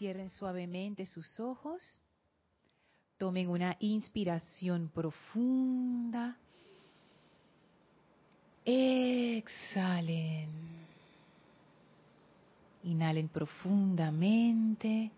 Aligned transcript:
cierren 0.00 0.30
suavemente 0.30 1.04
sus 1.04 1.38
ojos, 1.38 1.82
tomen 3.18 3.50
una 3.50 3.76
inspiración 3.80 4.90
profunda, 4.94 6.38
exhalen, 8.64 10.48
inhalen 12.82 13.28
profundamente. 13.28 15.10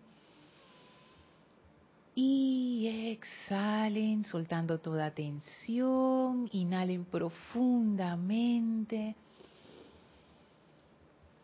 Y 2.15 3.13
exhalen 3.13 4.25
soltando 4.25 4.79
toda 4.79 5.11
tensión, 5.11 6.49
inhalen 6.51 7.05
profundamente 7.05 9.15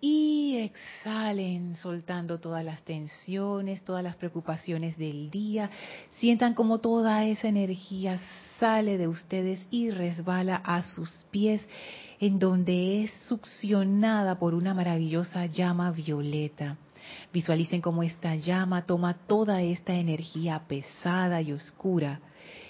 y 0.02 0.58
exhalen, 0.58 1.76
soltando 1.76 2.40
todas 2.40 2.64
las 2.64 2.82
tensiones, 2.84 3.84
todas 3.84 4.04
las 4.04 4.16
preocupaciones 4.16 4.98
del 4.98 5.30
día. 5.30 5.70
Sientan 6.12 6.54
como 6.54 6.80
toda 6.80 7.26
esa 7.26 7.48
energía 7.48 8.20
sale 8.60 8.98
de 8.98 9.08
ustedes 9.08 9.66
y 9.72 9.90
resbala 9.90 10.56
a 10.58 10.84
sus 10.84 11.10
pies, 11.32 11.62
en 12.20 12.40
donde 12.40 13.04
es 13.04 13.12
succionada 13.28 14.40
por 14.40 14.54
una 14.54 14.74
maravillosa 14.74 15.46
llama 15.46 15.92
violeta. 15.92 16.78
Visualicen 17.34 17.82
cómo 17.82 18.04
esta 18.04 18.36
llama 18.36 18.86
toma 18.86 19.14
toda 19.28 19.62
esta 19.62 19.94
energía 19.94 20.64
pesada 20.68 21.42
y 21.42 21.54
oscura 21.54 22.20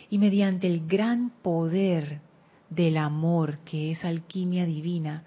y 0.10 0.18
mediante 0.18 0.68
el 0.68 0.88
gran 0.88 1.30
poder 1.42 2.22
del 2.70 2.98
amor, 2.98 3.60
que 3.60 3.92
es 3.92 4.04
alquimia 4.06 4.66
divina, 4.66 5.24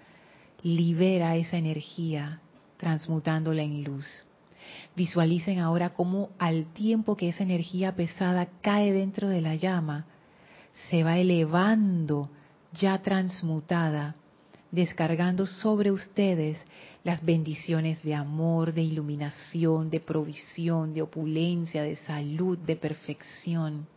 libera 0.63 1.35
esa 1.35 1.57
energía 1.57 2.39
transmutándola 2.77 3.61
en 3.61 3.83
luz. 3.83 4.05
Visualicen 4.95 5.59
ahora 5.59 5.93
cómo 5.93 6.29
al 6.39 6.65
tiempo 6.73 7.15
que 7.15 7.29
esa 7.29 7.43
energía 7.43 7.95
pesada 7.95 8.47
cae 8.61 8.91
dentro 8.91 9.27
de 9.27 9.41
la 9.41 9.55
llama, 9.55 10.05
se 10.89 11.03
va 11.03 11.17
elevando 11.17 12.29
ya 12.73 13.01
transmutada, 13.01 14.15
descargando 14.71 15.45
sobre 15.45 15.91
ustedes 15.91 16.57
las 17.03 17.23
bendiciones 17.23 18.01
de 18.01 18.15
amor, 18.15 18.73
de 18.73 18.81
iluminación, 18.81 19.89
de 19.89 19.99
provisión, 19.99 20.93
de 20.93 21.01
opulencia, 21.03 21.83
de 21.83 21.95
salud, 21.97 22.57
de 22.57 22.75
perfección. 22.75 23.87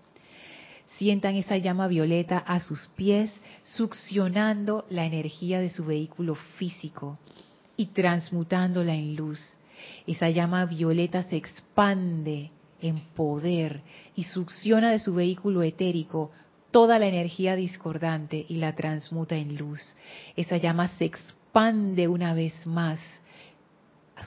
Sientan 0.99 1.37
esa 1.37 1.59
llama 1.59 1.89
violeta 1.89 2.39
a 2.39 2.61
sus 2.61 2.87
pies, 2.97 3.31
succionando 3.63 4.87
la 4.89 5.05
energía 5.05 5.61
de 5.61 5.69
su 5.69 5.85
vehículo 5.85 6.35
físico 6.35 7.19
y 7.77 7.87
transmutándola 7.87 8.95
en 8.95 9.15
luz. 9.15 9.41
Esa 10.07 10.31
llama 10.31 10.65
violeta 10.65 11.23
se 11.23 11.37
expande 11.37 12.51
en 12.81 13.01
poder 13.15 13.83
y 14.15 14.25
succiona 14.25 14.91
de 14.91 14.99
su 14.99 15.15
vehículo 15.15 15.63
etérico 15.63 16.31
toda 16.71 16.99
la 16.99 17.07
energía 17.07 17.57
discordante 17.57 18.47
y 18.49 18.57
la 18.57 18.75
transmuta 18.75 19.37
en 19.37 19.57
luz. 19.57 19.81
Esa 20.35 20.57
llama 20.57 20.89
se 20.97 21.05
expande 21.05 22.09
una 22.09 22.33
vez 22.33 22.67
más, 22.67 23.01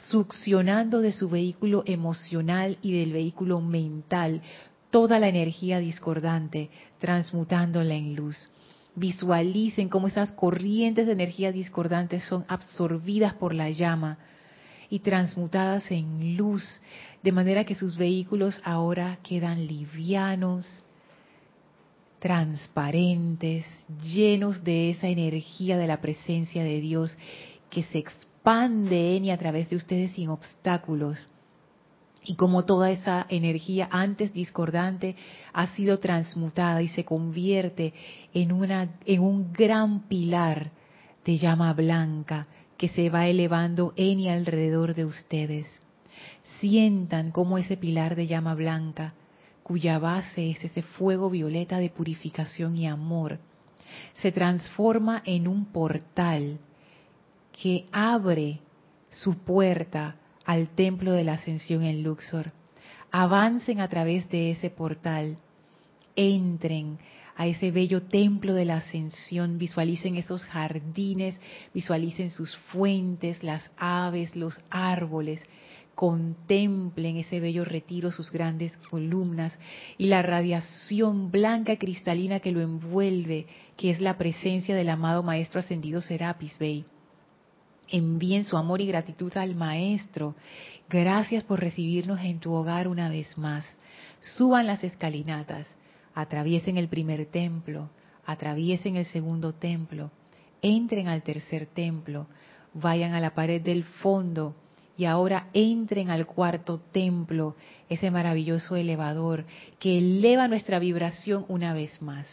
succionando 0.10 1.02
de 1.02 1.14
su 1.14 1.30
vehículo 1.30 1.84
emocional 1.86 2.78
y 2.84 3.00
del 3.00 3.14
vehículo 3.14 3.60
mental 3.60 4.42
toda 4.90 5.20
la 5.20 5.28
energía 5.28 5.80
discordante, 5.80 6.70
transmutándola 7.00 7.94
en 7.96 8.16
luz. 8.16 8.50
Visualicen 8.96 9.90
cómo 9.90 10.08
esas 10.08 10.32
corrientes 10.32 11.06
de 11.06 11.14
energía 11.14 11.52
discordante 11.52 12.20
son 12.20 12.46
absorbidas 12.48 13.34
por 13.34 13.54
la 13.54 13.70
llama 13.70 14.18
y 14.90 15.00
transmutadas 15.00 15.92
en 15.92 16.36
luz, 16.36 16.82
de 17.22 17.32
manera 17.32 17.64
que 17.64 17.76
sus 17.76 17.98
vehículos 17.98 18.60
ahora 18.64 19.20
quedan 19.22 19.68
livianos, 19.68 20.68
transparentes, 22.20 23.66
llenos 24.04 24.64
de 24.64 24.90
esa 24.90 25.08
energía 25.08 25.78
de 25.78 25.88
la 25.88 26.02
presencia 26.02 26.64
de 26.64 26.82
Dios 26.82 27.18
que 27.70 27.84
se 27.84 28.00
expande 28.00 29.16
en 29.16 29.26
y 29.26 29.32
a 29.32 29.38
través 29.38 29.70
de 29.70 29.76
ustedes 29.76 30.12
sin 30.12 30.30
obstáculos 30.30 31.28
y 32.26 32.36
como 32.36 32.66
toda 32.66 32.92
esa 32.92 33.26
energía 33.30 33.88
antes 33.92 34.34
discordante 34.34 35.16
ha 35.54 35.68
sido 35.76 36.00
transmutada 36.00 36.82
y 36.82 36.90
se 36.90 37.06
convierte 37.06 37.94
en 38.34 38.52
una 38.52 38.90
en 39.06 39.22
un 39.22 39.54
gran 39.54 40.02
pilar 40.08 40.72
de 41.26 41.38
llama 41.38 41.74
blanca 41.74 42.48
que 42.78 42.88
se 42.88 43.10
va 43.10 43.28
elevando 43.28 43.94
en 43.96 44.20
y 44.20 44.30
alrededor 44.30 44.96
de 44.96 45.06
ustedes. 45.06 45.68
Sientan 46.60 47.32
como 47.32 47.58
ese 47.58 47.78
pilar 47.78 48.16
de 48.16 48.28
llama 48.28 48.56
blanca, 48.56 49.14
cuya 49.64 50.00
base 50.00 50.52
es 50.52 50.64
ese 50.64 50.82
fuego 50.82 51.30
violeta 51.30 51.78
de 51.78 51.90
purificación 51.90 52.78
y 52.78 52.88
amor, 52.88 53.40
se 54.14 54.32
transforma 54.32 55.22
en 55.26 55.48
un 55.48 55.66
portal 55.66 56.58
que 57.52 57.86
abre 57.92 58.60
su 59.10 59.38
puerta 59.40 60.16
al 60.50 60.70
templo 60.70 61.12
de 61.12 61.24
la 61.24 61.34
ascensión 61.34 61.84
en 61.84 62.02
Luxor. 62.02 62.52
Avancen 63.12 63.82
a 63.82 63.88
través 63.88 64.28
de 64.30 64.50
ese 64.50 64.72
portal, 64.72 65.38
entren 66.16 66.98
a 67.36 67.46
ese 67.46 67.70
bello 67.70 68.02
templo 68.02 68.56
de 68.56 68.66
la 68.66 68.78
ascensión, 68.78 69.60
visualicen 69.60 70.16
esos 70.16 70.44
jardines, 70.46 71.40
visualicen 71.72 72.32
sus 72.32 72.58
fuentes, 72.72 73.44
las 73.44 73.70
aves, 73.78 74.36
los 74.36 74.60
árboles, 74.72 75.40
contemplen 75.94 77.18
ese 77.18 77.40
bello 77.40 77.64
retiro, 77.64 78.12
sus 78.12 78.32
grandes 78.32 78.76
columnas 78.90 79.54
y 80.00 80.08
la 80.08 80.24
radiación 80.24 81.30
blanca 81.30 81.76
cristalina 81.76 82.40
que 82.40 82.52
lo 82.52 82.62
envuelve, 82.62 83.46
que 83.78 83.92
es 83.92 84.02
la 84.02 84.18
presencia 84.18 84.76
del 84.76 84.90
amado 84.90 85.22
Maestro 85.22 85.60
Ascendido 85.60 86.02
Serapis 86.02 86.58
Bey 86.58 86.86
envíen 87.92 88.46
su 88.46 88.58
amor 88.58 88.82
y 88.82 88.88
gratitud 88.88 89.36
al 89.38 89.56
Maestro. 89.56 90.36
Gracias 90.90 91.44
por 91.44 91.60
recibirnos 91.60 92.20
en 92.22 92.40
tu 92.40 92.54
hogar 92.54 92.88
una 92.88 93.10
vez 93.10 93.38
más. 93.38 93.66
Suban 94.20 94.68
las 94.68 94.84
escalinatas, 94.84 95.68
atraviesen 96.14 96.78
el 96.78 96.88
primer 96.88 97.26
templo, 97.28 97.90
atraviesen 98.26 98.96
el 98.96 99.06
segundo 99.06 99.54
templo, 99.54 100.12
entren 100.62 101.08
al 101.08 101.24
tercer 101.24 101.68
templo, 101.68 102.28
vayan 102.74 103.14
a 103.14 103.20
la 103.20 103.34
pared 103.34 103.62
del 103.62 103.84
fondo 103.84 104.56
y 104.98 105.06
ahora 105.06 105.48
entren 105.54 106.10
al 106.10 106.26
cuarto 106.26 106.82
templo, 106.92 107.56
ese 107.88 108.12
maravilloso 108.12 108.76
elevador 108.76 109.46
que 109.80 109.98
eleva 109.98 110.50
nuestra 110.50 110.78
vibración 110.78 111.46
una 111.48 111.74
vez 111.74 112.02
más. 112.02 112.28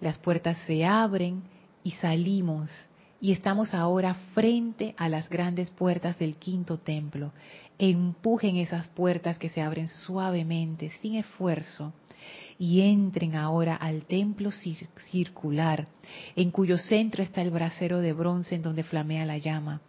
Las 0.00 0.18
puertas 0.18 0.56
se 0.66 0.86
abren 0.86 1.42
y 1.84 1.90
salimos 1.92 2.70
y 3.20 3.32
estamos 3.32 3.74
ahora 3.74 4.14
frente 4.34 4.94
a 4.96 5.08
las 5.08 5.28
grandes 5.28 5.70
puertas 5.70 6.18
del 6.18 6.36
quinto 6.36 6.78
templo. 6.78 7.32
Empujen 7.78 8.56
esas 8.56 8.88
puertas 8.88 9.38
que 9.38 9.50
se 9.50 9.60
abren 9.60 9.88
suavemente, 9.88 10.90
sin 11.00 11.16
esfuerzo, 11.16 11.92
y 12.58 12.80
entren 12.82 13.36
ahora 13.36 13.76
al 13.76 14.04
templo 14.04 14.50
circular, 15.10 15.88
en 16.34 16.50
cuyo 16.50 16.78
centro 16.78 17.22
está 17.22 17.42
el 17.42 17.50
brasero 17.50 18.00
de 18.00 18.12
bronce 18.12 18.54
en 18.54 18.62
donde 18.62 18.84
flamea 18.84 19.26
la 19.26 19.38
llama. 19.38 19.80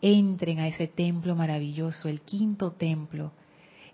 Entren 0.00 0.58
a 0.60 0.68
ese 0.68 0.86
templo 0.86 1.34
maravilloso, 1.34 2.08
el 2.08 2.20
quinto 2.22 2.72
templo, 2.72 3.32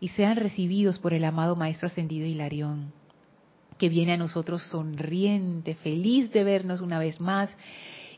y 0.01 0.09
sean 0.09 0.37
recibidos 0.37 0.99
por 0.99 1.15
el 1.15 1.25
amado 1.25 1.57
Maestro 1.57 1.87
Ascendido 1.87 2.27
Hilarión, 2.27 2.93
que 3.79 3.89
viene 3.89 4.13
a 4.13 4.17
nosotros 4.17 4.63
sonriente, 4.65 5.75
feliz 5.77 6.31
de 6.33 6.45
vernos 6.45 6.81
una 6.81 6.99
vez 6.99 7.21
más 7.21 7.51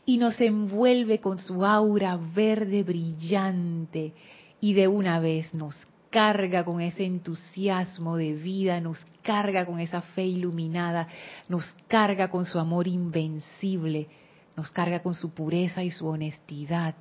y 0.07 0.17
nos 0.17 0.39
envuelve 0.39 1.19
con 1.19 1.37
su 1.37 1.65
aura 1.65 2.15
verde 2.15 2.81
brillante. 2.81 4.13
Y 4.61 4.73
de 4.73 4.87
una 4.87 5.19
vez 5.19 5.53
nos 5.53 5.75
carga 6.09 6.63
con 6.63 6.79
ese 6.79 7.03
entusiasmo 7.03 8.15
de 8.15 8.31
vida, 8.31 8.79
nos 8.79 8.97
carga 9.21 9.65
con 9.65 9.81
esa 9.81 10.01
fe 10.01 10.23
iluminada, 10.23 11.09
nos 11.49 11.65
carga 11.89 12.29
con 12.29 12.45
su 12.45 12.57
amor 12.57 12.87
invencible, 12.87 14.07
nos 14.55 14.71
carga 14.71 15.03
con 15.03 15.13
su 15.13 15.33
pureza 15.33 15.83
y 15.83 15.91
su 15.91 16.07
honestidad, 16.07 16.95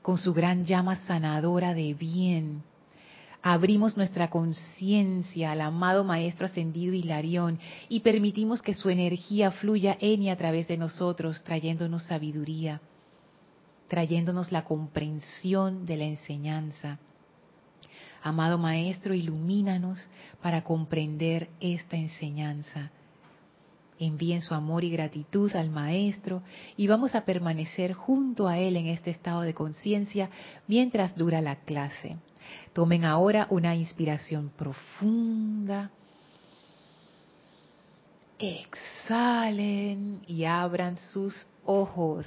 con 0.00 0.16
su 0.16 0.32
gran 0.32 0.64
llama 0.64 0.96
sanadora 1.06 1.74
de 1.74 1.92
bien, 1.92 2.62
abrimos 3.42 3.96
nuestra 3.96 4.28
conciencia 4.28 5.52
al 5.52 5.62
amado 5.62 6.04
Maestro 6.04 6.46
Ascendido 6.46 6.92
Hilarión 6.92 7.58
y 7.88 8.00
permitimos 8.00 8.60
que 8.62 8.74
su 8.74 8.90
energía 8.90 9.50
fluya 9.50 9.96
en 10.00 10.22
y 10.22 10.30
a 10.30 10.36
través 10.36 10.68
de 10.68 10.76
nosotros, 10.76 11.42
trayéndonos 11.44 12.02
sabiduría, 12.04 12.80
trayéndonos 13.88 14.52
la 14.52 14.64
comprensión 14.64 15.86
de 15.86 15.96
la 15.96 16.04
enseñanza. 16.04 16.98
Amado 18.22 18.58
Maestro, 18.58 19.14
ilumínanos 19.14 20.08
para 20.42 20.62
comprender 20.62 21.48
esta 21.60 21.96
enseñanza. 21.96 22.90
envíen 23.98 24.40
su 24.40 24.54
amor 24.54 24.82
y 24.82 24.90
gratitud 24.90 25.54
al 25.54 25.68
Maestro 25.68 26.42
y 26.78 26.86
vamos 26.86 27.14
a 27.14 27.26
permanecer 27.26 27.92
junto 27.92 28.48
a 28.48 28.58
Él 28.58 28.76
en 28.76 28.86
este 28.86 29.10
estado 29.10 29.42
de 29.42 29.52
conciencia 29.52 30.30
mientras 30.66 31.14
dura 31.16 31.42
la 31.42 31.56
clase. 31.56 32.16
Tomen 32.72 33.04
ahora 33.04 33.46
una 33.50 33.74
inspiración 33.74 34.50
profunda. 34.56 35.90
Exhalen 38.38 40.22
y 40.26 40.44
abran 40.44 40.96
sus 41.12 41.46
ojos. 41.64 42.26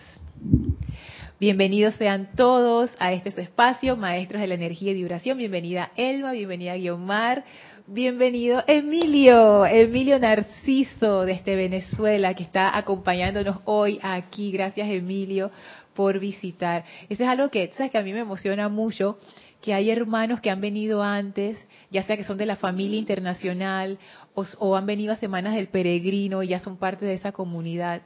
Bienvenidos 1.39 1.95
sean 1.95 2.29
todos 2.35 2.91
a 2.99 3.11
este 3.11 3.29
espacio, 3.41 3.97
Maestros 3.97 4.41
de 4.41 4.47
la 4.47 4.53
Energía 4.53 4.91
y 4.91 4.93
Vibración. 4.93 5.37
Bienvenida 5.37 5.91
Elma, 5.97 6.31
bienvenida 6.31 6.75
Guiomar, 6.75 7.43
bienvenido 7.87 8.63
Emilio, 8.67 9.65
Emilio 9.65 10.19
Narciso 10.19 11.25
desde 11.25 11.55
Venezuela 11.55 12.33
que 12.33 12.43
está 12.43 12.77
acompañándonos 12.77 13.57
hoy 13.65 13.99
aquí. 14.03 14.51
Gracias 14.51 14.87
Emilio 14.87 15.51
por 15.93 16.19
visitar. 16.19 16.85
Eso 17.09 17.23
es 17.23 17.29
algo 17.29 17.49
que, 17.49 17.71
sabes 17.75 17.91
que 17.91 17.97
a 17.97 18.03
mí 18.03 18.13
me 18.13 18.19
emociona 18.19 18.69
mucho 18.69 19.17
que 19.63 19.73
hay 19.73 19.89
hermanos 19.89 20.41
que 20.41 20.51
han 20.51 20.59
venido 20.59 21.01
antes, 21.01 21.57
ya 21.89 22.03
sea 22.03 22.17
que 22.17 22.25
son 22.25 22.37
de 22.37 22.45
la 22.45 22.57
familia 22.57 22.99
internacional 22.99 23.97
o, 24.35 24.75
han 24.75 24.85
venido 24.85 25.13
a 25.13 25.15
Semanas 25.15 25.55
del 25.55 25.67
Peregrino 25.67 26.43
y 26.43 26.49
ya 26.49 26.59
son 26.59 26.75
parte 26.75 27.05
de 27.05 27.13
esa 27.13 27.31
comunidad 27.31 28.01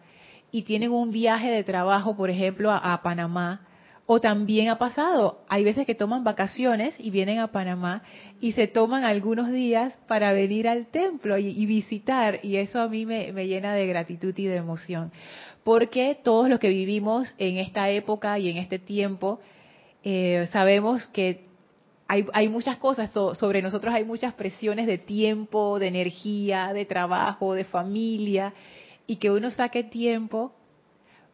y 0.51 0.61
tienen 0.61 0.91
un 0.91 1.11
viaje 1.11 1.49
de 1.49 1.63
trabajo, 1.63 2.15
por 2.15 2.29
ejemplo, 2.29 2.71
a, 2.71 3.01
Panamá, 3.01 3.67
o 4.05 4.21
también 4.21 4.69
ha 4.69 4.77
pasado, 4.77 5.41
hay 5.49 5.63
veces 5.63 5.87
que 5.87 5.95
toman 5.95 6.23
vacaciones 6.23 6.95
y 6.99 7.09
vienen 7.09 7.39
a 7.39 7.51
Panamá 7.51 8.03
y 8.39 8.51
se 8.51 8.67
toman 8.67 9.03
algunos 9.03 9.51
días 9.51 9.97
para 10.07 10.33
venir 10.33 10.67
al 10.69 10.85
templo 10.85 11.39
y, 11.39 11.65
visitar, 11.65 12.39
y 12.43 12.57
eso 12.57 12.79
a 12.79 12.87
mí 12.87 13.05
me, 13.07 13.31
llena 13.47 13.73
de 13.73 13.87
gratitud 13.87 14.33
y 14.37 14.45
de 14.45 14.57
emoción, 14.57 15.11
porque 15.63 16.17
todos 16.23 16.49
los 16.49 16.59
que 16.59 16.69
vivimos 16.69 17.33
en 17.39 17.57
esta 17.57 17.89
época 17.89 18.37
y 18.37 18.49
en 18.49 18.57
este 18.57 18.77
tiempo, 18.77 19.41
eh, 20.09 20.47
sabemos 20.53 21.05
que 21.07 21.41
hay, 22.07 22.47
muchas 22.47 22.77
cosas 22.77 23.11
sobre 23.11 23.61
nosotros, 23.61 23.93
hay 23.93 24.05
muchas 24.05 24.33
presiones 24.35 24.87
de 24.87 24.97
tiempo, 24.97 25.79
de 25.79 25.87
energía, 25.87 26.71
de 26.71 26.85
trabajo, 26.85 27.53
de 27.53 27.65
familia, 27.65 28.53
y 29.05 29.17
que 29.17 29.29
uno 29.29 29.51
saque 29.51 29.83
tiempo 29.83 30.53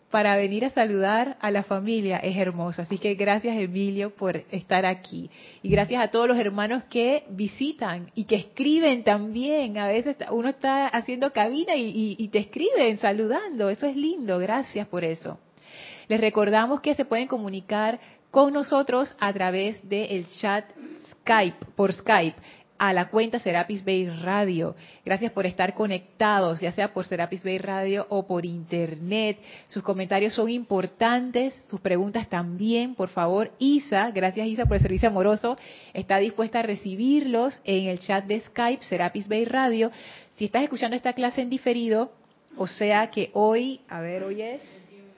para 0.10 0.36
venir 0.38 0.66
a 0.66 0.72
saludar 0.72 1.38
a 1.40 1.52
la 1.52 1.62
familia 1.62 2.18
es 2.18 2.36
hermoso. 2.36 2.82
Así 2.82 2.98
que 2.98 3.14
gracias 3.14 3.58
Emilio 3.58 4.10
por 4.16 4.38
estar 4.50 4.88
aquí. 4.88 5.30
Y 5.62 5.70
gracias 5.70 6.04
a 6.04 6.08
todos 6.08 6.28
los 6.28 6.40
hermanos 6.40 6.84
que 6.86 7.26
visitan 7.30 8.10
y 8.16 8.24
que 8.24 8.38
escriben 8.38 9.04
también. 9.04 9.78
A 9.78 9.86
veces 9.86 10.18
uno 10.32 10.50
está 10.50 10.88
haciendo 10.88 11.32
cabina 11.32 11.76
y, 11.76 12.16
y 12.18 12.28
te 12.30 12.40
escriben 12.40 12.98
saludando. 12.98 13.70
Eso 13.70 13.86
es 13.86 13.96
lindo. 13.96 14.40
Gracias 14.40 14.88
por 14.88 15.04
eso. 15.04 15.38
Les 16.08 16.20
recordamos 16.20 16.82
que 16.82 16.96
se 16.96 17.06
pueden 17.06 17.28
comunicar 17.28 18.00
con 18.34 18.52
nosotros 18.52 19.16
a 19.20 19.32
través 19.32 19.88
del 19.88 20.26
chat 20.26 20.66
Skype, 21.12 21.68
por 21.76 21.94
Skype 21.94 22.36
a 22.80 22.92
la 22.92 23.10
cuenta 23.10 23.38
Serapis 23.38 23.86
Bay 23.86 24.10
Radio. 24.10 24.76
Gracias 25.06 25.32
por 25.32 25.46
estar 25.46 25.76
conectados, 25.76 26.60
ya 26.60 26.72
sea 26.72 26.96
por 26.96 27.06
Serapis 27.06 27.44
Bay 27.44 27.60
Radio 27.60 28.08
o 28.10 28.26
por 28.26 28.44
internet. 28.44 29.38
Sus 29.68 29.84
comentarios 29.84 30.34
son 30.34 30.50
importantes, 30.50 31.54
sus 31.70 31.80
preguntas 31.80 32.28
también, 32.28 32.96
por 32.96 33.10
favor. 33.10 33.52
Isa, 33.60 34.10
gracias 34.10 34.48
Isa 34.48 34.66
por 34.66 34.78
el 34.78 34.82
servicio 34.82 35.10
amoroso, 35.10 35.56
está 35.94 36.18
dispuesta 36.18 36.62
a 36.62 36.64
recibirlos 36.64 37.62
en 37.66 37.86
el 37.86 38.00
chat 38.00 38.26
de 38.26 38.40
Skype 38.40 38.84
Serapis 38.84 39.28
Bay 39.28 39.46
Radio. 39.46 39.92
Si 40.38 40.46
estás 40.46 40.64
escuchando 40.64 40.96
esta 40.96 41.14
clase 41.14 41.44
en 41.44 41.52
diferido, 41.52 42.12
o 42.58 42.66
sea 42.66 43.12
que 43.12 43.30
hoy, 43.34 43.82
a 43.88 44.02
ver, 44.02 44.24
hoy 44.24 44.42
es 44.42 44.62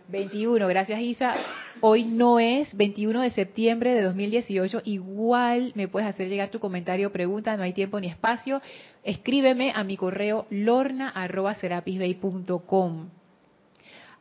21, 0.07 0.67
gracias 0.67 1.01
Isa. 1.01 1.33
Hoy 1.81 2.05
no 2.05 2.39
es 2.39 2.77
21 2.77 3.21
de 3.21 3.31
septiembre 3.31 3.95
de 3.95 4.03
2018. 4.03 4.83
Igual 4.85 5.71
me 5.75 5.87
puedes 5.87 6.07
hacer 6.07 6.29
llegar 6.29 6.49
tu 6.49 6.59
comentario 6.59 7.07
o 7.07 7.11
pregunta, 7.11 7.57
no 7.57 7.63
hay 7.63 7.73
tiempo 7.73 7.99
ni 7.99 8.05
espacio. 8.07 8.61
Escríbeme 9.03 9.71
a 9.75 9.83
mi 9.83 9.97
correo 9.97 10.45
lorna.serapisbay.com. 10.49 13.09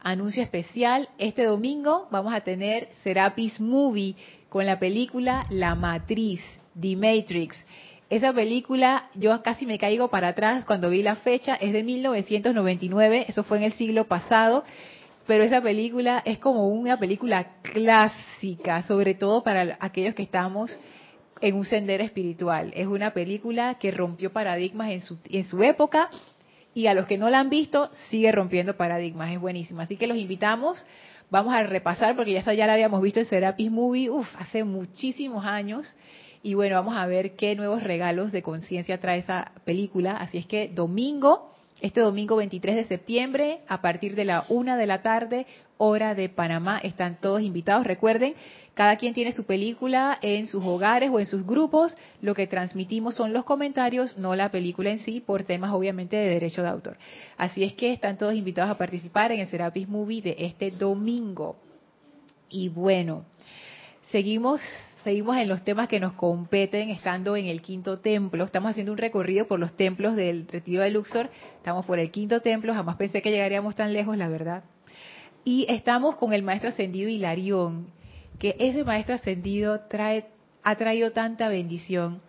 Anuncio 0.00 0.42
especial, 0.42 1.10
este 1.18 1.44
domingo 1.44 2.08
vamos 2.10 2.34
a 2.34 2.40
tener 2.40 2.88
Serapis 3.02 3.60
Movie 3.60 4.16
con 4.48 4.66
la 4.66 4.78
película 4.78 5.46
La 5.50 5.74
Matriz, 5.74 6.40
The 6.78 6.96
Matrix. 6.96 7.56
Esa 8.10 8.32
película, 8.32 9.08
yo 9.14 9.42
casi 9.42 9.64
me 9.64 9.78
caigo 9.78 10.08
para 10.08 10.28
atrás 10.28 10.66
cuando 10.66 10.90
vi 10.90 11.02
la 11.02 11.16
fecha, 11.16 11.54
es 11.54 11.72
de 11.72 11.82
1999, 11.82 13.24
eso 13.28 13.44
fue 13.44 13.56
en 13.58 13.64
el 13.64 13.72
siglo 13.72 14.04
pasado 14.04 14.64
pero 15.26 15.44
esa 15.44 15.62
película 15.62 16.22
es 16.24 16.38
como 16.38 16.68
una 16.68 16.98
película 16.98 17.56
clásica, 17.62 18.82
sobre 18.82 19.14
todo 19.14 19.42
para 19.42 19.76
aquellos 19.80 20.14
que 20.14 20.22
estamos 20.22 20.78
en 21.40 21.54
un 21.54 21.64
sendero 21.64 22.04
espiritual. 22.04 22.72
Es 22.74 22.86
una 22.86 23.12
película 23.12 23.74
que 23.78 23.90
rompió 23.90 24.32
paradigmas 24.32 24.90
en 24.92 25.00
su, 25.00 25.18
en 25.28 25.44
su 25.44 25.62
época 25.62 26.10
y 26.74 26.88
a 26.88 26.94
los 26.94 27.06
que 27.06 27.16
no 27.16 27.30
la 27.30 27.40
han 27.40 27.48
visto 27.48 27.90
sigue 28.10 28.32
rompiendo 28.32 28.76
paradigmas. 28.76 29.32
Es 29.32 29.40
buenísima. 29.40 29.84
Así 29.84 29.96
que 29.96 30.06
los 30.06 30.18
invitamos. 30.18 30.84
Vamos 31.30 31.54
a 31.54 31.62
repasar 31.62 32.16
porque 32.16 32.32
ya, 32.32 32.52
ya 32.52 32.66
la 32.66 32.74
habíamos 32.74 33.00
visto 33.00 33.20
en 33.20 33.26
Serapis 33.26 33.70
Movie 33.70 34.10
uf, 34.10 34.28
hace 34.36 34.62
muchísimos 34.64 35.46
años. 35.46 35.96
Y 36.42 36.52
bueno, 36.52 36.76
vamos 36.76 36.96
a 36.96 37.06
ver 37.06 37.36
qué 37.36 37.56
nuevos 37.56 37.82
regalos 37.82 38.30
de 38.30 38.42
conciencia 38.42 39.00
trae 39.00 39.20
esa 39.20 39.52
película. 39.64 40.16
Así 40.16 40.36
es 40.36 40.46
que 40.46 40.68
domingo 40.68 41.53
este 41.84 42.00
domingo 42.00 42.36
23 42.36 42.76
de 42.76 42.84
septiembre, 42.84 43.60
a 43.68 43.82
partir 43.82 44.14
de 44.14 44.24
la 44.24 44.46
una 44.48 44.78
de 44.78 44.86
la 44.86 45.02
tarde, 45.02 45.46
hora 45.76 46.14
de 46.14 46.30
Panamá, 46.30 46.78
están 46.78 47.20
todos 47.20 47.42
invitados. 47.42 47.86
Recuerden, 47.86 48.34
cada 48.72 48.96
quien 48.96 49.12
tiene 49.12 49.32
su 49.32 49.44
película 49.44 50.18
en 50.22 50.46
sus 50.46 50.64
hogares 50.64 51.10
o 51.12 51.20
en 51.20 51.26
sus 51.26 51.46
grupos. 51.46 51.94
Lo 52.22 52.34
que 52.34 52.46
transmitimos 52.46 53.16
son 53.16 53.34
los 53.34 53.44
comentarios, 53.44 54.16
no 54.16 54.34
la 54.34 54.50
película 54.50 54.92
en 54.92 54.98
sí, 54.98 55.20
por 55.20 55.42
temas 55.42 55.72
obviamente 55.72 56.16
de 56.16 56.30
derecho 56.30 56.62
de 56.62 56.68
autor. 56.68 56.96
Así 57.36 57.62
es 57.64 57.74
que 57.74 57.92
están 57.92 58.16
todos 58.16 58.32
invitados 58.32 58.70
a 58.70 58.78
participar 58.78 59.32
en 59.32 59.40
el 59.40 59.48
Serapis 59.48 59.86
Movie 59.86 60.22
de 60.22 60.36
este 60.38 60.70
domingo. 60.70 61.56
Y 62.48 62.70
bueno, 62.70 63.26
seguimos 64.04 64.62
Seguimos 65.04 65.36
en 65.36 65.48
los 65.48 65.62
temas 65.62 65.86
que 65.86 66.00
nos 66.00 66.14
competen, 66.14 66.88
estando 66.88 67.36
en 67.36 67.44
el 67.44 67.60
quinto 67.60 67.98
templo. 67.98 68.42
Estamos 68.42 68.70
haciendo 68.70 68.90
un 68.90 68.96
recorrido 68.96 69.46
por 69.46 69.60
los 69.60 69.76
templos 69.76 70.16
del 70.16 70.48
retiro 70.48 70.82
de 70.82 70.90
Luxor. 70.90 71.28
Estamos 71.58 71.84
por 71.84 71.98
el 71.98 72.10
quinto 72.10 72.40
templo. 72.40 72.72
Jamás 72.72 72.96
pensé 72.96 73.20
que 73.20 73.30
llegaríamos 73.30 73.74
tan 73.74 73.92
lejos, 73.92 74.16
la 74.16 74.28
verdad. 74.28 74.64
Y 75.44 75.66
estamos 75.68 76.16
con 76.16 76.32
el 76.32 76.42
maestro 76.42 76.70
ascendido 76.70 77.10
Hilarión, 77.10 77.88
que 78.38 78.56
ese 78.58 78.82
maestro 78.82 79.14
ascendido 79.14 79.80
trae, 79.90 80.24
ha 80.62 80.74
traído 80.76 81.12
tanta 81.12 81.48
bendición. 81.48 82.22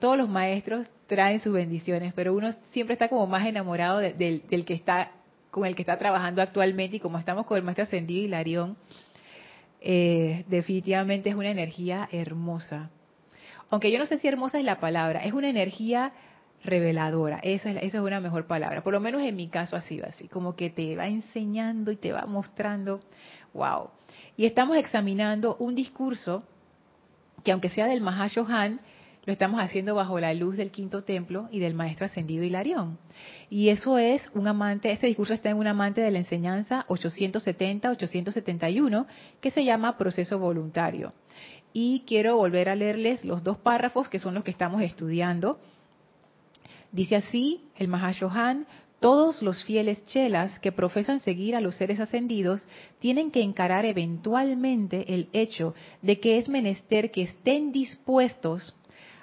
Todos 0.00 0.18
los 0.18 0.28
maestros 0.28 0.88
traen 1.06 1.40
sus 1.40 1.52
bendiciones, 1.52 2.12
pero 2.14 2.34
uno 2.34 2.52
siempre 2.72 2.94
está 2.94 3.08
como 3.08 3.28
más 3.28 3.46
enamorado 3.46 3.98
del 3.98 4.64
que 4.66 4.74
está 4.74 5.12
con 5.52 5.66
el 5.66 5.76
que 5.76 5.82
está 5.82 5.98
trabajando 5.98 6.42
actualmente 6.42 6.96
y 6.96 7.00
como 7.00 7.18
estamos 7.18 7.46
con 7.46 7.58
el 7.58 7.62
maestro 7.62 7.84
ascendido 7.84 8.24
Hilarión, 8.24 8.76
eh, 9.84 10.44
definitivamente 10.48 11.28
es 11.30 11.34
una 11.34 11.50
energía 11.50 12.08
hermosa. 12.12 12.90
Aunque 13.70 13.90
yo 13.90 13.98
no 13.98 14.06
sé 14.06 14.18
si 14.18 14.28
hermosa 14.28 14.58
es 14.58 14.64
la 14.64 14.80
palabra, 14.80 15.24
es 15.24 15.32
una 15.32 15.48
energía 15.48 16.12
reveladora. 16.64 17.40
Esa 17.42 17.70
es, 17.70 17.76
esa 17.78 17.98
es 17.98 18.04
una 18.04 18.20
mejor 18.20 18.46
palabra. 18.46 18.82
Por 18.82 18.92
lo 18.92 19.00
menos 19.00 19.22
en 19.22 19.34
mi 19.34 19.48
caso 19.48 19.76
ha 19.76 19.80
sido 19.82 20.06
así, 20.06 20.28
como 20.28 20.54
que 20.54 20.70
te 20.70 20.96
va 20.96 21.06
enseñando 21.08 21.90
y 21.90 21.96
te 21.96 22.12
va 22.12 22.26
mostrando. 22.26 23.00
¡Wow! 23.54 23.90
Y 24.36 24.46
estamos 24.46 24.76
examinando 24.76 25.56
un 25.58 25.74
discurso 25.74 26.44
que 27.42 27.52
aunque 27.52 27.70
sea 27.70 27.86
del 27.86 28.00
Mahashohan, 28.00 28.80
lo 29.24 29.32
estamos 29.32 29.62
haciendo 29.62 29.94
bajo 29.94 30.18
la 30.18 30.34
luz 30.34 30.56
del 30.56 30.72
quinto 30.72 31.04
templo 31.04 31.48
y 31.52 31.60
del 31.60 31.74
maestro 31.74 32.06
ascendido 32.06 32.42
Hilarión. 32.42 32.98
Y 33.48 33.68
eso 33.68 33.96
es 33.98 34.28
un 34.34 34.48
amante, 34.48 34.90
este 34.90 35.06
discurso 35.06 35.32
está 35.32 35.50
en 35.50 35.58
un 35.58 35.68
amante 35.68 36.00
de 36.00 36.10
la 36.10 36.18
enseñanza 36.18 36.84
870-871, 36.88 39.06
que 39.40 39.52
se 39.52 39.64
llama 39.64 39.96
proceso 39.96 40.40
voluntario. 40.40 41.12
Y 41.72 42.02
quiero 42.06 42.36
volver 42.36 42.68
a 42.68 42.74
leerles 42.74 43.24
los 43.24 43.44
dos 43.44 43.58
párrafos 43.58 44.08
que 44.08 44.18
son 44.18 44.34
los 44.34 44.42
que 44.42 44.50
estamos 44.50 44.82
estudiando. 44.82 45.60
Dice 46.90 47.14
así 47.16 47.60
el 47.76 47.86
Mahashohan, 47.88 48.66
todos 48.98 49.40
los 49.42 49.62
fieles 49.64 50.04
chelas 50.04 50.58
que 50.60 50.72
profesan 50.72 51.20
seguir 51.20 51.56
a 51.56 51.60
los 51.60 51.76
seres 51.76 51.98
ascendidos 51.98 52.62
tienen 52.98 53.30
que 53.30 53.42
encarar 53.42 53.84
eventualmente 53.84 55.14
el 55.14 55.28
hecho 55.32 55.74
de 56.02 56.20
que 56.20 56.38
es 56.38 56.48
menester 56.48 57.10
que 57.10 57.22
estén 57.22 57.72
dispuestos 57.72 58.76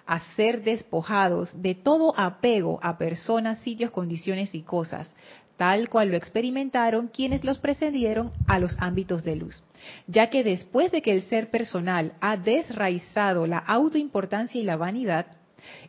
a 0.09 0.21
ser 0.35 0.63
despojados 0.63 1.49
de 1.53 1.75
todo 1.75 2.17
apego 2.17 2.79
a 2.81 2.97
personas, 2.97 3.59
sitios, 3.59 3.91
condiciones 3.91 4.55
y 4.55 4.63
cosas, 4.63 5.13
tal 5.55 5.87
cual 5.87 6.09
lo 6.09 6.17
experimentaron 6.17 7.09
quienes 7.09 7.43
los 7.43 7.59
precedieron 7.59 8.31
a 8.47 8.57
los 8.57 8.75
ámbitos 8.79 9.23
de 9.23 9.35
luz, 9.35 9.63
ya 10.07 10.31
que 10.31 10.43
después 10.43 10.91
de 10.91 11.03
que 11.03 11.11
el 11.11 11.21
ser 11.23 11.51
personal 11.51 12.13
ha 12.21 12.37
desraizado 12.37 13.45
la 13.45 13.59
autoimportancia 13.59 14.59
y 14.59 14.63
la 14.63 14.77
vanidad, 14.77 15.27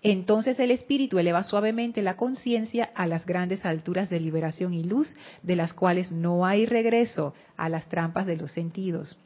Entonces 0.03 0.59
el 0.59 0.73
espíritu 0.73 1.19
eleva 1.19 1.43
suavemente 1.45 2.03
la 2.03 2.17
conciencia 2.17 2.91
a 2.95 3.07
las 3.07 3.25
grandes 3.25 3.65
alturas 3.65 4.11
de 4.11 4.21
liberación 4.21 4.75
y 4.75 4.83
luz, 4.85 5.15
de 5.43 5.57
las 5.57 5.73
cuales 5.73 6.11
no 6.13 6.45
hay 6.45 6.67
regreso 6.67 7.33
a 7.57 7.69
las 7.69 7.89
trampas 7.89 8.27
de 8.27 8.37
los 8.37 8.53
sentidos. 8.53 9.17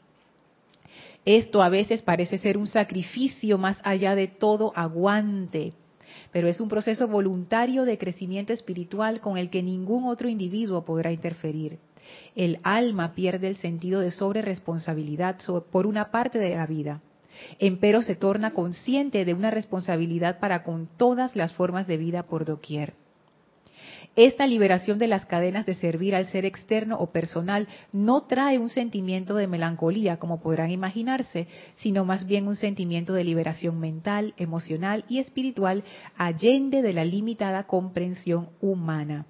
Esto 1.24 1.62
a 1.62 1.68
veces 1.68 2.02
parece 2.02 2.38
ser 2.38 2.58
un 2.58 2.66
sacrificio 2.66 3.58
más 3.58 3.78
allá 3.82 4.14
de 4.14 4.28
todo 4.28 4.72
aguante, 4.76 5.72
pero 6.32 6.48
es 6.48 6.60
un 6.60 6.68
proceso 6.68 7.08
voluntario 7.08 7.84
de 7.84 7.98
crecimiento 7.98 8.52
espiritual 8.52 9.20
con 9.20 9.38
el 9.38 9.50
que 9.50 9.62
ningún 9.62 10.04
otro 10.04 10.28
individuo 10.28 10.84
podrá 10.84 11.12
interferir. 11.12 11.78
El 12.34 12.58
alma 12.62 13.14
pierde 13.14 13.48
el 13.48 13.56
sentido 13.56 14.00
de 14.00 14.10
sobreresponsabilidad 14.10 15.38
por 15.70 15.86
una 15.86 16.10
parte 16.10 16.38
de 16.38 16.56
la 16.56 16.66
vida 16.66 17.00
empero 17.58 18.02
se 18.02 18.14
torna 18.14 18.52
consciente 18.52 19.24
de 19.24 19.34
una 19.34 19.50
responsabilidad 19.50 20.38
para 20.38 20.62
con 20.62 20.88
todas 20.96 21.34
las 21.36 21.52
formas 21.52 21.86
de 21.86 21.96
vida 21.96 22.24
por 22.24 22.44
doquier. 22.44 22.94
Esta 24.16 24.46
liberación 24.46 24.98
de 24.98 25.08
las 25.08 25.26
cadenas 25.26 25.66
de 25.66 25.74
servir 25.74 26.14
al 26.14 26.26
ser 26.26 26.44
externo 26.44 26.96
o 26.98 27.10
personal 27.10 27.68
no 27.92 28.22
trae 28.22 28.58
un 28.58 28.70
sentimiento 28.70 29.34
de 29.34 29.46
melancolía, 29.46 30.18
como 30.18 30.40
podrán 30.40 30.70
imaginarse, 30.70 31.48
sino 31.76 32.04
más 32.04 32.26
bien 32.26 32.46
un 32.46 32.56
sentimiento 32.56 33.12
de 33.12 33.24
liberación 33.24 33.80
mental, 33.80 34.34
emocional 34.36 35.04
y 35.08 35.18
espiritual 35.18 35.84
allende 36.16 36.82
de 36.82 36.92
la 36.92 37.04
limitada 37.04 37.64
comprensión 37.64 38.50
humana. 38.60 39.26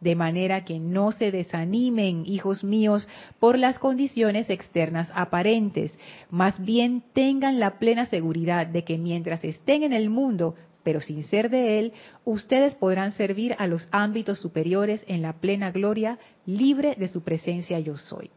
De 0.00 0.14
manera 0.14 0.64
que 0.64 0.78
no 0.78 1.10
se 1.10 1.32
desanimen, 1.32 2.22
hijos 2.24 2.62
míos, 2.62 3.08
por 3.40 3.58
las 3.58 3.80
condiciones 3.80 4.48
externas 4.48 5.10
aparentes, 5.12 5.92
más 6.30 6.62
bien 6.64 7.02
tengan 7.12 7.58
la 7.58 7.78
plena 7.80 8.06
seguridad 8.06 8.68
de 8.68 8.84
que 8.84 8.96
mientras 8.96 9.42
estén 9.42 9.82
en 9.82 9.92
el 9.92 10.08
mundo, 10.08 10.54
pero 10.88 11.02
sin 11.02 11.22
ser 11.24 11.50
de 11.50 11.78
él, 11.78 11.92
ustedes 12.24 12.74
podrán 12.74 13.12
servir 13.12 13.54
a 13.58 13.66
los 13.66 13.86
ámbitos 13.90 14.40
superiores 14.40 15.04
en 15.06 15.20
la 15.20 15.34
plena 15.34 15.70
gloria, 15.70 16.18
libre 16.46 16.94
de 16.96 17.08
su 17.08 17.22
presencia 17.22 17.78
yo 17.78 17.98
soy. 17.98 18.30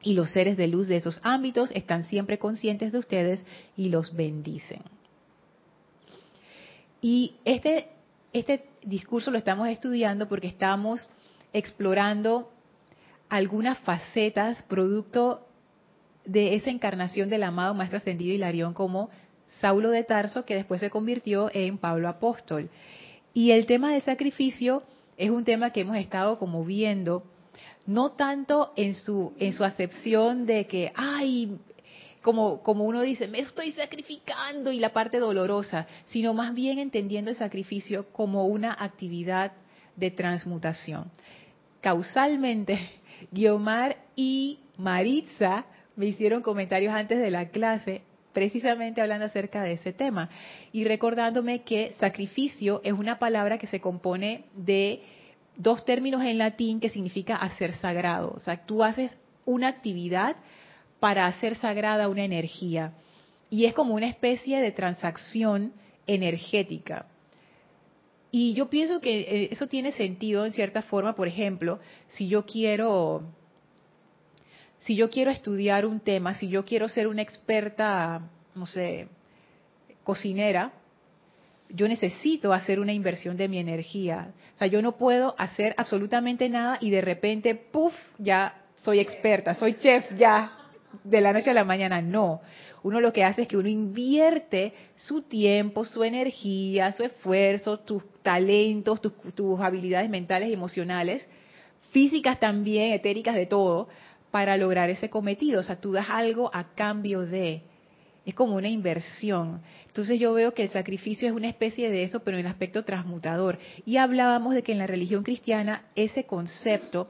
Y 0.00 0.14
los 0.14 0.30
seres 0.30 0.56
de 0.56 0.68
luz 0.68 0.88
de 0.88 0.96
esos 0.96 1.20
ámbitos 1.22 1.70
están 1.72 2.04
siempre 2.04 2.38
conscientes 2.38 2.92
de 2.92 2.98
ustedes 2.98 3.44
y 3.76 3.90
los 3.90 4.16
bendicen. 4.16 4.80
Y 7.02 7.34
este 7.44 7.88
este 8.32 8.64
discurso 8.82 9.30
lo 9.30 9.36
estamos 9.36 9.68
estudiando 9.68 10.28
porque 10.28 10.48
estamos 10.48 11.10
explorando 11.52 12.50
algunas 13.28 13.76
facetas 13.80 14.62
producto 14.62 15.46
de 16.24 16.54
esa 16.54 16.70
encarnación 16.70 17.28
del 17.28 17.42
amado 17.42 17.74
Maestro 17.74 17.98
Ascendido 17.98 18.32
Hilarión 18.32 18.72
como 18.72 19.10
Saulo 19.60 19.90
de 19.90 20.04
Tarso, 20.04 20.44
que 20.44 20.54
después 20.54 20.80
se 20.80 20.90
convirtió 20.90 21.50
en 21.52 21.78
Pablo 21.78 22.08
Apóstol. 22.08 22.70
Y 23.32 23.50
el 23.50 23.66
tema 23.66 23.92
de 23.92 24.00
sacrificio 24.00 24.82
es 25.16 25.30
un 25.30 25.44
tema 25.44 25.70
que 25.70 25.80
hemos 25.80 25.96
estado 25.96 26.38
como 26.38 26.64
viendo, 26.64 27.22
no 27.86 28.12
tanto 28.12 28.72
en 28.76 28.94
su, 28.94 29.32
en 29.38 29.52
su 29.52 29.64
acepción 29.64 30.46
de 30.46 30.66
que, 30.66 30.92
ay, 30.94 31.58
como, 32.22 32.62
como 32.62 32.84
uno 32.84 33.02
dice, 33.02 33.28
me 33.28 33.40
estoy 33.40 33.72
sacrificando 33.72 34.72
y 34.72 34.80
la 34.80 34.92
parte 34.92 35.18
dolorosa, 35.18 35.86
sino 36.06 36.34
más 36.34 36.54
bien 36.54 36.78
entendiendo 36.78 37.30
el 37.30 37.36
sacrificio 37.36 38.06
como 38.12 38.46
una 38.46 38.76
actividad 38.78 39.52
de 39.94 40.10
transmutación. 40.10 41.10
Causalmente, 41.80 42.78
Guiomar 43.30 43.96
y 44.16 44.58
Maritza 44.76 45.66
me 45.94 46.06
hicieron 46.06 46.42
comentarios 46.42 46.92
antes 46.92 47.18
de 47.18 47.30
la 47.30 47.48
clase 47.48 48.02
precisamente 48.36 49.00
hablando 49.00 49.24
acerca 49.24 49.62
de 49.62 49.72
ese 49.72 49.94
tema 49.94 50.28
y 50.70 50.84
recordándome 50.84 51.62
que 51.62 51.94
sacrificio 51.98 52.82
es 52.84 52.92
una 52.92 53.18
palabra 53.18 53.56
que 53.56 53.66
se 53.66 53.80
compone 53.80 54.44
de 54.54 55.00
dos 55.56 55.86
términos 55.86 56.22
en 56.22 56.36
latín 56.36 56.78
que 56.78 56.90
significa 56.90 57.36
hacer 57.36 57.72
sagrado. 57.72 58.34
O 58.36 58.40
sea, 58.40 58.66
tú 58.66 58.84
haces 58.84 59.16
una 59.46 59.68
actividad 59.68 60.36
para 61.00 61.26
hacer 61.26 61.54
sagrada 61.54 62.10
una 62.10 62.24
energía. 62.24 62.92
Y 63.48 63.64
es 63.64 63.72
como 63.72 63.94
una 63.94 64.06
especie 64.06 64.60
de 64.60 64.70
transacción 64.70 65.72
energética. 66.06 67.06
Y 68.30 68.52
yo 68.52 68.68
pienso 68.68 69.00
que 69.00 69.20
eh, 69.20 69.48
eso 69.50 69.66
tiene 69.66 69.92
sentido 69.92 70.44
en 70.44 70.52
cierta 70.52 70.82
forma, 70.82 71.14
por 71.14 71.26
ejemplo, 71.26 71.78
si 72.08 72.28
yo 72.28 72.44
quiero 72.44 73.22
si 74.78 74.96
yo 74.96 75.10
quiero 75.10 75.30
estudiar 75.30 75.86
un 75.86 76.00
tema, 76.00 76.34
si 76.34 76.48
yo 76.48 76.64
quiero 76.64 76.88
ser 76.88 77.08
una 77.08 77.22
experta, 77.22 78.22
no 78.54 78.66
sé, 78.66 79.08
cocinera, 80.04 80.72
yo 81.68 81.88
necesito 81.88 82.52
hacer 82.52 82.78
una 82.78 82.92
inversión 82.92 83.36
de 83.36 83.48
mi 83.48 83.58
energía. 83.58 84.32
O 84.54 84.58
sea, 84.58 84.68
yo 84.68 84.82
no 84.82 84.96
puedo 84.96 85.34
hacer 85.38 85.74
absolutamente 85.76 86.48
nada 86.48 86.78
y 86.80 86.90
de 86.90 87.00
repente, 87.00 87.54
puff, 87.54 87.94
ya 88.18 88.62
soy 88.76 89.00
experta, 89.00 89.54
soy 89.54 89.74
chef, 89.74 90.04
ya 90.16 90.52
de 91.04 91.20
la 91.20 91.32
noche 91.32 91.50
a 91.50 91.54
la 91.54 91.64
mañana, 91.64 92.00
no. 92.00 92.40
Uno 92.82 93.00
lo 93.00 93.12
que 93.12 93.24
hace 93.24 93.42
es 93.42 93.48
que 93.48 93.56
uno 93.56 93.68
invierte 93.68 94.72
su 94.94 95.22
tiempo, 95.22 95.84
su 95.84 96.04
energía, 96.04 96.92
su 96.92 97.02
esfuerzo, 97.02 97.80
tus 97.80 98.02
talentos, 98.22 99.00
tus, 99.00 99.60
habilidades 99.60 100.08
mentales 100.08 100.48
y 100.48 100.52
emocionales, 100.52 101.28
físicas 101.90 102.38
también, 102.38 102.92
etéricas, 102.92 103.34
de 103.34 103.46
todo, 103.46 103.88
para 104.36 104.58
lograr 104.58 104.90
ese 104.90 105.08
cometido. 105.08 105.60
O 105.60 105.62
sea, 105.62 105.80
tú 105.80 105.92
das 105.92 106.10
algo 106.10 106.50
a 106.52 106.74
cambio 106.74 107.22
de. 107.22 107.62
Es 108.26 108.34
como 108.34 108.56
una 108.56 108.68
inversión. 108.68 109.62
Entonces 109.86 110.20
yo 110.20 110.34
veo 110.34 110.52
que 110.52 110.64
el 110.64 110.68
sacrificio 110.68 111.26
es 111.26 111.34
una 111.34 111.48
especie 111.48 111.88
de 111.90 112.02
eso, 112.02 112.20
pero 112.20 112.36
en 112.36 112.46
aspecto 112.46 112.84
transmutador. 112.84 113.58
Y 113.86 113.96
hablábamos 113.96 114.54
de 114.54 114.62
que 114.62 114.72
en 114.72 114.78
la 114.78 114.86
religión 114.86 115.22
cristiana 115.22 115.86
ese 115.94 116.24
concepto, 116.24 117.08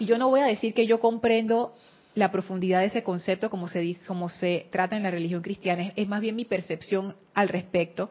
y 0.00 0.04
yo 0.06 0.18
no 0.18 0.28
voy 0.28 0.40
a 0.40 0.46
decir 0.46 0.74
que 0.74 0.88
yo 0.88 0.98
comprendo 0.98 1.76
la 2.16 2.32
profundidad 2.32 2.80
de 2.80 2.86
ese 2.86 3.04
concepto 3.04 3.50
como 3.50 3.68
se 3.68 3.96
como 4.04 4.28
se 4.28 4.66
trata 4.72 4.96
en 4.96 5.04
la 5.04 5.12
religión 5.12 5.42
cristiana, 5.42 5.92
es, 5.94 6.08
más 6.08 6.20
bien 6.20 6.34
mi 6.34 6.44
percepción 6.44 7.14
al 7.34 7.50
respecto. 7.50 8.10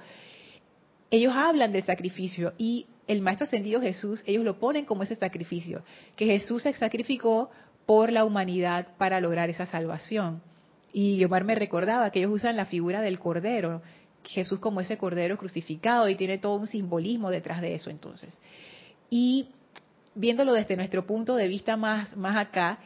Ellos 1.12 1.34
hablan 1.36 1.74
del 1.74 1.84
sacrificio 1.84 2.53
y 2.58 2.86
el 3.08 3.20
Maestro 3.20 3.43
Ascendido 3.43 3.82
Jesús, 3.82 4.24
ellos 4.25 4.46
lo 4.46 4.58
ponen 4.58 4.86
como 4.86 5.03
ese 5.03 5.17
sacrificio, 5.17 5.84
que 6.15 6.27
Jesús 6.27 6.63
se 6.63 6.72
sacrificó 6.72 7.51
por 7.86 8.12
la 8.12 8.25
humanidad 8.25 8.88
para 8.98 9.20
lograr 9.20 9.50
esa 9.50 9.66
salvación. 9.66 10.42
Y 10.92 11.24
Omar 11.24 11.44
me 11.44 11.56
recordaba 11.56 12.12
que 12.12 12.20
ellos 12.20 12.32
usan 12.32 12.56
la 12.56 12.66
figura 12.66 13.02
del 13.02 13.20
Cordero, 13.20 13.82
Jesús 14.24 14.60
como 14.60 14.80
ese 14.80 14.98
Cordero 14.98 15.38
crucificado 15.38 16.08
y 16.08 16.16
tiene 16.16 16.38
todo 16.38 16.56
un 16.56 16.68
simbolismo 16.68 17.30
detrás 17.30 17.62
de 17.62 17.75
eso 17.75 17.90
entonces. 17.90 18.38
Y 19.10 19.50
viéndolo 20.16 20.54
desde 20.54 20.75
nuestro 20.75 21.06
punto 21.06 21.36
de 21.36 21.48
vista 21.48 21.78
más, 21.78 22.16
más 22.18 22.38
acá, 22.38 22.80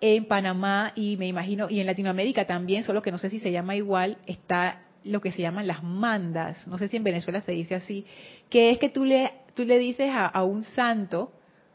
en 0.00 0.26
Panamá 0.26 0.92
y 0.94 1.16
me 1.16 1.26
imagino, 1.26 1.70
y 1.70 1.80
en 1.80 1.86
Latinoamérica 1.86 2.46
también, 2.46 2.84
solo 2.84 3.00
que 3.00 3.10
no 3.10 3.18
sé 3.18 3.30
si 3.30 3.38
se 3.38 3.52
llama 3.52 3.76
igual, 3.76 4.18
está 4.26 4.82
lo 5.04 5.20
que 5.20 5.32
se 5.32 5.42
llaman 5.42 5.66
las 5.66 5.82
mandas, 5.82 6.66
no 6.66 6.78
sé 6.78 6.88
si 6.88 6.96
en 6.96 7.04
Venezuela 7.04 7.40
se 7.42 7.52
dice 7.52 7.74
así, 7.74 8.06
que 8.48 8.70
es 8.70 8.78
que 8.78 8.88
tú 8.88 9.04
le, 9.04 9.32
tú 9.54 9.64
le 9.64 9.78
dices 9.78 10.10
a, 10.12 10.42
un 10.42 10.64
santo 10.64 11.32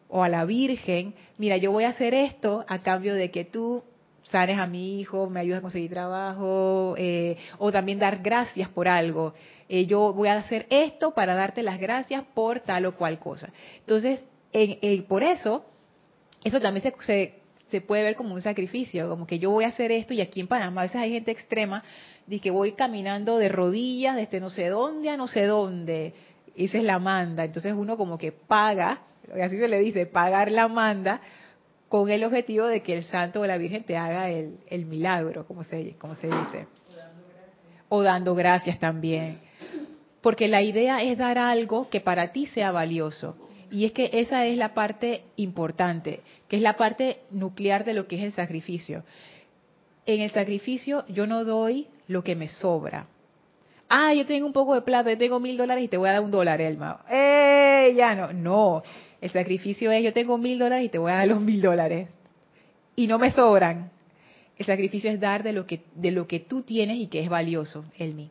o 0.09 0.23
a 0.23 0.29
la 0.29 0.43
Virgen, 0.43 1.13
mira, 1.37 1.57
yo 1.57 1.71
voy 1.71 1.85
a 1.85 1.89
hacer 1.89 2.13
esto 2.13 2.65
a 2.67 2.79
cambio 2.79 3.13
de 3.13 3.31
que 3.31 3.45
tú 3.45 3.83
sanes 4.23 4.57
a 4.57 4.67
mi 4.67 4.99
hijo, 4.99 5.29
me 5.29 5.39
ayudes 5.39 5.59
a 5.59 5.61
conseguir 5.61 5.91
trabajo, 5.91 6.95
eh, 6.97 7.37
o 7.57 7.71
también 7.71 7.99
dar 7.99 8.19
gracias 8.21 8.69
por 8.69 8.87
algo. 8.87 9.33
Eh, 9.67 9.85
yo 9.85 10.13
voy 10.13 10.27
a 10.27 10.37
hacer 10.37 10.65
esto 10.69 11.13
para 11.13 11.35
darte 11.35 11.63
las 11.63 11.79
gracias 11.79 12.23
por 12.33 12.59
tal 12.61 12.85
o 12.85 12.95
cual 12.95 13.19
cosa. 13.19 13.49
Entonces, 13.79 14.23
en, 14.51 15.03
por 15.03 15.23
eso, 15.23 15.65
eso 16.43 16.59
también 16.59 16.83
se, 16.83 16.93
se, 17.05 17.35
se 17.69 17.81
puede 17.81 18.03
ver 18.03 18.15
como 18.15 18.33
un 18.33 18.41
sacrificio, 18.41 19.09
como 19.09 19.27
que 19.27 19.39
yo 19.39 19.51
voy 19.51 19.65
a 19.65 19.69
hacer 19.69 19.91
esto 19.91 20.13
y 20.13 20.21
aquí 20.21 20.39
en 20.39 20.47
Panamá 20.47 20.81
a 20.81 20.83
veces 20.85 21.01
hay 21.01 21.11
gente 21.11 21.31
extrema 21.31 21.83
de 22.25 22.39
que 22.39 22.51
voy 22.51 22.73
caminando 22.73 23.37
de 23.37 23.49
rodillas 23.49 24.15
desde 24.15 24.39
no 24.39 24.49
sé 24.49 24.69
dónde 24.69 25.09
a 25.09 25.17
no 25.17 25.27
sé 25.27 25.45
dónde, 25.45 26.13
esa 26.55 26.77
es 26.77 26.83
la 26.83 26.99
manda, 26.99 27.45
entonces 27.45 27.73
uno 27.75 27.95
como 27.95 28.17
que 28.17 28.31
paga, 28.31 29.01
así 29.41 29.57
se 29.57 29.67
le 29.67 29.79
dice, 29.79 30.05
pagar 30.05 30.51
la 30.51 30.67
manda 30.67 31.21
con 31.89 32.09
el 32.09 32.23
objetivo 32.23 32.67
de 32.67 32.81
que 32.81 32.95
el 32.95 33.03
santo 33.03 33.41
o 33.41 33.47
la 33.47 33.57
Virgen 33.57 33.83
te 33.83 33.97
haga 33.97 34.29
el, 34.29 34.59
el 34.67 34.85
milagro, 34.85 35.45
como 35.45 35.63
se, 35.63 35.95
como 35.97 36.15
se 36.15 36.27
dice. 36.27 36.67
O 37.89 38.03
dando 38.03 38.35
gracias 38.35 38.79
también. 38.79 39.39
Porque 40.21 40.47
la 40.47 40.61
idea 40.61 41.01
es 41.01 41.17
dar 41.17 41.37
algo 41.37 41.89
que 41.89 42.01
para 42.01 42.31
ti 42.31 42.45
sea 42.45 42.71
valioso. 42.71 43.35
Y 43.71 43.85
es 43.85 43.91
que 43.91 44.09
esa 44.13 44.45
es 44.45 44.57
la 44.57 44.73
parte 44.73 45.23
importante, 45.35 46.21
que 46.47 46.57
es 46.57 46.61
la 46.61 46.75
parte 46.75 47.21
nuclear 47.31 47.85
de 47.85 47.93
lo 47.93 48.07
que 48.07 48.17
es 48.17 48.23
el 48.23 48.31
sacrificio. 48.31 49.03
En 50.05 50.21
el 50.21 50.31
sacrificio 50.31 51.05
yo 51.07 51.27
no 51.27 51.43
doy 51.45 51.87
lo 52.07 52.23
que 52.23 52.35
me 52.35 52.47
sobra. 52.47 53.07
Ah, 53.87 54.13
yo 54.13 54.25
tengo 54.25 54.45
un 54.45 54.53
poco 54.53 54.75
de 54.75 54.81
plata, 54.81 55.09
yo 55.09 55.17
tengo 55.17 55.39
mil 55.39 55.57
dólares 55.57 55.83
y 55.83 55.87
te 55.87 55.97
voy 55.97 56.09
a 56.09 56.13
dar 56.13 56.21
un 56.21 56.31
dólar, 56.31 56.61
Elma. 56.61 57.03
¡Eh! 57.09 57.93
Ya 57.95 58.13
no. 58.15 58.33
No, 58.33 58.83
el 59.21 59.31
sacrificio 59.31 59.91
es 59.91 60.03
yo 60.03 60.13
tengo 60.13 60.37
mil 60.37 60.59
dólares 60.59 60.85
y 60.85 60.89
te 60.89 60.97
voy 60.97 61.11
a 61.11 61.15
dar 61.15 61.27
los 61.27 61.41
mil 61.41 61.61
dólares. 61.61 62.09
Y 62.95 63.07
no 63.07 63.17
me 63.19 63.31
sobran. 63.31 63.91
El 64.57 64.65
sacrificio 64.65 65.09
es 65.09 65.19
dar 65.19 65.43
de 65.43 65.53
lo 65.53 65.65
que, 65.65 65.83
de 65.95 66.11
lo 66.11 66.27
que 66.27 66.39
tú 66.41 66.63
tienes 66.63 66.97
y 66.97 67.07
que 67.07 67.21
es 67.21 67.29
valioso, 67.29 67.85
Elmi. 67.97 68.29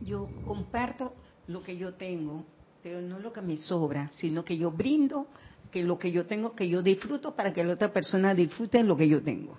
Yo 0.00 0.28
comparto 0.44 1.14
lo 1.46 1.62
que 1.62 1.76
yo 1.76 1.94
tengo, 1.94 2.44
pero 2.82 3.00
no 3.00 3.20
lo 3.20 3.32
que 3.32 3.42
me 3.42 3.56
sobra, 3.56 4.10
sino 4.16 4.44
que 4.44 4.56
yo 4.56 4.70
brindo 4.72 5.28
que 5.70 5.82
lo 5.82 5.98
que 5.98 6.12
yo 6.12 6.26
tengo, 6.26 6.54
que 6.54 6.68
yo 6.68 6.82
disfruto 6.82 7.34
para 7.34 7.52
que 7.52 7.64
la 7.64 7.72
otra 7.72 7.92
persona 7.92 8.34
disfrute 8.34 8.82
lo 8.82 8.96
que 8.96 9.08
yo 9.08 9.22
tengo. 9.22 9.58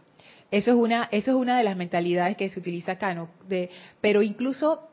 Eso 0.52 0.72
es 0.72 0.78
una, 0.78 1.10
eso 1.12 1.32
es 1.32 1.38
una 1.38 1.58
de 1.58 1.64
las 1.64 1.76
mentalidades 1.76 2.38
que 2.38 2.50
se 2.50 2.60
utiliza 2.60 2.94
acá, 2.94 3.16
¿no? 3.16 3.30
De, 3.48 3.70
pero 4.00 4.22
incluso 4.22 4.88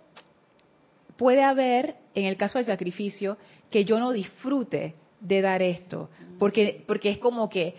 puede 1.18 1.42
haber, 1.42 1.96
en 2.14 2.24
el 2.24 2.36
caso 2.38 2.58
del 2.58 2.66
sacrificio, 2.66 3.36
que 3.70 3.84
yo 3.84 3.98
no 3.98 4.12
disfrute 4.12 4.94
de 5.20 5.40
dar 5.40 5.62
esto, 5.62 6.10
porque, 6.38 6.82
porque 6.86 7.10
es 7.10 7.18
como 7.18 7.48
que, 7.48 7.74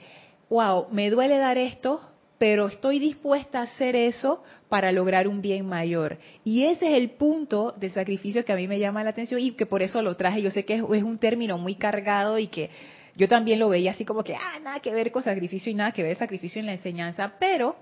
wow, 0.50 0.88
me 0.92 1.10
duele 1.10 1.38
dar 1.38 1.58
esto, 1.58 2.02
pero 2.38 2.68
estoy 2.68 3.00
dispuesta 3.00 3.60
a 3.60 3.64
hacer 3.64 3.96
eso 3.96 4.44
para 4.68 4.92
lograr 4.92 5.28
un 5.28 5.42
bien 5.42 5.66
mayor. 5.66 6.18
Y 6.44 6.64
ese 6.64 6.92
es 6.92 6.98
el 6.98 7.12
punto 7.12 7.76
del 7.78 7.92
sacrificio 7.92 8.44
que 8.44 8.52
a 8.52 8.56
mí 8.56 8.68
me 8.68 8.80
llama 8.80 9.04
la 9.04 9.12
atención 9.12 9.40
y 9.40 9.52
que 9.52 9.66
por 9.66 9.84
eso 9.84 10.02
lo 10.02 10.16
traje. 10.18 10.42
Yo 10.42 10.50
sé 10.50 10.66
que 10.66 10.76
es, 10.76 10.84
es 10.94 11.04
un 11.04 11.20
término 11.20 11.58
muy 11.58 11.76
cargado 11.76 12.40
y 12.40 12.48
que 12.48 12.70
yo 13.16 13.28
también 13.28 13.60
lo 13.60 13.70
veía 13.70 13.92
así 13.92 14.06
como 14.06 14.24
que, 14.24 14.36
ah, 14.36 14.60
nada 14.64 14.80
que 14.80 14.92
ver 14.92 15.12
con 15.12 15.22
sacrificio 15.22 15.72
y 15.72 15.76
nada 15.76 15.92
que 15.92 16.04
ver 16.04 16.16
sacrificio 16.18 16.60
en 16.60 16.66
la 16.66 16.74
enseñanza, 16.74 17.34
pero 17.40 17.76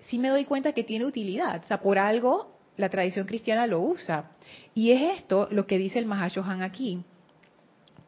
sí 0.00 0.18
me 0.18 0.28
doy 0.28 0.44
cuenta 0.44 0.72
que 0.72 0.84
tiene 0.84 1.04
utilidad. 1.04 1.62
O 1.64 1.66
sea, 1.66 1.80
por 1.80 1.98
algo 1.98 2.56
la 2.76 2.88
tradición 2.88 3.26
cristiana 3.26 3.66
lo 3.66 3.80
usa. 3.80 4.30
Y 4.74 4.92
es 4.92 5.18
esto 5.18 5.48
lo 5.50 5.66
que 5.66 5.78
dice 5.78 5.98
el 5.98 6.06
Mahashohan 6.06 6.62
aquí. 6.62 7.04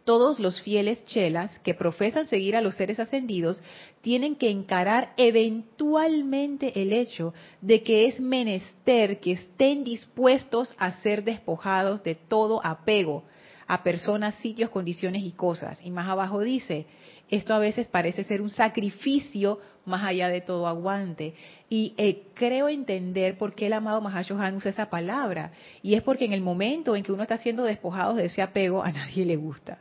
Todos 0.05 0.41
los 0.41 0.61
fieles 0.63 1.05
chelas 1.05 1.59
que 1.61 1.75
profesan 1.75 2.27
seguir 2.27 2.57
a 2.57 2.61
los 2.61 2.75
seres 2.75 2.99
ascendidos 2.99 3.63
tienen 4.01 4.35
que 4.35 4.51
encarar 4.51 5.13
eventualmente 5.17 6.83
el 6.83 6.93
hecho 6.93 7.35
de 7.61 7.85
que 7.85 8.07
es 8.07 8.19
menester 8.19 9.21
que 9.21 9.33
estén 9.33 9.85
dispuestos 9.85 10.75
a 10.77 10.93
ser 11.03 11.23
despojados 11.23 12.03
de 12.03 12.17
todo 12.17 12.61
apego 12.65 13.23
a 13.69 13.85
personas, 13.85 14.35
sitios, 14.35 14.71
condiciones 14.71 15.23
y 15.23 15.31
cosas. 15.31 15.81
Y 15.85 15.91
más 15.91 16.09
abajo 16.09 16.41
dice, 16.41 16.87
esto 17.31 17.55
a 17.55 17.59
veces 17.59 17.89
parece 17.89 18.25
ser 18.25 18.43
un 18.43 18.51
sacrificio 18.51 19.61
más 19.87 20.05
allá 20.05 20.29
de 20.29 20.41
todo 20.41 20.67
aguante. 20.67 21.35
Y 21.71 21.95
eh, 21.97 22.25
creo 22.35 22.69
entender 22.69 23.39
por 23.39 23.55
qué 23.55 23.67
el 23.67 23.73
amado 23.73 24.01
Mahashohan 24.01 24.57
usa 24.57 24.71
esa 24.71 24.91
palabra. 24.91 25.53
Y 25.81 25.95
es 25.95 26.03
porque 26.03 26.25
en 26.25 26.33
el 26.33 26.41
momento 26.41 26.97
en 26.97 27.03
que 27.03 27.13
uno 27.13 27.23
está 27.23 27.39
siendo 27.39 27.65
despojado 27.65 28.15
de 28.15 28.27
ese 28.27 28.43
apego, 28.43 28.83
a 28.83 28.93
nadie 28.93 29.25
le 29.25 29.37
gusta. 29.37 29.79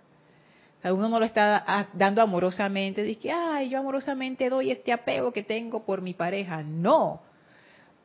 Uno 0.84 1.10
no 1.10 1.20
lo 1.20 1.26
está 1.26 1.90
dando 1.94 2.22
amorosamente, 2.22 3.04
dice, 3.04 3.32
ay, 3.32 3.70
yo 3.70 3.80
amorosamente 3.80 4.50
doy 4.50 4.72
este 4.72 4.92
apego 4.92 5.32
que 5.32 5.44
tengo 5.44 5.86
por 5.86 6.02
mi 6.02 6.14
pareja. 6.14 6.64
No, 6.64 7.22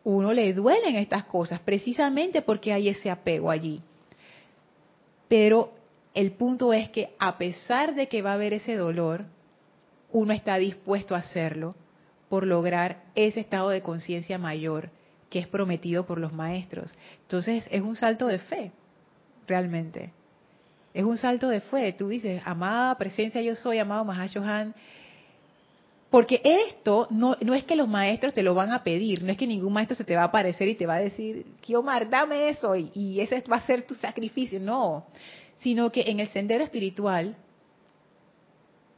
uno 0.05 0.33
le 0.33 0.53
duelen 0.53 0.97
estas 0.97 1.25
cosas 1.25 1.61
precisamente 1.61 2.43
porque 2.43 2.73
hay 2.73 2.89
ese 2.89 3.11
apego 3.11 3.51
allí. 3.51 3.81
Pero 5.27 5.73
el 6.15 6.33
punto 6.33 6.73
es 6.73 6.91
que 6.91 7.15
a 7.19 7.39
pesar 7.39 7.95
de 7.95 8.09
que 8.09 8.23
va 8.23 8.31
a 8.31 8.35
haber 8.35 8.53
ese 8.53 8.77
dolor, 8.77 9.25
uno 10.13 10.33
está 10.33 10.57
dispuesto 10.59 11.15
a 11.15 11.19
hacerlo 11.19 11.75
por 12.29 12.47
lograr 12.47 13.05
ese 13.15 13.41
estado 13.41 13.71
de 13.71 13.83
conciencia 13.83 14.39
mayor 14.39 14.91
que 15.31 15.39
es 15.39 15.49
prometido 15.49 16.07
por 16.07 16.19
los 16.19 16.33
maestros. 16.33 16.95
Entonces 17.23 17.67
es 17.71 17.83
un 17.83 17.97
salto 17.97 18.27
de 18.27 18.39
fe, 18.39 18.73
realmente. 19.47 20.13
Es 20.97 21.05
un 21.05 21.19
salto 21.19 21.49
de 21.51 21.61
fe. 21.61 21.93
Tú 21.93 22.09
dices, 22.09 22.41
amada 22.47 22.97
presencia 22.97 23.43
yo 23.43 23.55
soy, 23.55 23.79
amado 23.79 24.03
Mahashohan. 24.07 24.75
Porque 26.09 26.41
esto 26.43 27.07
no, 27.11 27.37
no 27.43 27.53
es 27.53 27.65
que 27.65 27.77
los 27.77 27.87
maestros 27.87 28.33
te 28.33 28.43
lo 28.43 28.55
van 28.55 28.73
a 28.73 28.83
pedir, 28.83 29.23
no 29.23 29.31
es 29.31 29.37
que 29.37 29.47
ningún 29.47 29.75
maestro 29.75 29.95
se 29.95 30.05
te 30.05 30.17
va 30.17 30.23
a 30.23 30.27
aparecer 30.27 30.69
y 30.69 30.75
te 30.75 30.87
va 30.87 30.95
a 30.95 31.01
decir, 31.01 31.45
Kiomar, 31.61 32.09
dame 32.09 32.49
eso 32.49 32.75
y, 32.75 32.91
y 32.95 33.21
ese 33.21 33.43
va 33.43 33.57
a 33.57 33.67
ser 33.67 33.83
tu 33.83 33.95
sacrificio. 33.97 34.59
No, 34.59 35.05
sino 35.57 35.93
que 35.93 36.05
en 36.07 36.21
el 36.21 36.29
sendero 36.29 36.65
espiritual 36.65 37.37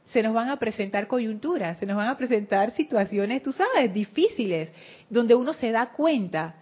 se 0.05 0.23
nos 0.23 0.33
van 0.33 0.47
a 0.47 0.57
presentar 0.57 1.07
coyunturas, 1.07 1.79
se 1.79 1.85
nos 1.85 1.97
van 1.97 2.07
a 2.07 2.17
presentar 2.17 2.71
situaciones, 2.71 3.43
tú 3.43 3.51
sabes, 3.51 3.93
difíciles, 3.93 4.71
donde 5.09 5.35
uno 5.35 5.51
se 5.51 5.71
da 5.71 5.91
cuenta, 5.91 6.55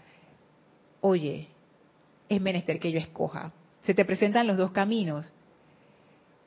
oye, 1.02 1.48
es 2.28 2.42
menester 2.42 2.80
que 2.80 2.92
yo 2.92 2.98
escoja. 2.98 3.54
Se 3.88 3.94
te 3.94 4.04
presentan 4.04 4.48
los 4.48 4.58
dos 4.58 4.72
caminos. 4.72 5.32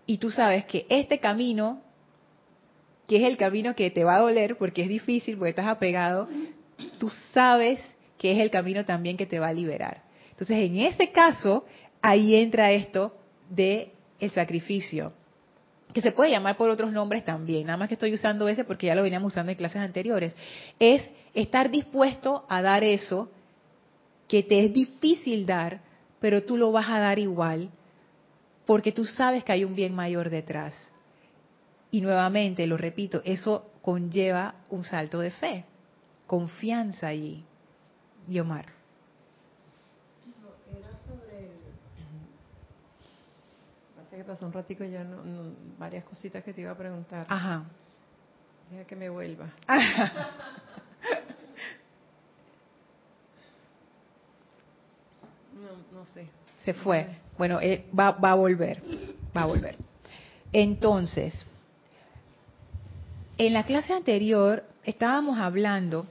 Y 0.05 0.18
tú 0.18 0.31
sabes 0.31 0.66
que 0.66 0.85
este 0.90 1.20
camino, 1.20 1.81
que 3.09 3.16
es 3.16 3.22
el 3.22 3.38
camino 3.38 3.74
que 3.74 3.90
te 3.90 4.05
va 4.05 4.16
a 4.16 4.20
doler 4.20 4.59
porque 4.59 4.83
es 4.83 4.90
difícil, 4.90 5.38
porque 5.38 5.48
estás 5.48 5.66
apegado, 5.66 6.29
tú 6.98 7.09
sabes 7.33 7.81
que 8.18 8.33
es 8.33 8.40
el 8.40 8.50
camino 8.50 8.85
también 8.85 9.16
que 9.16 9.24
te 9.24 9.38
va 9.38 9.48
a 9.48 9.55
liberar. 9.55 10.03
Entonces, 10.33 10.59
en 10.59 10.81
ese 10.81 11.12
caso, 11.12 11.64
ahí 12.03 12.37
entra 12.37 12.72
esto 12.72 13.16
de 13.48 13.90
el 14.18 14.31
sacrificio, 14.33 15.11
que 15.94 16.03
se 16.03 16.12
puede 16.12 16.33
llamar 16.33 16.59
por 16.59 16.68
otros 16.68 16.92
nombres 16.92 17.24
también, 17.24 17.68
nada 17.68 17.79
más 17.79 17.88
que 17.88 17.94
estoy 17.94 18.12
usando 18.12 18.48
ese 18.48 18.64
porque 18.64 18.88
ya 18.88 18.94
lo 18.94 19.03
veníamos 19.03 19.33
usando 19.33 19.50
en 19.50 19.57
clases 19.57 19.81
anteriores, 19.81 20.37
es 20.79 21.09
estar 21.33 21.70
dispuesto 21.70 22.44
a 22.50 22.61
dar 22.61 22.85
eso 22.85 23.31
que 24.29 24.42
te 24.42 24.62
es 24.62 24.74
difícil 24.74 25.46
dar, 25.46 25.88
pero 26.20 26.42
tú 26.44 26.56
lo 26.56 26.70
vas 26.72 26.88
a 26.88 26.98
dar 26.98 27.18
igual, 27.18 27.70
porque 28.66 28.92
tú 28.92 29.04
sabes 29.04 29.42
que 29.44 29.52
hay 29.52 29.64
un 29.64 29.74
bien 29.74 29.94
mayor 29.94 30.30
detrás. 30.30 30.74
Y 31.90 32.00
nuevamente, 32.00 32.66
lo 32.66 32.76
repito, 32.76 33.20
eso 33.24 33.70
conlleva 33.83 34.54
un 34.68 34.85
salto 34.85 35.18
de 35.18 35.30
fe, 35.33 35.64
confianza 36.26 37.09
allí. 37.09 37.44
Y 38.28 38.38
Omar. 38.38 38.80
que 44.20 44.24
pasó 44.24 44.44
un 44.44 44.52
ratico 44.52 44.85
ya 44.85 45.02
no, 45.02 45.22
varias 45.78 46.04
cositas 46.04 46.44
que 46.44 46.52
te 46.52 46.61
iba 46.61 46.72
a 46.72 46.76
preguntar. 46.76 47.26
Ajá. 47.28 47.64
Deja 48.70 48.85
que 48.85 48.94
me 48.96 49.09
vuelva. 49.09 49.46
no, 55.60 55.98
no 56.00 56.04
sé. 56.06 56.26
Se 56.64 56.74
fue. 56.74 57.06
Bueno, 57.38 57.60
eh, 57.60 57.84
va, 57.98 58.12
va 58.12 58.32
a 58.32 58.34
volver. 58.34 58.82
Va 59.36 59.42
a 59.42 59.46
volver. 59.46 59.76
Entonces, 60.52 61.46
en 63.38 63.52
la 63.52 63.64
clase 63.64 63.92
anterior 63.92 64.64
estábamos 64.84 65.38
hablando 65.38 66.06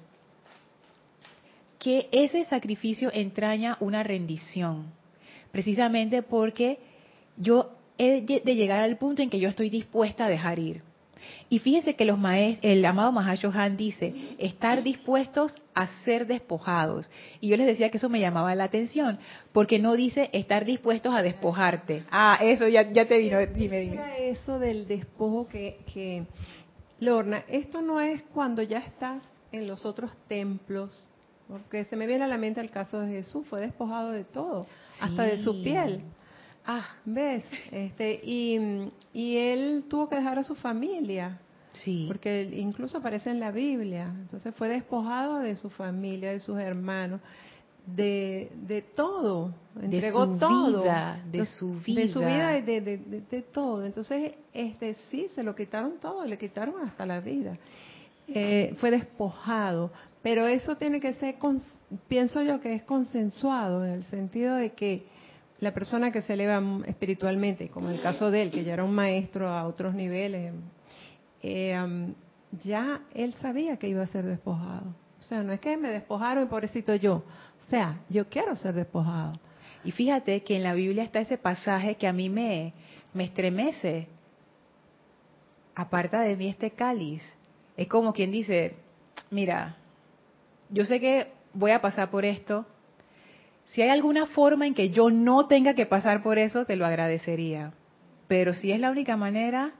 que 1.77 2.09
ese 2.11 2.45
sacrificio 2.45 3.09
entraña 3.13 3.77
una 3.79 4.03
rendición, 4.03 4.91
precisamente 5.51 6.21
porque 6.21 6.79
yo 7.37 7.71
de 7.97 8.55
llegar 8.55 8.81
al 8.81 8.97
punto 8.97 9.21
en 9.21 9.29
que 9.29 9.39
yo 9.39 9.49
estoy 9.49 9.69
dispuesta 9.69 10.25
a 10.25 10.29
dejar 10.29 10.57
ir. 10.57 10.81
Y 11.49 11.59
fíjense 11.59 11.95
que 11.95 12.05
los 12.05 12.19
el 12.61 12.85
amado 12.85 13.11
Mahashohan 13.11 13.77
dice, 13.77 14.13
estar 14.37 14.83
dispuestos 14.83 15.55
a 15.73 15.87
ser 16.03 16.27
despojados. 16.27 17.09
Y 17.39 17.49
yo 17.49 17.57
les 17.57 17.67
decía 17.67 17.89
que 17.89 17.97
eso 17.97 18.09
me 18.09 18.19
llamaba 18.19 18.53
la 18.55 18.65
atención, 18.65 19.19
porque 19.51 19.79
no 19.79 19.95
dice 19.95 20.29
estar 20.33 20.65
dispuestos 20.65 21.13
a 21.13 21.21
despojarte. 21.21 22.03
Ah, 22.11 22.39
eso 22.41 22.67
ya, 22.67 22.91
ya 22.91 23.05
te 23.05 23.17
vino, 23.17 23.39
dime, 23.45 23.79
dime. 23.79 24.29
Eso 24.29 24.59
del 24.59 24.87
despojo 24.87 25.47
que, 25.47 25.79
que, 25.93 26.25
Lorna, 26.99 27.43
esto 27.47 27.81
no 27.81 28.01
es 28.01 28.21
cuando 28.33 28.61
ya 28.61 28.79
estás 28.79 29.23
en 29.51 29.67
los 29.67 29.85
otros 29.85 30.11
templos, 30.27 31.09
porque 31.47 31.85
se 31.85 31.95
me 31.95 32.05
viene 32.05 32.25
a 32.25 32.27
la 32.27 32.37
mente 32.37 32.61
el 32.61 32.69
caso 32.69 32.99
de 32.99 33.11
Jesús, 33.11 33.47
fue 33.47 33.61
despojado 33.61 34.11
de 34.11 34.23
todo, 34.23 34.67
hasta 34.99 35.23
de 35.23 35.41
su 35.43 35.63
piel. 35.63 36.03
Ah, 36.65 36.87
¿ves? 37.05 37.43
Este, 37.71 38.19
y, 38.23 38.91
y 39.13 39.37
él 39.37 39.85
tuvo 39.89 40.07
que 40.09 40.17
dejar 40.17 40.39
a 40.39 40.43
su 40.43 40.55
familia. 40.55 41.39
Sí. 41.73 42.05
Porque 42.07 42.49
incluso 42.57 42.97
aparece 42.97 43.29
en 43.29 43.39
la 43.39 43.51
Biblia. 43.51 44.13
Entonces 44.21 44.53
fue 44.55 44.69
despojado 44.69 45.39
de 45.39 45.55
su 45.55 45.69
familia, 45.69 46.31
de 46.31 46.39
sus 46.39 46.59
hermanos, 46.59 47.21
de, 47.85 48.51
de 48.67 48.81
todo. 48.81 49.53
Entregó 49.81 50.27
de 50.27 50.33
su 50.33 50.39
todo. 50.39 50.81
Vida, 50.81 51.23
de 51.31 51.45
su 51.45 51.73
vida. 51.79 52.01
De 52.01 52.07
su 52.07 52.19
vida, 52.19 52.49
de, 52.61 52.81
de, 52.81 52.97
de, 52.97 53.41
todo. 53.41 53.85
Entonces, 53.85 54.33
este 54.53 54.95
sí, 55.09 55.27
se 55.35 55.43
lo 55.43 55.55
quitaron 55.55 55.99
todo, 55.99 56.25
le 56.25 56.37
quitaron 56.37 56.81
hasta 56.85 57.05
la 57.05 57.19
vida. 57.19 57.57
Eh, 58.27 58.75
fue 58.79 58.91
despojado. 58.91 59.91
Pero 60.21 60.47
eso 60.47 60.75
tiene 60.75 60.99
que 60.99 61.13
ser, 61.13 61.37
pienso 62.07 62.43
yo 62.43 62.59
que 62.59 62.73
es 62.73 62.83
consensuado, 62.83 63.85
en 63.85 63.93
el 63.93 64.03
sentido 64.05 64.55
de 64.55 64.73
que 64.73 65.07
la 65.59 65.73
persona 65.73 66.11
que 66.11 66.21
se 66.21 66.33
eleva 66.33 66.61
espiritualmente, 66.87 67.69
como 67.69 67.89
en 67.89 67.95
el 67.95 68.01
caso 68.01 68.31
de 68.31 68.43
él, 68.43 68.51
que 68.51 68.63
ya 68.63 68.73
era 68.73 68.83
un 68.83 68.93
maestro 68.93 69.49
a 69.49 69.67
otros 69.67 69.93
niveles, 69.93 70.53
eh, 71.41 72.13
ya 72.63 73.01
él 73.13 73.33
sabía 73.41 73.77
que 73.77 73.87
iba 73.87 74.03
a 74.03 74.07
ser 74.07 74.25
despojado. 74.25 74.95
O 75.19 75.23
sea, 75.23 75.43
no 75.43 75.51
es 75.51 75.59
que 75.59 75.77
me 75.77 75.89
despojaron 75.89 76.45
y 76.45 76.47
pobrecito 76.47 76.95
yo. 76.95 77.23
O 77.67 77.69
sea, 77.69 77.99
yo 78.09 78.29
quiero 78.29 78.55
ser 78.55 78.73
despojado. 78.73 79.33
Y 79.83 79.91
fíjate 79.91 80.43
que 80.43 80.55
en 80.55 80.63
la 80.63 80.73
Biblia 80.73 81.03
está 81.03 81.19
ese 81.19 81.37
pasaje 81.37 81.95
que 81.95 82.07
a 82.07 82.13
mí 82.13 82.29
me, 82.29 82.73
me 83.13 83.25
estremece. 83.25 84.07
Aparta 85.75 86.21
de 86.21 86.35
mí 86.35 86.47
este 86.47 86.71
cáliz. 86.71 87.23
Es 87.77 87.87
como 87.87 88.13
quien 88.13 88.31
dice, 88.31 88.75
mira, 89.29 89.77
yo 90.69 90.85
sé 90.85 90.99
que 90.99 91.27
voy 91.53 91.71
a 91.71 91.81
pasar 91.81 92.09
por 92.09 92.25
esto, 92.25 92.65
Si 93.71 93.81
hay 93.81 93.89
alguna 93.89 94.25
forma 94.25 94.65
en 94.65 94.73
que 94.73 94.89
yo 94.89 95.09
no 95.09 95.47
tenga 95.47 95.75
que 95.75 95.85
pasar 95.85 96.23
por 96.23 96.37
eso, 96.37 96.65
te 96.65 96.75
lo 96.75 96.85
agradecería. 96.85 97.73
Pero 98.27 98.53
si 98.53 98.71
es 98.71 98.79
la 98.79 98.89
única 98.89 99.15
manera, 99.15 99.71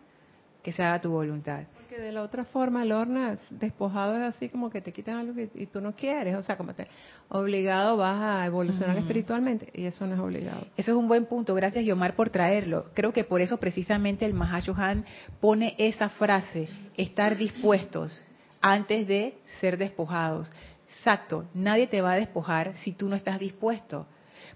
que 0.64 0.72
se 0.72 0.84
haga 0.84 1.02
tu 1.02 1.12
voluntad. 1.12 1.64
Porque 1.76 2.00
de 2.00 2.12
la 2.12 2.22
otra 2.22 2.44
forma, 2.46 2.86
Lorna, 2.86 3.38
despojado 3.50 4.16
es 4.18 4.36
así 4.36 4.50
como 4.50 4.70
que 4.70 4.82
te 4.82 4.92
quitan 4.92 5.18
algo 5.18 5.34
que, 5.34 5.50
y 5.56 5.66
tú 5.66 5.82
no 5.82 5.96
quieres. 5.96 6.36
O 6.36 6.44
sea, 6.44 6.58
como 6.58 6.74
te 6.74 6.88
obligado 7.30 7.98
vas 7.98 8.22
a 8.22 8.46
evolucionar 8.46 8.98
espiritualmente 8.98 9.70
y 9.74 9.86
eso 9.86 10.06
no 10.06 10.14
es 10.14 10.20
obligado. 10.20 10.68
Eso 10.78 10.92
es 10.92 10.98
un 10.98 11.08
buen 11.08 11.26
punto. 11.26 11.56
Gracias, 11.56 11.86
Yomar, 11.86 12.16
por 12.16 12.30
traerlo. 12.30 12.92
Creo 12.94 13.14
que 13.14 13.24
por 13.24 13.42
eso 13.42 13.58
precisamente 13.58 14.26
el 14.26 14.34
Mahashohan 14.34 15.06
pone 15.40 15.76
esa 15.80 16.10
frase, 16.10 16.68
estar 16.96 17.38
dispuestos 17.38 18.24
antes 18.62 19.08
de 19.08 19.38
ser 19.60 19.78
despojados. 19.78 20.52
Exacto, 20.90 21.46
nadie 21.54 21.86
te 21.88 22.02
va 22.02 22.14
a 22.14 22.18
despojar 22.18 22.76
si 22.78 22.94
tú 22.94 23.08
no 23.08 23.16
estás 23.16 23.40
dispuesto. 23.40 24.08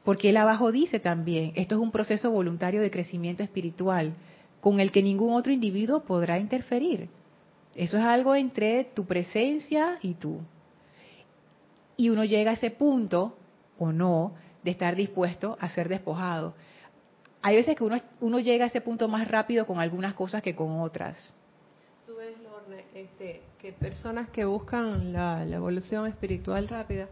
Porque 0.04 0.30
él 0.30 0.38
abajo 0.38 0.72
dice 0.72 1.00
también, 1.00 1.54
esto 1.56 1.76
es 1.76 1.82
un 1.82 1.92
proceso 1.92 2.32
voluntario 2.32 2.82
de 2.82 2.90
crecimiento 2.90 3.44
espiritual 3.44 4.14
con 4.60 4.80
el 4.80 4.92
que 4.92 5.04
ningún 5.04 5.34
otro 5.34 5.52
individuo 5.52 6.02
podrá 6.04 6.40
interferir. 6.40 7.10
Eso 7.76 7.98
es 7.98 8.04
algo 8.04 8.36
entre 8.36 8.86
tu 8.86 9.06
presencia 9.06 10.00
y 10.02 10.16
tú. 10.16 10.40
Y 11.98 12.10
uno 12.10 12.24
llega 12.24 12.52
a 12.52 12.56
ese 12.56 12.72
punto, 12.72 13.38
o 13.78 13.92
no, 13.92 14.34
de 14.64 14.72
estar 14.72 14.96
dispuesto 14.96 15.58
a 15.60 15.70
ser 15.70 15.88
despojado. 15.88 16.56
Hay 17.42 17.58
veces 17.58 17.76
que 17.76 17.84
uno, 17.84 17.98
uno 18.22 18.40
llega 18.40 18.66
a 18.66 18.68
ese 18.68 18.82
punto 18.82 19.08
más 19.08 19.28
rápido 19.28 19.68
con 19.68 19.80
algunas 19.80 20.14
cosas 20.14 20.42
que 20.42 20.56
con 20.56 20.80
otras. 20.80 21.32
Este, 22.94 23.42
que 23.60 23.74
personas 23.74 24.30
que 24.30 24.46
buscan 24.46 25.12
la, 25.12 25.44
la 25.46 25.56
evolución 25.56 26.08
espiritual 26.08 26.68
rápida 26.68 27.08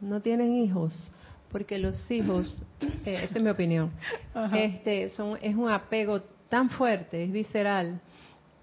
no 0.00 0.20
tienen 0.20 0.54
hijos, 0.54 1.10
porque 1.50 1.78
los 1.78 2.10
hijos, 2.10 2.62
eh, 2.80 3.20
esa 3.24 3.36
es 3.38 3.42
mi 3.42 3.50
opinión, 3.50 3.90
Ajá. 4.34 4.58
este, 4.58 5.10
son, 5.10 5.38
es 5.40 5.54
un 5.54 5.70
apego 5.70 6.20
tan 6.48 6.70
fuerte, 6.70 7.24
es 7.24 7.32
visceral, 7.32 8.00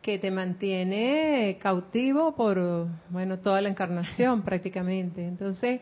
que 0.01 0.19
te 0.19 0.31
mantiene 0.31 1.57
cautivo 1.61 2.35
por, 2.35 2.87
bueno, 3.09 3.39
toda 3.39 3.61
la 3.61 3.69
encarnación 3.69 4.41
prácticamente. 4.45 5.25
Entonces, 5.25 5.81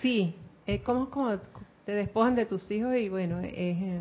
sí, 0.00 0.34
es 0.66 0.82
como, 0.82 1.08
como 1.10 1.38
te 1.84 1.92
despojan 1.92 2.34
de 2.34 2.46
tus 2.46 2.70
hijos 2.70 2.94
y 2.96 3.08
bueno, 3.08 3.40
es... 3.40 3.52
eh, 3.54 4.00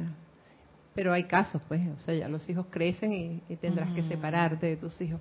pero 0.96 1.12
hay 1.12 1.26
casos, 1.26 1.62
pues, 1.68 1.82
o 1.90 2.00
sea, 2.00 2.16
ya 2.16 2.30
los 2.30 2.50
hijos 2.50 2.68
crecen 2.70 3.12
y, 3.12 3.44
y 3.50 3.58
tendrás 3.58 3.92
que 3.92 4.02
separarte 4.04 4.66
de 4.66 4.78
tus 4.78 5.00
hijos. 5.02 5.20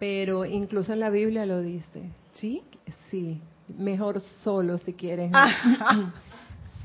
Pero 0.00 0.44
incluso 0.44 0.92
en 0.92 1.00
la 1.00 1.10
Biblia 1.10 1.46
lo 1.46 1.60
dice. 1.60 2.02
¿Sí? 2.34 2.62
Sí, 3.10 3.40
mejor 3.68 4.20
solo 4.42 4.78
si 4.78 4.92
quieres. 4.92 5.30
Ajá. 5.32 6.12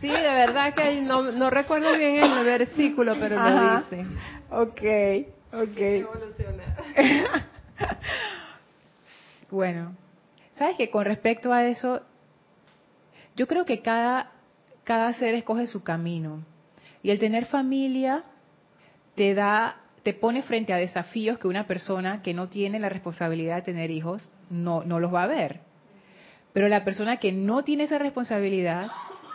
Sí, 0.01 0.11
de 0.11 0.19
verdad 0.19 0.73
que 0.75 1.01
no, 1.01 1.31
no 1.31 1.49
recuerdo 1.49 1.95
bien 1.95 2.17
el 2.17 2.45
versículo, 2.45 3.13
pero 3.17 3.39
Ajá. 3.39 3.85
lo 3.89 3.95
dice. 3.95 4.05
Ok, 4.51 4.81
ok. 5.53 5.77
Evolucionar. 5.77 6.83
Bueno, 9.49 9.95
sabes 10.57 10.75
que 10.75 10.89
con 10.89 11.05
respecto 11.05 11.53
a 11.53 11.65
eso, 11.65 12.01
yo 13.35 13.47
creo 13.47 13.63
que 13.63 13.81
cada, 13.81 14.31
cada 14.83 15.13
ser 15.13 15.33
escoge 15.35 15.65
su 15.67 15.81
camino. 15.81 16.43
Y 17.05 17.11
el 17.11 17.19
tener 17.19 17.45
familia 17.45 18.23
te 19.13 19.35
da, 19.35 19.75
te 20.01 20.11
pone 20.15 20.41
frente 20.41 20.73
a 20.73 20.77
desafíos 20.77 21.37
que 21.37 21.47
una 21.47 21.67
persona 21.67 22.23
que 22.23 22.33
no 22.33 22.49
tiene 22.49 22.79
la 22.79 22.89
responsabilidad 22.89 23.57
de 23.57 23.61
tener 23.61 23.91
hijos 23.91 24.27
no, 24.49 24.83
no 24.83 24.99
los 24.99 25.13
va 25.13 25.21
a 25.21 25.27
ver. 25.27 25.59
Pero 26.51 26.67
la 26.67 26.83
persona 26.83 27.17
que 27.17 27.31
no 27.31 27.63
tiene 27.63 27.83
esa 27.83 27.99
responsabilidad 27.99 28.87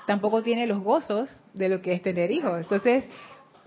tampoco 0.04 0.42
tiene 0.42 0.66
los 0.66 0.82
gozos 0.82 1.44
de 1.54 1.68
lo 1.68 1.80
que 1.80 1.92
es 1.92 2.02
tener 2.02 2.32
hijos. 2.32 2.60
Entonces, 2.60 3.04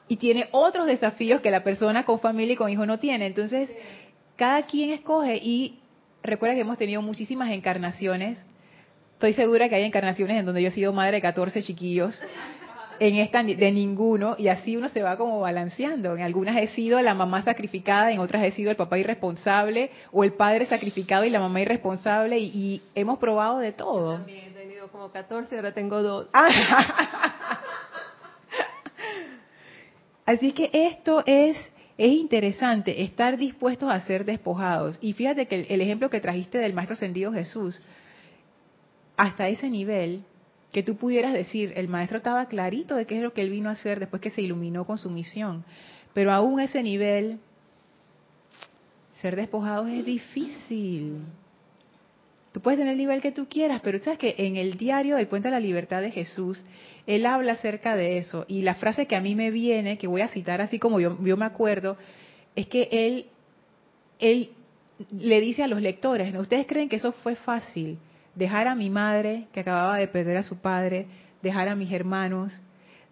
y 0.10 0.18
tiene 0.18 0.50
otros 0.52 0.86
desafíos 0.86 1.40
que 1.40 1.50
la 1.50 1.64
persona 1.64 2.04
con 2.04 2.20
familia 2.20 2.56
y 2.56 2.58
con 2.58 2.70
hijos 2.70 2.86
no 2.86 3.00
tiene. 3.00 3.28
Entonces, 3.28 3.74
cada 4.36 4.64
quien 4.64 4.90
escoge 4.90 5.38
y 5.38 5.80
recuerda 6.24 6.56
que 6.56 6.62
hemos 6.62 6.78
tenido 6.78 7.02
muchísimas 7.02 7.52
encarnaciones. 7.52 8.46
Estoy 9.14 9.32
segura 9.32 9.70
que 9.70 9.76
hay 9.76 9.84
encarnaciones 9.86 10.38
en 10.38 10.46
donde 10.46 10.62
yo 10.62 10.68
he 10.68 10.72
sido 10.72 10.92
madre 10.92 11.14
de 11.14 11.22
14 11.22 11.64
chiquillos, 11.64 12.22
en 13.00 13.16
esta 13.16 13.44
de 13.44 13.72
ninguno, 13.72 14.36
y 14.38 14.48
así 14.48 14.76
uno 14.78 14.90
se 14.90 15.02
va 15.02 15.18
como 15.18 15.40
balanceando. 15.40 16.16
En 16.16 16.22
algunas 16.22 16.58
he 16.58 16.68
sido 16.68 17.02
la 17.02 17.14
mamá 17.14 17.42
sacrificada, 17.42 18.12
en 18.12 18.20
otras 18.20 18.44
he 18.44 18.52
sido 18.52 18.72
el 18.72 18.78
papá 18.78 18.98
irresponsable, 18.98 19.92
o 20.12 20.24
el 20.24 20.34
padre 20.34 20.66
sacrificado 20.66 21.26
y 21.26 21.30
la 21.30 21.40
mamá 21.40 21.62
irresponsable, 21.62 22.38
y, 22.40 22.46
y 22.54 22.82
hemos 22.96 23.20
probado 23.20 23.60
de 23.60 23.72
todo. 23.72 24.18
También 24.18 24.52
he 24.52 24.52
tenido 24.52 24.88
como 24.90 25.12
14, 25.12 25.56
ahora 25.56 25.74
tengo 25.74 26.02
dos. 26.02 26.28
Así 30.26 30.54
que 30.54 30.70
esto 30.72 31.24
es, 31.26 31.58
es 31.98 32.12
interesante, 32.12 33.04
estar 33.04 33.38
dispuestos 33.38 33.92
a 33.92 34.00
ser 34.02 34.26
despojados. 34.26 34.98
Y 35.02 35.14
fíjate 35.14 35.48
que 35.48 35.56
el, 35.56 35.66
el 35.70 35.82
ejemplo 35.82 36.10
que 36.10 36.22
trajiste 36.22 36.58
del 36.58 36.74
Maestro 36.74 36.94
Ascendido 36.94 37.34
Jesús, 37.34 37.82
hasta 39.18 39.48
ese 39.50 39.70
nivel, 39.70 40.24
que 40.74 40.84
tú 40.84 40.98
pudieras 40.98 41.34
decir, 41.34 41.72
el 41.76 41.88
Maestro 41.88 42.18
estaba 42.18 42.48
clarito 42.48 42.96
de 42.96 43.06
qué 43.06 43.18
es 43.18 43.24
lo 43.24 43.32
que 43.32 43.42
él 43.42 43.52
vino 43.52 43.70
a 43.70 43.74
hacer 43.74 44.00
después 44.00 44.22
que 44.22 44.32
se 44.32 44.42
iluminó 44.42 44.86
con 44.86 44.98
su 44.98 45.10
misión. 45.10 45.64
Pero 46.16 46.34
aún 46.34 46.60
ese 46.60 46.82
nivel, 46.82 47.40
ser 49.22 49.36
despojados 49.36 49.88
es 49.90 50.04
difícil. 50.04 51.20
Tú 52.52 52.60
puedes 52.60 52.80
tener 52.80 52.94
el 52.94 52.98
nivel 52.98 53.22
que 53.22 53.32
tú 53.32 53.48
quieras, 53.48 53.82
pero 53.84 54.00
sabes 54.04 54.18
que 54.18 54.34
en 54.40 54.58
el 54.58 54.78
diario 54.78 55.16
del 55.16 55.28
Puente 55.28 55.50
de 55.50 55.54
la 55.54 55.60
Libertad 55.60 56.02
de 56.02 56.10
Jesús, 56.10 56.66
él 57.06 57.28
habla 57.28 57.54
acerca 57.54 57.96
de 57.96 58.18
eso. 58.18 58.46
Y 58.48 58.64
la 58.64 58.74
frase 58.76 59.06
que 59.06 59.16
a 59.16 59.22
mí 59.22 59.36
me 59.36 59.52
viene, 59.52 60.00
que 60.00 60.08
voy 60.08 60.22
a 60.22 60.28
citar 60.28 60.60
así 60.60 60.80
como 60.80 61.00
yo, 61.00 61.24
yo 61.24 61.38
me 61.38 61.46
acuerdo, 61.46 61.98
es 62.56 62.66
que 62.66 62.90
él, 62.92 63.28
él 64.20 64.50
le 65.12 65.40
dice 65.40 65.62
a 65.62 65.68
los 65.68 65.82
lectores, 65.82 66.34
¿no? 66.34 66.42
¿ustedes 66.42 66.66
creen 66.66 66.90
que 66.90 66.96
eso 66.96 67.12
fue 67.12 67.36
fácil? 67.36 68.00
Dejar 68.36 68.68
a 68.68 68.76
mi 68.76 68.90
madre, 68.90 69.48
que 69.54 69.60
acababa 69.60 69.98
de 69.98 70.08
perder 70.08 70.38
a 70.38 70.44
su 70.44 70.58
padre, 70.58 71.06
dejar 71.42 71.68
a 71.70 71.76
mis 71.76 71.92
hermanos, 71.92 72.54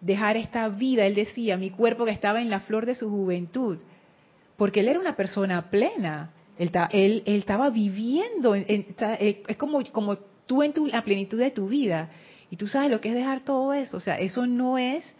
dejar 0.00 0.36
esta 0.36 0.68
vida, 0.68 1.06
él 1.06 1.14
decía, 1.14 1.56
mi 1.56 1.70
cuerpo 1.70 2.04
que 2.04 2.10
estaba 2.10 2.40
en 2.40 2.50
la 2.50 2.60
flor 2.60 2.86
de 2.86 2.94
su 2.96 3.08
juventud, 3.08 3.78
porque 4.56 4.80
él 4.80 4.88
era 4.88 4.98
una 4.98 5.14
persona 5.16 5.70
plena, 5.70 6.30
él, 6.58 6.70
él- 6.90 7.22
él 7.24 7.38
estaba 7.38 7.70
viviendo, 7.70 8.54
en- 8.56 8.64
eh, 8.68 9.42
es 9.46 9.56
como, 9.56 9.84
como 9.92 10.16
tú 10.46 10.62
en 10.62 10.72
tu, 10.72 10.86
la 10.86 11.02
plenitud 11.02 11.38
de 11.38 11.50
tu 11.52 11.68
vida, 11.68 12.08
y 12.50 12.56
tú 12.56 12.66
sabes 12.66 12.90
lo 12.90 13.00
que 13.00 13.10
es 13.10 13.14
dejar 13.14 13.40
todo 13.44 13.72
eso, 13.72 13.96
o 13.96 14.00
sea, 14.00 14.16
eso 14.16 14.46
no 14.46 14.76
es, 14.76 15.14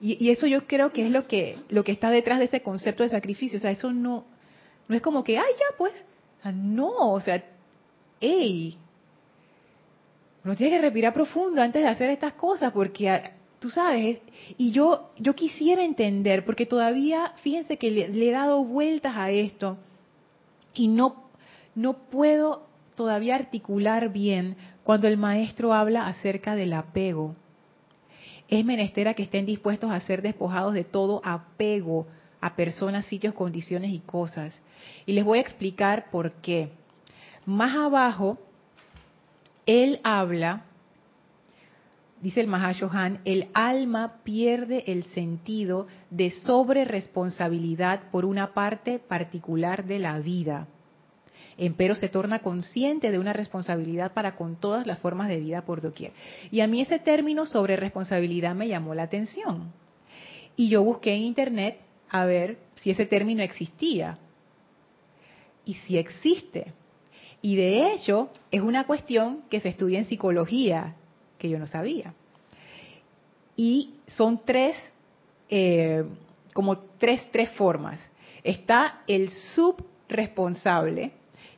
y, 0.00 0.30
eso 0.30 0.46
yo 0.46 0.66
creo 0.66 0.92
que 0.92 1.04
es 1.04 1.10
lo 1.10 1.26
que, 1.28 1.58
lo 1.68 1.84
que 1.84 1.92
está 1.92 2.10
detrás 2.10 2.38
de 2.38 2.46
ese 2.46 2.62
concepto 2.62 3.02
de 3.02 3.10
sacrificio, 3.10 3.58
o 3.58 3.60
sea, 3.60 3.70
eso 3.70 3.92
no, 3.92 4.24
no 4.88 4.96
es 4.96 5.02
como 5.02 5.22
que, 5.22 5.36
ay, 5.38 5.52
ya 5.58 5.76
pues, 5.76 5.92
no, 6.54 7.12
o 7.12 7.20
sea, 7.20 7.44
hey, 8.20 8.78
uno 10.44 10.56
tiene 10.56 10.76
que 10.76 10.82
respirar 10.82 11.12
profundo 11.12 11.62
antes 11.62 11.82
de 11.82 11.88
hacer 11.88 12.10
estas 12.10 12.32
cosas, 12.34 12.72
porque 12.72 13.10
ah, 13.10 13.32
tú 13.58 13.70
sabes, 13.70 14.18
y 14.58 14.72
yo, 14.72 15.12
yo 15.18 15.34
quisiera 15.34 15.84
entender, 15.84 16.44
porque 16.44 16.66
todavía, 16.66 17.32
fíjense 17.42 17.78
que 17.78 17.90
le, 17.90 18.08
le 18.08 18.28
he 18.28 18.32
dado 18.32 18.64
vueltas 18.64 19.14
a 19.16 19.30
esto, 19.30 19.78
y 20.74 20.88
no, 20.88 21.24
no 21.74 21.94
puedo 21.94 22.66
todavía 22.96 23.36
articular 23.36 24.12
bien 24.12 24.56
cuando 24.84 25.08
el 25.08 25.16
maestro 25.16 25.72
habla 25.72 26.06
acerca 26.06 26.54
del 26.54 26.72
apego. 26.72 27.34
Es 28.48 28.64
menester 28.64 29.08
a 29.08 29.14
que 29.14 29.22
estén 29.22 29.46
dispuestos 29.46 29.90
a 29.90 30.00
ser 30.00 30.22
despojados 30.22 30.74
de 30.74 30.84
todo 30.84 31.20
apego 31.24 32.06
a 32.40 32.56
personas, 32.56 33.06
sitios, 33.06 33.34
condiciones 33.34 33.92
y 33.92 34.00
cosas. 34.00 34.60
Y 35.06 35.12
les 35.12 35.24
voy 35.24 35.38
a 35.38 35.42
explicar 35.42 36.10
por 36.10 36.32
qué. 36.32 36.70
Más 37.46 37.74
abajo, 37.76 38.38
él 39.66 40.00
habla, 40.02 40.64
dice 42.20 42.40
el 42.40 42.48
Mahashohan, 42.48 43.20
el 43.24 43.48
alma 43.54 44.20
pierde 44.24 44.84
el 44.86 45.04
sentido 45.04 45.86
de 46.10 46.30
sobreresponsabilidad 46.30 48.10
por 48.10 48.24
una 48.24 48.54
parte 48.54 48.98
particular 48.98 49.84
de 49.84 49.98
la 49.98 50.18
vida. 50.18 50.66
Empero 51.58 51.94
se 51.94 52.08
torna 52.08 52.40
consciente 52.40 53.10
de 53.10 53.18
una 53.18 53.32
responsabilidad 53.32 54.12
para 54.12 54.36
con 54.36 54.56
todas 54.56 54.86
las 54.86 54.98
formas 54.98 55.28
de 55.28 55.38
vida 55.38 55.64
por 55.64 55.80
doquier. 55.80 56.12
Y 56.50 56.60
a 56.60 56.66
mí 56.66 56.80
ese 56.80 56.98
término 56.98 57.46
sobre 57.46 57.76
responsabilidad 57.76 58.54
me 58.54 58.68
llamó 58.68 58.94
la 58.94 59.04
atención. 59.04 59.72
Y 60.56 60.68
yo 60.68 60.82
busqué 60.82 61.14
en 61.14 61.22
internet 61.22 61.78
a 62.08 62.24
ver 62.24 62.58
si 62.76 62.90
ese 62.90 63.06
término 63.06 63.42
existía. 63.42 64.18
Y 65.64 65.74
si 65.74 65.98
existe. 65.98 66.72
Y 67.42 67.56
de 67.56 67.92
hecho, 67.92 68.30
es 68.52 68.62
una 68.62 68.84
cuestión 68.86 69.42
que 69.50 69.58
se 69.58 69.68
estudia 69.68 69.98
en 69.98 70.04
psicología, 70.04 70.94
que 71.38 71.48
yo 71.48 71.58
no 71.58 71.66
sabía. 71.66 72.14
Y 73.56 73.94
son 74.06 74.40
tres, 74.44 74.76
eh, 75.50 76.04
como 76.54 76.78
tres, 76.98 77.28
tres 77.32 77.50
formas. 77.50 78.00
Está 78.44 79.00
el 79.08 79.30
subresponsable, 79.30 81.12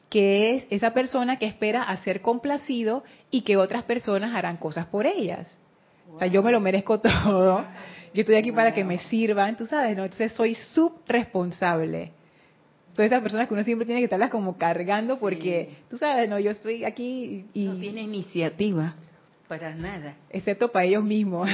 que 0.08 0.56
es 0.56 0.66
esa 0.70 0.94
persona 0.94 1.38
que 1.38 1.46
espera 1.46 1.82
a 1.82 1.96
ser 1.98 2.22
complacido 2.22 3.04
y 3.30 3.42
que 3.42 3.58
otras 3.58 3.84
personas 3.84 4.34
harán 4.34 4.56
cosas 4.56 4.86
por 4.86 5.06
ellas. 5.06 5.54
O 6.14 6.18
sea, 6.18 6.28
yo 6.28 6.42
me 6.42 6.52
lo 6.52 6.60
merezco 6.60 7.00
todo. 7.00 7.64
Yo 8.14 8.20
estoy 8.20 8.36
aquí 8.36 8.52
para 8.52 8.72
que 8.72 8.84
me 8.84 8.98
sirvan, 8.98 9.56
tú 9.56 9.66
sabes, 9.66 9.96
¿no? 9.96 10.04
Entonces 10.04 10.32
soy 10.32 10.54
subresponsable. 10.54 12.12
Soy 12.94 13.06
esas 13.06 13.22
personas 13.22 13.48
que 13.48 13.54
uno 13.54 13.64
siempre 13.64 13.86
tiene 13.86 14.00
que 14.00 14.04
estarlas 14.04 14.30
como 14.30 14.56
cargando 14.56 15.18
porque, 15.18 15.70
tú 15.90 15.96
sabes, 15.96 16.28
¿no? 16.28 16.38
Yo 16.38 16.52
estoy 16.52 16.84
aquí 16.84 17.46
y... 17.52 17.64
No 17.64 17.76
tiene 17.76 18.02
iniciativa 18.02 18.94
para 19.48 19.74
nada. 19.74 20.14
Excepto 20.30 20.70
para 20.70 20.84
ellos 20.84 21.04
mismos. 21.04 21.48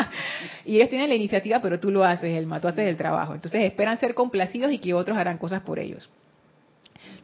y 0.64 0.76
ellos 0.76 0.88
tienen 0.88 1.08
la 1.08 1.14
iniciativa, 1.14 1.60
pero 1.60 1.78
tú 1.78 1.90
lo 1.90 2.04
haces, 2.04 2.36
Elma, 2.36 2.60
tú 2.60 2.68
haces 2.68 2.88
el 2.88 2.96
trabajo. 2.96 3.34
Entonces 3.34 3.62
esperan 3.62 3.98
ser 3.98 4.14
complacidos 4.14 4.72
y 4.72 4.78
que 4.78 4.94
otros 4.94 5.18
harán 5.18 5.38
cosas 5.38 5.62
por 5.62 5.78
ellos. 5.78 6.08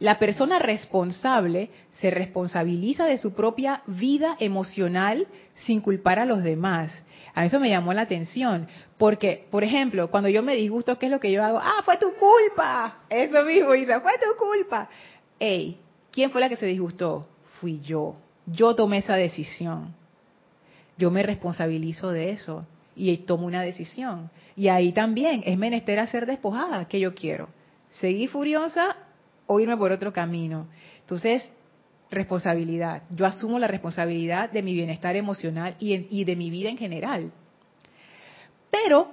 La 0.03 0.19
persona 0.19 0.59
responsable 0.59 1.69
se 1.91 2.11
responsabiliza 2.11 3.05
de 3.05 3.17
su 3.17 3.33
propia 3.33 3.83
vida 3.87 4.35
emocional 4.41 5.27
sin 5.55 5.79
culpar 5.79 6.19
a 6.19 6.25
los 6.25 6.43
demás. 6.43 6.91
A 7.33 7.45
eso 7.45 7.57
me 7.57 7.69
llamó 7.69 7.93
la 7.93 8.01
atención, 8.01 8.67
porque, 8.97 9.47
por 9.49 9.63
ejemplo, 9.63 10.11
cuando 10.11 10.27
yo 10.27 10.43
me 10.43 10.55
disgusto, 10.55 10.99
¿qué 10.99 11.05
es 11.05 11.11
lo 11.13 11.21
que 11.21 11.31
yo 11.31 11.41
hago? 11.41 11.57
Ah, 11.57 11.81
fue 11.85 11.97
tu 11.99 12.07
culpa. 12.15 12.97
Eso 13.09 13.43
mismo, 13.43 13.73
Isa, 13.75 14.01
fue 14.01 14.11
tu 14.15 14.37
culpa. 14.37 14.89
Ey, 15.39 15.77
¿quién 16.11 16.31
fue 16.31 16.41
la 16.41 16.49
que 16.49 16.57
se 16.57 16.65
disgustó? 16.65 17.29
Fui 17.61 17.79
yo. 17.79 18.15
Yo 18.45 18.75
tomé 18.75 18.97
esa 18.97 19.15
decisión. 19.15 19.95
Yo 20.97 21.11
me 21.11 21.23
responsabilizo 21.23 22.09
de 22.09 22.31
eso 22.31 22.67
y 22.93 23.15
tomo 23.19 23.45
una 23.45 23.61
decisión. 23.61 24.29
Y 24.57 24.67
ahí 24.67 24.91
también 24.91 25.43
es 25.45 25.57
menester 25.57 25.97
a 25.99 26.07
ser 26.07 26.25
despojada, 26.25 26.89
que 26.89 26.99
yo 26.99 27.15
quiero. 27.15 27.47
Seguir 27.89 28.27
furiosa 28.27 28.97
o 29.47 29.59
irme 29.59 29.77
por 29.77 29.91
otro 29.91 30.13
camino. 30.13 30.67
Entonces, 31.01 31.51
responsabilidad. 32.13 33.03
Yo 33.09 33.25
asumo 33.25 33.59
la 33.59 33.67
responsabilidad 33.67 34.51
de 34.51 34.61
mi 34.61 34.73
bienestar 34.73 35.15
emocional 35.15 35.75
y, 35.79 36.23
de 36.23 36.35
mi 36.35 36.49
vida 36.49 36.69
en 36.69 36.77
general. 36.77 37.31
Pero 38.71 39.11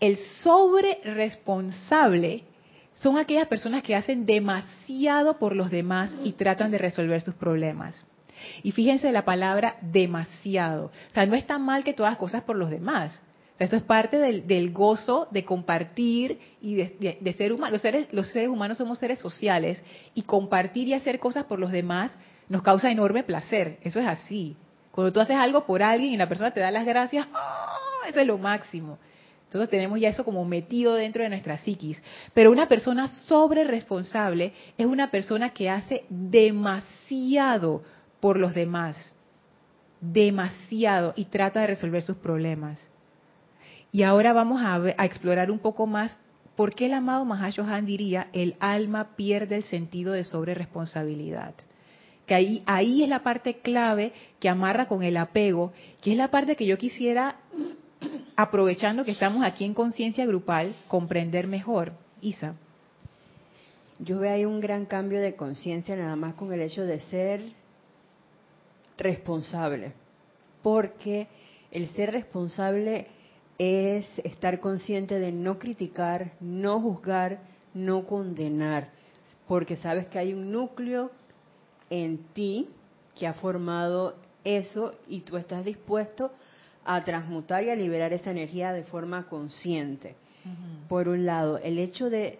el 0.00 0.16
sobre 0.42 1.00
responsable 1.04 2.44
son 2.94 3.18
aquellas 3.18 3.48
personas 3.48 3.82
que 3.82 3.96
hacen 3.96 4.24
demasiado 4.24 5.38
por 5.38 5.56
los 5.56 5.70
demás 5.70 6.16
y 6.22 6.32
tratan 6.32 6.70
de 6.70 6.78
resolver 6.78 7.20
sus 7.20 7.34
problemas. 7.34 8.06
Y 8.62 8.72
fíjense 8.72 9.10
la 9.10 9.24
palabra 9.24 9.76
demasiado. 9.80 10.86
O 10.86 11.14
sea, 11.14 11.26
no 11.26 11.34
es 11.34 11.46
tan 11.46 11.62
mal 11.62 11.84
que 11.84 11.94
todas 11.94 12.16
cosas 12.16 12.42
por 12.42 12.56
los 12.56 12.70
demás. 12.70 13.20
Eso 13.58 13.76
es 13.76 13.82
parte 13.84 14.18
del, 14.18 14.72
gozo 14.72 15.28
de 15.30 15.44
compartir 15.44 16.40
y 16.60 16.74
de, 16.74 17.34
ser 17.36 17.52
humano. 17.52 17.72
Los 17.72 17.82
seres, 17.82 18.08
los 18.12 18.26
seres 18.28 18.48
humanos 18.48 18.78
somos 18.78 18.98
seres 18.98 19.20
sociales 19.20 19.82
y 20.14 20.22
compartir 20.22 20.88
y 20.88 20.94
hacer 20.94 21.20
cosas 21.20 21.44
por 21.44 21.60
los 21.60 21.70
demás 21.70 22.16
nos 22.48 22.62
causa 22.62 22.90
enorme 22.90 23.22
placer. 23.22 23.78
Eso 23.82 24.00
es 24.00 24.06
así. 24.06 24.56
Cuando 24.90 25.12
tú 25.12 25.20
haces 25.20 25.36
algo 25.36 25.66
por 25.66 25.82
alguien 25.82 26.12
y 26.12 26.16
la 26.16 26.28
persona 26.28 26.52
te 26.52 26.60
da 26.60 26.70
las 26.70 26.84
gracias, 26.84 27.28
¡oh! 27.32 28.08
eso 28.08 28.20
es 28.20 28.26
lo 28.26 28.38
máximo. 28.38 28.98
Entonces 29.44 29.70
tenemos 29.70 30.00
ya 30.00 30.08
eso 30.08 30.24
como 30.24 30.44
metido 30.44 30.94
dentro 30.94 31.22
de 31.22 31.28
nuestra 31.28 31.58
psiquis. 31.58 32.02
Pero 32.32 32.50
una 32.50 32.66
persona 32.66 33.06
sobre 33.06 33.62
responsable 33.62 34.52
es 34.76 34.86
una 34.86 35.12
persona 35.12 35.50
que 35.50 35.70
hace 35.70 36.04
demasiado 36.08 37.84
por 38.18 38.36
los 38.36 38.52
demás. 38.52 39.14
Demasiado 40.00 41.12
y 41.14 41.26
trata 41.26 41.60
de 41.60 41.68
resolver 41.68 42.02
sus 42.02 42.16
problemas. 42.16 42.80
Y 43.94 44.02
ahora 44.02 44.32
vamos 44.32 44.60
a, 44.60 45.04
explorar 45.04 45.52
un 45.52 45.60
poco 45.60 45.86
más 45.86 46.18
por 46.56 46.74
qué 46.74 46.86
el 46.86 46.94
amado 46.94 47.24
Mahashohan 47.24 47.86
diría 47.86 48.26
el 48.32 48.56
alma 48.58 49.14
pierde 49.14 49.54
el 49.54 49.62
sentido 49.62 50.12
de 50.12 50.24
sobreresponsabilidad. 50.24 51.54
Que 52.26 52.34
ahí, 52.34 52.64
ahí 52.66 53.04
es 53.04 53.08
la 53.08 53.22
parte 53.22 53.58
clave 53.58 54.12
que 54.40 54.48
amarra 54.48 54.88
con 54.88 55.04
el 55.04 55.16
apego, 55.16 55.72
que 56.02 56.10
es 56.10 56.16
la 56.16 56.32
parte 56.32 56.56
que 56.56 56.66
yo 56.66 56.76
quisiera, 56.76 57.36
aprovechando 58.34 59.04
que 59.04 59.12
estamos 59.12 59.44
aquí 59.44 59.64
en 59.64 59.74
conciencia 59.74 60.26
grupal, 60.26 60.74
comprender 60.88 61.46
mejor. 61.46 61.92
Isa. 62.20 62.56
Yo 64.00 64.18
veo 64.18 64.34
ahí 64.34 64.44
un 64.44 64.58
gran 64.58 64.86
cambio 64.86 65.20
de 65.20 65.36
conciencia 65.36 65.94
nada 65.94 66.16
más 66.16 66.34
con 66.34 66.52
el 66.52 66.62
hecho 66.62 66.82
de 66.82 66.98
ser 66.98 67.44
responsable. 68.98 69.92
Porque 70.64 71.28
el 71.70 71.86
ser 71.90 72.10
responsable 72.10 73.06
es 73.58 74.06
estar 74.24 74.60
consciente 74.60 75.18
de 75.18 75.32
no 75.32 75.58
criticar, 75.58 76.32
no 76.40 76.80
juzgar, 76.80 77.40
no 77.72 78.06
condenar, 78.06 78.88
porque 79.46 79.76
sabes 79.76 80.06
que 80.06 80.18
hay 80.18 80.32
un 80.32 80.50
núcleo 80.50 81.10
en 81.90 82.18
ti 82.34 82.68
que 83.14 83.26
ha 83.26 83.34
formado 83.34 84.16
eso 84.42 84.94
y 85.08 85.20
tú 85.20 85.36
estás 85.36 85.64
dispuesto 85.64 86.32
a 86.84 87.02
transmutar 87.02 87.64
y 87.64 87.70
a 87.70 87.76
liberar 87.76 88.12
esa 88.12 88.30
energía 88.30 88.72
de 88.72 88.84
forma 88.84 89.26
consciente. 89.28 90.16
Por 90.88 91.08
un 91.08 91.24
lado, 91.24 91.58
el 91.58 91.78
hecho 91.78 92.10
de 92.10 92.38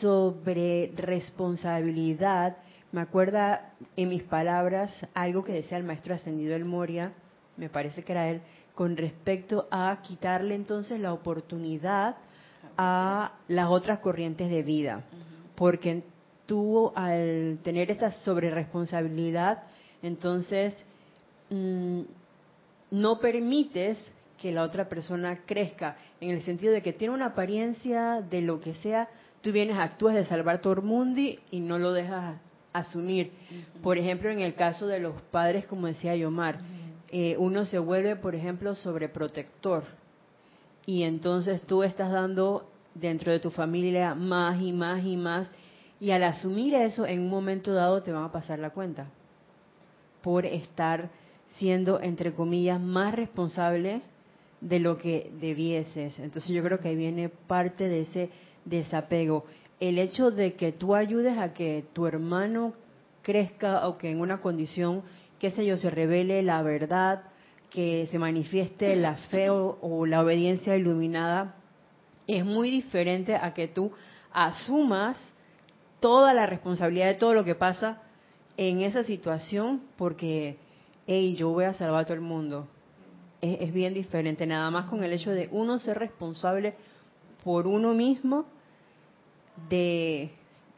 sobre 0.00 0.92
responsabilidad, 0.94 2.56
me 2.92 3.00
acuerda 3.00 3.72
en 3.96 4.10
mis 4.10 4.22
palabras 4.22 4.92
algo 5.14 5.42
que 5.42 5.52
decía 5.52 5.78
el 5.78 5.84
maestro 5.84 6.14
ascendido 6.14 6.54
El 6.54 6.64
Moria, 6.64 7.12
me 7.56 7.68
parece 7.68 8.04
que 8.04 8.12
era 8.12 8.28
él, 8.28 8.42
con 8.74 8.96
respecto 8.96 9.66
a 9.70 9.98
quitarle 10.02 10.54
entonces 10.54 10.98
la 10.98 11.12
oportunidad 11.12 12.16
a 12.76 13.32
las 13.48 13.68
otras 13.68 13.98
corrientes 13.98 14.50
de 14.50 14.62
vida. 14.62 15.04
Porque 15.54 16.02
tú 16.46 16.92
al 16.94 17.58
tener 17.62 17.90
esa 17.90 18.12
sobreresponsabilidad, 18.12 19.62
entonces 20.02 20.74
mm, 21.50 22.00
no 22.90 23.20
permites 23.20 23.98
que 24.38 24.52
la 24.52 24.64
otra 24.64 24.88
persona 24.88 25.40
crezca, 25.46 25.96
en 26.20 26.30
el 26.30 26.42
sentido 26.42 26.72
de 26.72 26.82
que 26.82 26.92
tiene 26.92 27.14
una 27.14 27.26
apariencia 27.26 28.20
de 28.22 28.40
lo 28.40 28.60
que 28.60 28.74
sea, 28.74 29.08
tú 29.40 29.52
vienes, 29.52 29.76
actúas 29.78 30.16
de 30.16 30.24
salvar 30.24 30.60
mundo 30.82 31.20
y 31.50 31.60
no 31.60 31.78
lo 31.78 31.92
dejas 31.92 32.36
asumir. 32.72 33.30
Por 33.82 33.98
ejemplo, 33.98 34.30
en 34.30 34.40
el 34.40 34.54
caso 34.54 34.86
de 34.86 34.98
los 34.98 35.20
padres, 35.22 35.66
como 35.66 35.86
decía 35.86 36.16
Yomar, 36.16 36.58
eh, 37.12 37.36
uno 37.38 37.66
se 37.66 37.78
vuelve, 37.78 38.16
por 38.16 38.34
ejemplo, 38.34 38.74
sobreprotector. 38.74 39.84
Y 40.86 41.02
entonces 41.02 41.62
tú 41.62 41.82
estás 41.82 42.10
dando 42.10 42.66
dentro 42.94 43.30
de 43.30 43.38
tu 43.38 43.50
familia 43.50 44.14
más 44.14 44.60
y 44.60 44.72
más 44.72 45.04
y 45.04 45.16
más. 45.16 45.48
Y 46.00 46.10
al 46.10 46.24
asumir 46.24 46.74
eso, 46.74 47.06
en 47.06 47.20
un 47.20 47.28
momento 47.28 47.74
dado 47.74 48.00
te 48.02 48.10
van 48.10 48.24
a 48.24 48.32
pasar 48.32 48.58
la 48.58 48.70
cuenta. 48.70 49.06
Por 50.22 50.46
estar 50.46 51.10
siendo, 51.58 52.00
entre 52.00 52.32
comillas, 52.32 52.80
más 52.80 53.14
responsable 53.14 54.00
de 54.62 54.78
lo 54.78 54.96
que 54.96 55.30
debieses. 55.38 56.18
Entonces 56.18 56.50
yo 56.50 56.62
creo 56.62 56.80
que 56.80 56.88
ahí 56.88 56.96
viene 56.96 57.28
parte 57.28 57.88
de 57.88 58.00
ese 58.02 58.30
desapego. 58.64 59.44
El 59.80 59.98
hecho 59.98 60.30
de 60.30 60.54
que 60.54 60.72
tú 60.72 60.94
ayudes 60.94 61.36
a 61.36 61.52
que 61.52 61.84
tu 61.92 62.06
hermano 62.06 62.72
crezca 63.22 63.86
o 63.86 63.98
que 63.98 64.10
en 64.10 64.20
una 64.20 64.40
condición 64.40 65.02
qué 65.42 65.50
sé 65.50 65.66
yo, 65.66 65.76
se 65.76 65.90
revele 65.90 66.40
la 66.44 66.62
verdad, 66.62 67.24
que 67.68 68.06
se 68.12 68.18
manifieste 68.20 68.94
la 68.94 69.16
fe 69.16 69.50
o, 69.50 70.06
la 70.06 70.22
obediencia 70.22 70.76
iluminada, 70.76 71.56
es 72.28 72.44
muy 72.44 72.70
diferente 72.70 73.34
a 73.34 73.52
que 73.52 73.66
tú 73.66 73.90
asumas 74.32 75.18
toda 75.98 76.32
la 76.32 76.46
responsabilidad 76.46 77.08
de 77.08 77.14
todo 77.14 77.34
lo 77.34 77.42
que 77.42 77.56
pasa 77.56 78.02
en 78.56 78.82
esa 78.82 79.02
situación 79.02 79.82
porque, 79.96 80.58
hey, 81.08 81.34
yo 81.34 81.48
voy 81.48 81.64
a 81.64 81.74
salvar 81.74 82.02
a 82.02 82.04
todo 82.04 82.14
el 82.14 82.20
mundo. 82.20 82.68
es 83.40 83.72
bien 83.72 83.94
diferente, 83.94 84.46
nada 84.46 84.70
más 84.70 84.88
con 84.88 85.02
el 85.02 85.12
hecho 85.12 85.32
de 85.32 85.48
uno 85.50 85.80
ser 85.80 85.98
responsable 85.98 86.76
por 87.42 87.66
uno 87.66 87.94
mismo, 87.94 88.46
de 89.68 90.30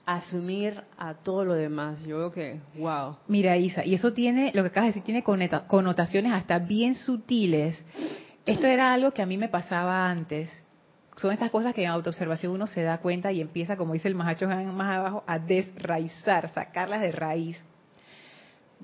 asumir 0.06 0.82
a 0.98 1.14
todo 1.14 1.44
lo 1.44 1.54
demás. 1.54 2.02
Yo 2.04 2.18
veo 2.18 2.32
que, 2.32 2.60
wow. 2.76 3.16
Mira, 3.26 3.56
Isa, 3.56 3.84
y 3.84 3.94
eso 3.94 4.12
tiene, 4.12 4.52
lo 4.54 4.62
que 4.62 4.68
acabas 4.68 4.88
de 4.88 5.00
decir, 5.00 5.02
tiene 5.04 5.22
connotaciones 5.22 6.32
hasta 6.32 6.58
bien 6.58 6.94
sutiles. 6.94 7.84
Esto 8.46 8.66
era 8.66 8.92
algo 8.92 9.12
que 9.12 9.22
a 9.22 9.26
mí 9.26 9.38
me 9.38 9.48
pasaba 9.48 10.08
antes. 10.08 10.64
Son 11.16 11.32
estas 11.32 11.50
cosas 11.50 11.74
que 11.74 11.84
en 11.84 11.90
autoobservación 11.90 12.52
uno 12.52 12.66
se 12.66 12.82
da 12.82 12.98
cuenta 12.98 13.32
y 13.32 13.40
empieza, 13.40 13.76
como 13.76 13.94
dice 13.94 14.08
el 14.08 14.14
mahacho 14.14 14.48
más 14.48 14.96
abajo, 14.96 15.24
a 15.26 15.38
desraizar, 15.38 16.48
sacarlas 16.50 17.00
de 17.00 17.12
raíz. 17.12 17.64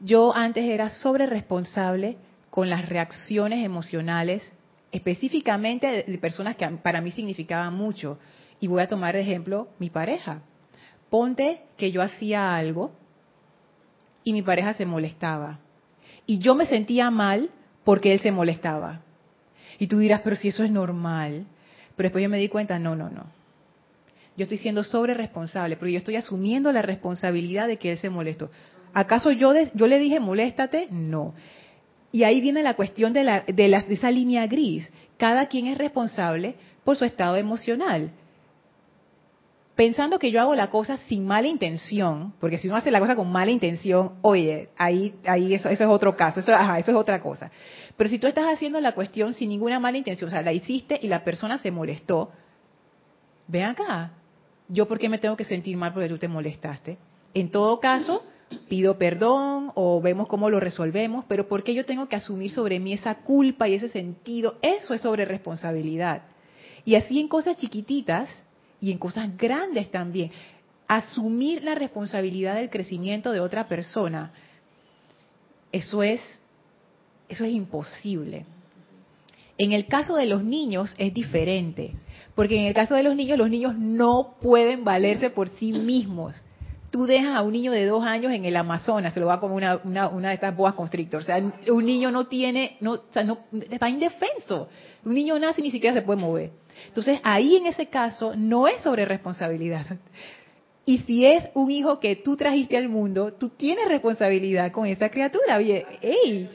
Yo 0.03 0.35
antes 0.35 0.65
era 0.65 0.89
sobre 0.91 1.27
responsable 1.27 2.17
con 2.49 2.71
las 2.71 2.89
reacciones 2.89 3.65
emocionales, 3.65 4.55
específicamente 4.93 6.05
de 6.07 6.19
personas 6.19 6.57
que 6.57 6.67
para 6.69 7.01
mí 7.01 7.11
significaban 7.11 7.75
mucho. 7.75 8.19
Y 8.61 8.69
voy 8.69 8.81
a 8.81 8.89
tomar 8.89 9.15
de 9.15 9.23
ejemplo 9.23 9.69
mi 9.79 9.91
pareja 9.91 10.43
Ponte 11.11 11.63
que 11.77 11.93
yo 11.93 12.03
hacía 12.03 12.57
algo 12.57 12.93
y 14.25 14.33
mi 14.33 14.43
pareja 14.43 14.75
se 14.75 14.87
molestaba. 14.87 15.59
Y 16.27 16.39
yo 16.39 16.55
me 16.55 16.67
sentía 16.67 17.11
mal 17.11 17.51
porque 17.85 18.13
él 18.13 18.21
se 18.21 18.31
molestaba. 18.31 19.01
Y 19.79 19.89
tú 19.89 19.99
dirás, 19.99 20.21
pero 20.23 20.37
si 20.37 20.49
eso 20.49 20.63
es 20.63 20.71
normal. 20.71 21.47
Pero 21.97 22.07
después 22.07 22.23
yo 22.23 22.31
me 22.31 22.39
di 22.39 22.49
cuenta, 22.49 22.79
no, 22.79 22.95
no, 22.95 23.11
no. 23.11 23.27
Yo 24.37 24.45
estoy 24.45 24.59
siendo 24.59 24.85
sobre 24.85 25.15
responsable, 25.15 25.77
pero 25.77 25.91
yo 25.91 25.99
estoy 25.99 26.17
asumiendo 26.17 26.73
la 26.73 26.83
responsabilidad 26.83 27.67
de 27.67 27.79
que 27.79 27.93
él 27.93 27.99
se 27.99 28.09
molestó. 28.09 28.51
¿Acaso 28.93 29.33
yo, 29.33 29.53
yo 29.75 29.87
le 29.87 29.99
dije, 29.99 30.21
moléstate? 30.21 30.89
No. 30.91 31.35
Y 32.13 32.25
ahí 32.25 32.41
viene 32.41 32.63
la 32.63 32.75
cuestión 32.75 33.13
de, 33.13 33.25
la, 33.25 33.45
de, 33.47 33.69
la, 33.69 33.83
de 33.83 33.95
esa 33.95 34.11
línea 34.11 34.47
gris. 34.47 34.91
Cada 35.17 35.47
quien 35.47 35.67
es 35.67 35.79
responsable 35.79 36.55
por 36.85 36.97
su 36.97 37.05
estado 37.05 37.37
emocional. 37.37 38.11
Pensando 39.81 40.19
que 40.19 40.31
yo 40.31 40.43
hago 40.43 40.55
la 40.55 40.69
cosa 40.69 40.99
sin 40.99 41.27
mala 41.27 41.49
intención, 41.49 42.35
porque 42.39 42.59
si 42.59 42.69
uno 42.69 42.77
hace 42.77 42.91
la 42.91 43.01
cosa 43.01 43.17
con 43.17 43.33
mala 43.33 43.51
intención, 43.51 44.17
oye, 44.21 44.69
ahí, 44.77 45.15
ahí 45.25 45.55
eso, 45.55 45.71
eso 45.71 45.85
es 45.85 45.89
otro 45.89 46.19
caso, 46.19 46.41
eso, 46.41 46.53
ajá, 46.53 46.79
eso 46.79 46.91
es 46.91 46.97
otra 46.99 47.19
cosa. 47.19 47.51
Pero 47.97 48.11
si 48.11 48.19
tú 48.19 48.27
estás 48.27 48.45
haciendo 48.53 48.79
la 48.79 48.93
cuestión 48.93 49.33
sin 49.33 49.49
ninguna 49.49 49.81
mala 49.81 49.97
intención, 49.97 50.29
o 50.29 50.31
sea, 50.31 50.43
la 50.43 50.53
hiciste 50.53 51.01
y 51.01 51.09
la 51.09 51.25
persona 51.25 51.57
se 51.57 51.71
molestó, 51.71 52.31
ven 53.49 53.65
acá, 53.65 54.13
yo 54.69 54.87
por 54.87 54.99
qué 54.99 55.09
me 55.09 55.17
tengo 55.17 55.35
que 55.35 55.47
sentir 55.47 55.79
mal 55.79 55.95
porque 55.95 56.11
tú 56.11 56.19
te 56.19 56.29
molestaste. 56.29 56.99
En 57.33 57.51
todo 57.51 57.81
caso, 57.81 58.23
pido 58.69 58.99
perdón 58.99 59.73
o 59.77 60.03
vemos 60.03 60.29
cómo 60.29 60.51
lo 60.51 60.61
resolvemos, 60.61 61.25
pero 61.27 61.49
¿por 61.49 61.65
qué 61.65 61.73
yo 61.73 61.87
tengo 61.87 62.07
que 62.07 62.17
asumir 62.17 62.51
sobre 62.51 62.81
mí 62.81 62.93
esa 62.93 63.15
culpa 63.15 63.67
y 63.67 63.77
ese 63.77 63.89
sentido? 63.89 64.59
Eso 64.61 64.93
es 64.93 65.01
sobre 65.01 65.25
responsabilidad. 65.25 66.25
Y 66.85 66.97
así 66.97 67.19
en 67.19 67.29
cosas 67.29 67.57
chiquititas 67.57 68.29
y 68.81 68.91
en 68.91 68.99
cosas 68.99 69.37
grandes 69.37 69.91
también. 69.91 70.31
Asumir 70.89 71.63
la 71.63 71.75
responsabilidad 71.75 72.57
del 72.57 72.71
crecimiento 72.71 73.33
de 73.33 73.41
otra 73.41 73.69
persona, 73.69 74.33
eso 75.73 76.03
es, 76.03 76.21
eso 77.29 77.45
es 77.45 77.53
imposible. 77.53 78.45
En 79.59 79.73
el 79.73 79.87
caso 79.87 80.17
de 80.17 80.27
los 80.27 80.43
niños 80.43 80.95
es 80.99 81.13
diferente, 81.13 81.93
porque 82.35 82.59
en 82.59 82.67
el 82.67 82.75
caso 82.75 82.95
de 82.95 83.03
los 83.03 83.15
niños, 83.15 83.39
los 83.39 83.51
niños 83.51 83.77
no 83.77 84.37
pueden 84.41 84.85
valerse 84.85 85.31
por 85.31 85.49
sí 85.51 85.73
mismos 85.73 86.43
tú 86.91 87.07
dejas 87.07 87.37
a 87.37 87.43
un 87.43 87.53
niño 87.53 87.73
de 87.73 87.87
dos 87.87 88.05
años 88.05 88.33
en 88.33 88.45
el 88.45 88.57
Amazonas, 88.57 89.15
se 89.15 89.21
lo 89.21 89.27
va 89.27 89.41
como 89.41 89.55
una, 89.55 89.81
una, 89.85 90.09
una 90.09 90.29
de 90.29 90.35
estas 90.35 90.57
boas 90.57 90.75
constrictor. 90.75 91.21
O 91.21 91.25
sea, 91.25 91.39
un 91.39 91.87
niño 91.87 92.11
no 92.11 92.27
tiene, 92.27 92.77
no, 92.81 92.93
o 92.93 93.03
sea, 93.13 93.25
no, 93.25 93.39
está 93.71 93.89
indefenso. 93.89 94.69
Un 95.05 95.15
niño 95.15 95.39
nace 95.39 95.61
y 95.61 95.65
ni 95.65 95.71
siquiera 95.71 95.95
se 95.95 96.03
puede 96.03 96.21
mover. 96.21 96.51
Entonces, 96.89 97.21
ahí 97.23 97.57
en 97.57 97.67
ese 97.67 97.87
caso 97.87 98.35
no 98.37 98.67
es 98.67 98.83
sobre 98.83 99.05
responsabilidad. 99.05 99.87
Y 100.87 100.99
si 101.01 101.25
es 101.25 101.45
un 101.55 101.71
hijo 101.71 102.01
que 102.01 102.17
tú 102.17 102.37
trajiste 102.37 102.77
al 102.77 102.89
mundo, 102.89 103.33
tú 103.35 103.51
tienes 103.51 103.87
responsabilidad 103.87 104.73
con 104.73 104.87
esa 104.87 105.09
criatura. 105.11 105.59
Oye, 105.59 105.87
¡ey! 106.03 106.51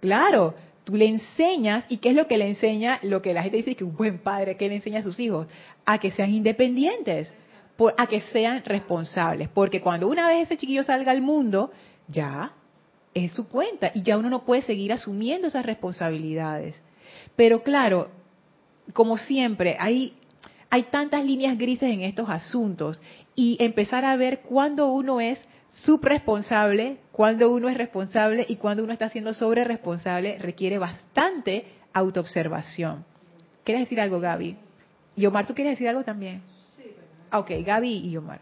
Claro, 0.00 0.54
tú 0.84 0.96
le 0.96 1.06
enseñas, 1.06 1.86
¿y 1.88 1.98
qué 1.98 2.10
es 2.10 2.14
lo 2.14 2.26
que 2.26 2.36
le 2.36 2.48
enseña? 2.48 2.98
Lo 3.02 3.22
que 3.22 3.32
la 3.32 3.42
gente 3.42 3.58
dice 3.58 3.76
que 3.76 3.84
un 3.84 3.96
buen 3.96 4.18
padre, 4.18 4.56
¿qué 4.56 4.68
le 4.68 4.74
enseña 4.74 4.98
a 4.98 5.02
sus 5.02 5.18
hijos? 5.18 5.46
A 5.86 5.98
que 5.98 6.10
sean 6.10 6.34
independientes 6.34 7.32
a 7.88 8.06
que 8.06 8.20
sean 8.32 8.62
responsables. 8.64 9.48
Porque 9.48 9.80
cuando 9.80 10.08
una 10.08 10.28
vez 10.28 10.44
ese 10.44 10.56
chiquillo 10.56 10.82
salga 10.82 11.12
al 11.12 11.22
mundo, 11.22 11.70
ya 12.08 12.52
es 13.14 13.32
su 13.32 13.48
cuenta 13.48 13.90
y 13.94 14.02
ya 14.02 14.18
uno 14.18 14.30
no 14.30 14.44
puede 14.44 14.62
seguir 14.62 14.92
asumiendo 14.92 15.48
esas 15.48 15.64
responsabilidades. 15.64 16.82
Pero 17.36 17.62
claro, 17.62 18.10
como 18.92 19.16
siempre, 19.16 19.76
hay, 19.78 20.14
hay 20.68 20.84
tantas 20.84 21.24
líneas 21.24 21.56
grises 21.58 21.92
en 21.92 22.02
estos 22.02 22.28
asuntos 22.28 23.00
y 23.34 23.56
empezar 23.60 24.04
a 24.04 24.16
ver 24.16 24.40
cuándo 24.40 24.92
uno 24.92 25.20
es 25.20 25.44
subresponsable, 25.70 26.98
cuándo 27.12 27.50
uno 27.50 27.68
es 27.68 27.76
responsable 27.76 28.44
y 28.48 28.56
cuándo 28.56 28.82
uno 28.84 28.92
está 28.92 29.08
siendo 29.08 29.34
sobre 29.34 29.64
responsable 29.64 30.38
requiere 30.38 30.78
bastante 30.78 31.64
autoobservación. 31.92 33.04
¿Quieres 33.64 33.82
decir 33.82 34.00
algo, 34.00 34.20
Gaby? 34.20 34.56
Y 35.16 35.26
Omar, 35.26 35.46
¿tú 35.46 35.54
quieres 35.54 35.72
decir 35.72 35.88
algo 35.88 36.02
también? 36.02 36.42
Ok, 37.32 37.50
Gaby 37.64 38.08
y 38.08 38.16
Omar. 38.16 38.40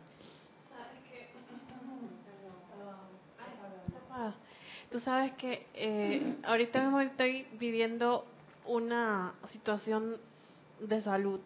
Tú 4.90 5.00
sabes 5.00 5.32
que 5.34 5.66
eh, 5.74 6.36
ahorita 6.44 6.80
mismo 6.82 7.00
estoy 7.00 7.46
viviendo 7.58 8.24
una 8.64 9.34
situación 9.48 10.16
de 10.80 11.00
salud 11.02 11.40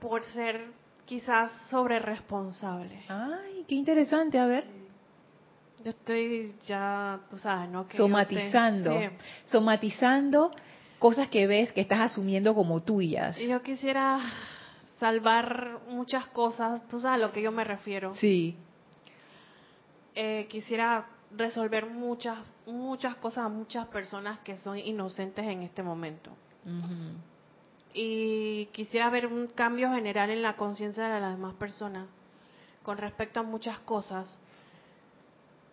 por 0.00 0.24
ser 0.24 0.66
quizás 1.04 1.52
sobre 1.68 2.00
responsable. 2.00 3.04
Ay, 3.08 3.64
qué 3.68 3.76
interesante, 3.76 4.38
a 4.38 4.46
ver. 4.46 4.64
Yo 5.84 5.90
estoy 5.90 6.54
ya, 6.66 7.20
tú 7.30 7.38
sabes, 7.38 7.70
¿no? 7.70 7.86
somatizando, 7.90 9.00
somatizando 9.46 10.50
cosas 10.98 11.28
que 11.28 11.46
ves 11.46 11.72
que 11.72 11.80
estás 11.80 12.00
asumiendo 12.00 12.54
como 12.54 12.82
tuyas. 12.82 13.38
Y 13.38 13.48
yo 13.48 13.62
quisiera 13.62 14.20
salvar 15.00 15.80
muchas 15.88 16.26
cosas, 16.28 16.86
tú 16.88 17.00
sabes 17.00 17.20
a 17.20 17.26
lo 17.26 17.32
que 17.32 17.42
yo 17.42 17.50
me 17.50 17.64
refiero. 17.64 18.14
Sí. 18.14 18.54
Eh, 20.14 20.46
quisiera 20.48 21.06
resolver 21.36 21.86
muchas, 21.86 22.38
muchas 22.66 23.16
cosas 23.16 23.46
a 23.46 23.48
muchas 23.48 23.86
personas 23.88 24.38
que 24.40 24.58
son 24.58 24.78
inocentes 24.78 25.44
en 25.46 25.62
este 25.62 25.82
momento. 25.82 26.30
Y 27.94 28.66
quisiera 28.66 29.08
ver 29.08 29.26
un 29.26 29.46
cambio 29.48 29.90
general 29.92 30.30
en 30.30 30.42
la 30.42 30.56
conciencia 30.56 31.08
de 31.08 31.20
las 31.20 31.36
demás 31.36 31.54
personas 31.54 32.06
con 32.82 32.98
respecto 32.98 33.40
a 33.40 33.42
muchas 33.42 33.80
cosas. 33.80 34.38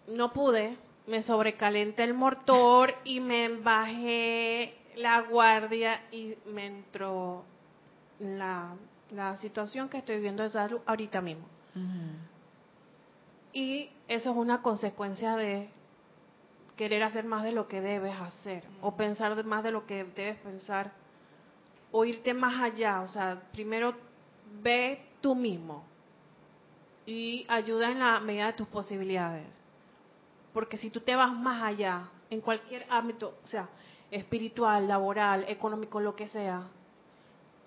No 0.08 0.32
pude, 0.32 0.78
me 1.08 1.22
sobrecalenté 1.22 2.06
el 2.06 2.14
motor 2.14 2.96
y 3.04 3.20
me 3.20 3.50
bajé 3.50 4.76
la 4.96 5.22
guardia 5.22 6.02
y 6.12 6.36
me 6.46 6.68
entró 6.68 7.44
la 8.20 8.74
la 9.12 9.36
situación 9.38 9.90
que 9.90 10.00
estoy 10.00 10.18
viviendo 10.18 10.44
de 10.44 10.50
salud 10.50 10.82
ahorita 10.86 11.22
mismo. 11.22 11.46
Y 13.54 13.90
eso 14.08 14.32
es 14.32 14.38
una 14.38 14.62
consecuencia 14.62 15.36
de 15.36 15.70
querer 16.76 17.04
hacer 17.04 17.26
más 17.26 17.44
de 17.44 17.52
lo 17.52 17.68
que 17.68 17.82
debes 17.82 18.16
hacer, 18.20 18.64
o 18.82 18.96
pensar 18.96 19.44
más 19.46 19.64
de 19.64 19.72
lo 19.72 19.86
que 19.86 20.04
debes 20.04 20.38
pensar, 20.40 20.92
o 21.92 22.06
irte 22.06 22.34
más 22.34 22.62
allá. 22.62 23.02
O 23.02 23.08
sea, 23.08 23.42
primero 23.52 23.96
ve 24.62 25.04
tú 25.22 25.36
mismo 25.36 25.84
y 27.06 27.46
ayuda 27.48 27.92
en 27.92 28.00
la 28.00 28.20
medida 28.20 28.48
de 28.48 28.54
tus 28.54 28.68
posibilidades. 28.68 29.48
Porque 30.54 30.78
si 30.78 30.90
tú 30.90 31.02
te 31.02 31.16
vas 31.16 31.32
más 31.34 31.64
allá, 31.64 32.10
en 32.30 32.42
cualquier 32.42 32.86
ámbito, 32.90 33.38
o 33.44 33.48
sea, 33.48 33.70
espiritual, 34.12 34.88
laboral, 34.88 35.46
económico, 35.48 36.00
lo 36.00 36.16
que 36.16 36.28
sea, 36.28 36.68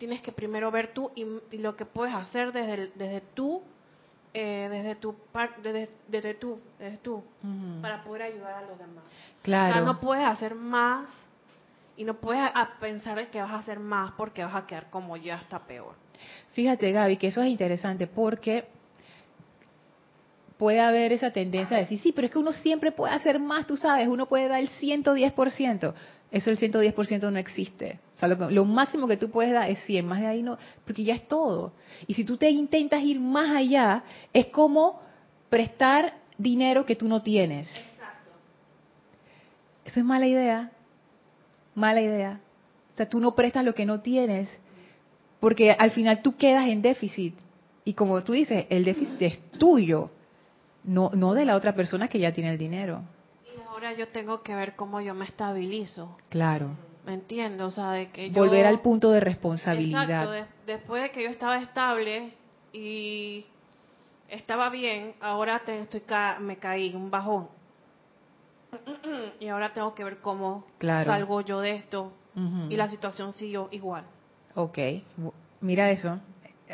tienes 0.01 0.23
que 0.23 0.33
primero 0.33 0.71
ver 0.71 0.95
tú 0.95 1.13
y, 1.15 1.27
lo 1.59 1.77
que 1.77 1.85
puedes 1.85 2.15
hacer 2.15 2.53
desde, 2.53 2.91
desde 2.95 3.21
tú, 3.35 3.63
eh, 4.33 4.67
desde 4.71 4.95
tu 4.95 5.15
desde, 5.63 5.91
desde 6.09 6.35
tú, 6.35 6.59
desde 6.79 6.97
tú 6.97 7.22
para 7.83 8.03
poder 8.03 8.22
ayudar 8.22 8.55
a 8.55 8.62
los 8.62 8.79
demás. 8.79 9.05
Claro. 9.43 9.70
O 9.70 9.74
sea, 9.74 9.85
no 9.85 10.01
puedes 10.01 10.24
hacer 10.24 10.55
más 10.55 11.11
y 11.99 12.05
no 12.05 12.14
puedes 12.14 12.51
pensar 12.81 13.31
que 13.31 13.43
vas 13.43 13.51
a 13.51 13.57
hacer 13.57 13.79
más 13.79 14.12
porque 14.12 14.43
vas 14.43 14.55
a 14.55 14.66
quedar 14.66 14.89
como 14.89 15.18
ya 15.18 15.37
está 15.37 15.59
peor. 15.59 15.95
Fíjate, 16.53 16.91
Gaby, 16.93 17.18
que 17.18 17.27
eso 17.27 17.43
es 17.43 17.49
interesante 17.49 18.07
porque 18.07 18.68
puede 20.57 20.81
haber 20.81 21.12
esa 21.12 21.31
tendencia 21.31 21.77
de 21.77 21.83
decir, 21.83 21.99
sí, 21.99 22.12
pero 22.12 22.27
es 22.27 22.33
que 22.33 22.39
uno 22.39 22.53
siempre 22.53 22.91
puede 22.91 23.12
hacer 23.12 23.39
más, 23.39 23.66
tú 23.66 23.77
sabes, 23.77 24.09
uno 24.09 24.27
puede 24.27 24.49
dar 24.49 24.61
el 24.61 24.70
110%. 24.70 25.95
Eso 26.31 26.51
el 26.51 26.59
110% 26.59 27.31
no 27.31 27.39
existe. 27.39 27.99
O 28.16 28.18
sea, 28.18 28.28
lo, 28.28 28.64
máximo 28.64 29.09
que 29.09 29.16
tú 29.16 29.31
puedes 29.31 29.53
dar 29.53 29.68
es 29.68 29.83
100, 29.85 30.07
más 30.07 30.20
de 30.20 30.26
ahí 30.26 30.43
no, 30.43 30.59
porque 30.85 31.03
ya 31.03 31.14
es 31.14 31.26
todo. 31.26 31.72
Y 32.07 32.14
si 32.14 32.24
tú 32.24 32.37
te 32.37 32.51
intentas 32.51 33.03
ir 33.03 33.18
más 33.18 33.51
allá, 33.51 34.05
es 34.33 34.47
como 34.47 35.01
prestar 35.49 36.14
dinero 36.39 36.87
que 36.87 36.95
tú 36.95 37.09
no 37.09 37.22
tienes. 37.22 37.68
Exacto. 37.68 38.31
Eso 39.85 40.01
es 40.01 40.07
mala 40.07 40.26
idea. 40.26 40.70
Mala 41.74 42.01
idea. 42.01 42.41
O 42.95 42.97
sea, 42.97 43.09
tú 43.09 43.18
no 43.18 43.35
prestas 43.35 43.64
lo 43.64 43.74
que 43.74 43.87
no 43.87 44.01
tienes, 44.01 44.49
porque 45.41 45.72
al 45.72 45.91
final 45.91 46.22
tú 46.22 46.37
quedas 46.37 46.68
en 46.68 46.83
déficit. 46.83 47.35
Y 47.85 47.95
como 47.95 48.22
tú 48.22 48.35
dices, 48.35 48.66
el 48.68 48.85
déficit 48.85 49.22
es 49.22 49.51
tuyo 49.59 50.11
no, 50.85 51.11
no 51.14 51.35
de 51.35 51.45
la 51.45 51.57
otra 51.57 51.74
persona 51.74 52.09
que 52.09 52.18
ya 52.18 52.33
tiene 52.33 52.51
el 52.51 52.59
dinero. 52.59 53.03
Ahora 53.81 53.95
yo 53.95 54.09
tengo 54.09 54.43
que 54.43 54.55
ver 54.55 54.76
cómo 54.76 55.01
yo 55.01 55.14
me 55.14 55.24
estabilizo. 55.24 56.14
Claro. 56.28 56.76
¿Me 57.07 57.14
entiendo? 57.14 57.68
O 57.68 57.70
sea, 57.70 57.93
de 57.93 58.11
que 58.11 58.28
Volver 58.28 58.66
al 58.66 58.83
punto 58.83 59.11
de 59.11 59.20
responsabilidad. 59.20 60.03
Exacto. 60.03 60.53
después 60.66 61.03
de 61.03 61.11
que 61.11 61.24
yo 61.24 61.31
estaba 61.31 61.57
estable 61.57 62.35
y 62.74 63.47
estaba 64.28 64.68
bien, 64.68 65.14
ahora 65.22 65.62
te, 65.64 65.81
estoy 65.81 66.03
me 66.41 66.59
caí, 66.59 66.95
un 66.95 67.11
bajón. 67.11 67.49
Y 69.41 69.49
ahora 69.49 69.72
tengo 69.72 69.95
que 69.95 70.05
ver 70.05 70.18
cómo 70.18 70.66
salgo 70.78 71.41
yo 71.41 71.61
de 71.61 71.76
esto. 71.76 72.12
Y 72.68 72.76
la 72.76 72.91
situación 72.91 73.33
siguió 73.33 73.68
igual. 73.72 74.05
Ok. 74.55 74.78
Mira 75.62 75.91
eso 75.91 76.20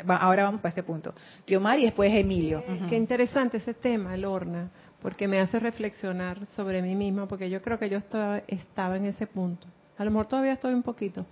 ahora 0.07 0.43
vamos 0.43 0.61
para 0.61 0.71
ese 0.71 0.83
punto. 0.83 1.13
Guiomar 1.45 1.79
y 1.79 1.85
después 1.85 2.13
Emilio. 2.13 2.63
Qué 2.89 2.95
interesante 2.95 3.57
ese 3.57 3.73
tema, 3.73 4.15
Lorna, 4.17 4.69
porque 5.01 5.27
me 5.27 5.39
hace 5.39 5.59
reflexionar 5.59 6.45
sobre 6.55 6.81
mí 6.81 6.95
misma, 6.95 7.27
porque 7.27 7.49
yo 7.49 7.61
creo 7.61 7.79
que 7.79 7.89
yo 7.89 7.97
estaba, 7.97 8.39
estaba 8.47 8.97
en 8.97 9.05
ese 9.05 9.27
punto. 9.27 9.67
A 9.97 10.05
lo 10.05 10.11
mejor 10.11 10.27
todavía 10.27 10.53
estoy 10.53 10.73
un 10.73 10.83
poquito. 10.83 11.25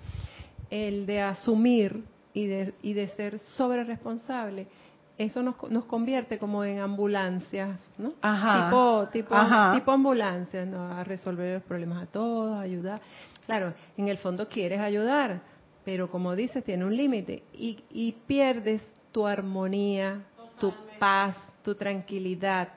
El 0.69 1.05
de 1.05 1.21
asumir 1.21 2.03
y 2.33 2.47
de, 2.47 2.73
y 2.81 2.93
de 2.93 3.07
ser 3.09 3.39
sobre 3.55 3.83
responsable 3.83 4.67
eso 5.17 5.41
nos, 5.41 5.55
nos 5.69 5.85
convierte 5.85 6.37
como 6.37 6.63
en 6.63 6.79
ambulancias, 6.79 7.79
¿no? 7.97 8.13
Ajá. 8.21 8.65
Tipo, 8.65 9.07
tipo, 9.11 9.35
Ajá. 9.35 9.77
tipo 9.77 9.91
ambulancias, 9.91 10.67
¿no? 10.67 10.91
A 10.91 11.03
resolver 11.03 11.55
los 11.55 11.63
problemas 11.63 12.03
a 12.03 12.05
todos, 12.07 12.55
a 12.55 12.61
ayudar. 12.61 13.01
Claro, 13.45 13.73
en 13.97 14.07
el 14.07 14.17
fondo 14.17 14.49
quieres 14.49 14.79
ayudar, 14.81 15.41
pero 15.83 16.09
como 16.09 16.35
dices, 16.35 16.63
tiene 16.63 16.83
un 16.83 16.95
límite 16.95 17.43
y, 17.53 17.83
y 17.91 18.11
pierdes 18.27 18.81
tu 19.11 19.25
armonía, 19.25 20.23
tu 20.59 20.73
paz, 20.99 21.37
tu 21.63 21.75
tranquilidad, 21.75 22.69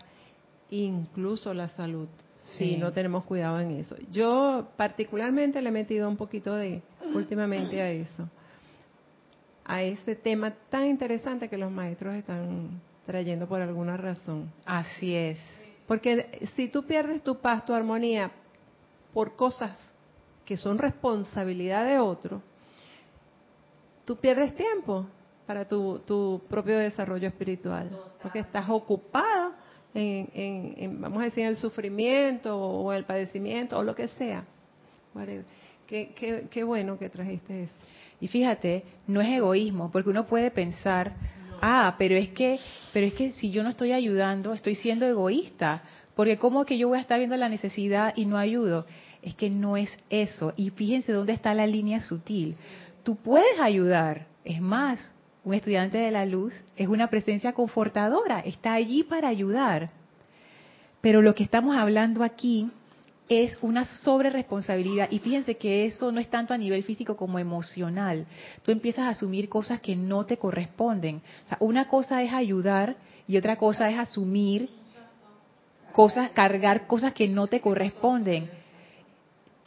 incluso 0.71 1.55
la 1.55 1.69
salud. 1.71 2.09
Sí. 2.57 2.71
Si 2.71 2.77
no 2.79 2.93
tenemos 2.93 3.25
cuidado 3.25 3.61
en 3.61 3.73
eso. 3.73 3.97
Yo 4.11 4.69
particularmente 4.77 5.61
le 5.61 5.69
he 5.69 5.73
metido 5.73 6.09
un 6.09 6.17
poquito 6.17 6.55
de 6.55 6.83
últimamente 7.15 7.81
a 7.83 7.91
eso 7.91 8.29
a 9.69 9.83
ese 9.83 10.17
tema 10.17 10.55
tan 10.71 10.87
interesante 10.87 11.49
que 11.49 11.59
los 11.59 11.71
maestros 11.71 12.15
están 12.15 12.81
trayendo 13.05 13.47
por 13.47 13.61
alguna 13.61 13.99
razón. 13.99 14.51
Así 14.65 15.15
es. 15.15 15.39
Porque 15.87 16.49
si 16.57 16.69
tú 16.69 16.85
pierdes 16.85 17.23
tu 17.23 17.37
paz, 17.37 17.65
tu 17.67 17.75
armonía 17.75 18.33
por 19.13 19.37
cosas 19.37 19.79
que 20.47 20.57
son 20.57 20.79
responsabilidad 20.79 21.85
de 21.85 21.99
otro, 21.99 22.41
tú 24.07 24.17
pierdes 24.17 24.57
tiempo 24.57 25.07
para 25.47 25.69
tu, 25.69 25.99
tu 26.07 26.41
propio 26.49 26.79
desarrollo 26.79 27.29
espiritual. 27.29 27.91
Porque 28.23 28.39
estás 28.39 28.69
ocupado 28.71 29.53
en, 29.99 30.29
en- 30.35 30.75
en, 30.77 31.01
vamos 31.01 31.21
a 31.21 31.25
decir, 31.25 31.43
en 31.43 31.49
el 31.51 31.57
sufrimiento 31.57 32.57
o 32.57 32.93
el 32.93 33.05
padecimiento 33.05 33.79
o 33.79 33.83
lo 33.83 33.95
que 33.95 34.09
sea. 34.09 34.45
Qué, 35.87 36.13
qué, 36.15 36.47
qué 36.51 36.65
bueno 36.65 36.99
que 36.99 37.09
trajiste 37.09 37.65
eso. 37.65 37.73
Y 38.21 38.29
fíjate, 38.29 38.85
no 39.07 39.21
es 39.21 39.29
egoísmo, 39.29 39.91
porque 39.91 40.11
uno 40.11 40.27
puede 40.27 40.51
pensar, 40.51 41.13
ah, 41.63 41.95
pero 41.99 42.15
es 42.17 42.29
que, 42.31 42.59
pero 42.93 43.07
es 43.07 43.15
que 43.15 43.33
si 43.33 43.51
yo 43.51 43.63
no 43.63 43.71
estoy 43.71 43.93
ayudando, 43.93 44.53
estoy 44.55 44.75
siendo 44.75 45.07
egoísta, 45.07 45.83
porque 46.15 46.37
cómo 46.37 46.65
que 46.65 46.77
yo 46.79 46.89
voy 46.89 46.99
a 46.99 47.01
estar 47.01 47.19
viendo 47.19 47.37
la 47.37 47.49
necesidad 47.49 48.13
y 48.17 48.27
no 48.27 48.37
ayudo. 48.37 48.87
Es 49.23 49.35
que 49.35 49.51
no 49.51 49.77
es 49.77 49.97
eso. 50.11 50.53
Y 50.57 50.71
fíjense 50.71 51.13
dónde 51.13 51.33
está 51.33 51.55
la 51.55 51.67
línea 51.67 52.01
sutil. 52.01 52.57
Tú 53.05 53.17
puedes 53.17 53.59
ayudar. 53.61 54.27
Es 54.45 54.61
más, 54.61 55.15
un 55.49 55.55
estudiante 55.55 55.97
de 55.97 56.11
la 56.11 56.27
luz 56.27 56.53
es 56.77 56.89
una 56.89 57.09
presencia 57.09 57.55
confortadora, 57.55 58.41
está 58.41 58.75
allí 58.75 59.03
para 59.03 59.29
ayudar. 59.29 59.91
Pero 61.01 61.23
lo 61.23 61.35
que 61.35 61.43
estamos 61.43 61.75
hablando 61.75 62.23
aquí 62.23 62.71
es 63.31 63.59
una 63.63 63.87
sobreresponsabilidad. 63.87 65.11
Y 65.11 65.21
fíjense 65.21 65.57
que 65.57 65.87
eso 65.87 66.13
no 66.13 66.21
es 66.21 66.29
tanto 66.29 66.53
a 66.53 66.59
nivel 66.59 66.83
físico 66.83 67.17
como 67.17 67.39
emocional. 67.39 68.27
Tú 68.63 68.73
empiezas 68.73 69.07
a 69.07 69.11
asumir 69.11 69.49
cosas 69.49 69.81
que 69.81 69.97
no 69.97 70.27
te 70.27 70.37
corresponden. 70.37 71.23
O 71.47 71.49
sea, 71.49 71.57
una 71.61 71.89
cosa 71.89 72.23
es 72.23 72.35
ayudar 72.35 72.97
y 73.27 73.39
otra 73.39 73.57
cosa 73.57 73.89
es 73.89 73.99
asumir 73.99 74.69
cosas, 75.93 76.29
cargar 76.33 76.87
cosas 76.87 77.15
que 77.15 77.27
no 77.27 77.47
te 77.47 77.63
corresponden. 77.63 78.51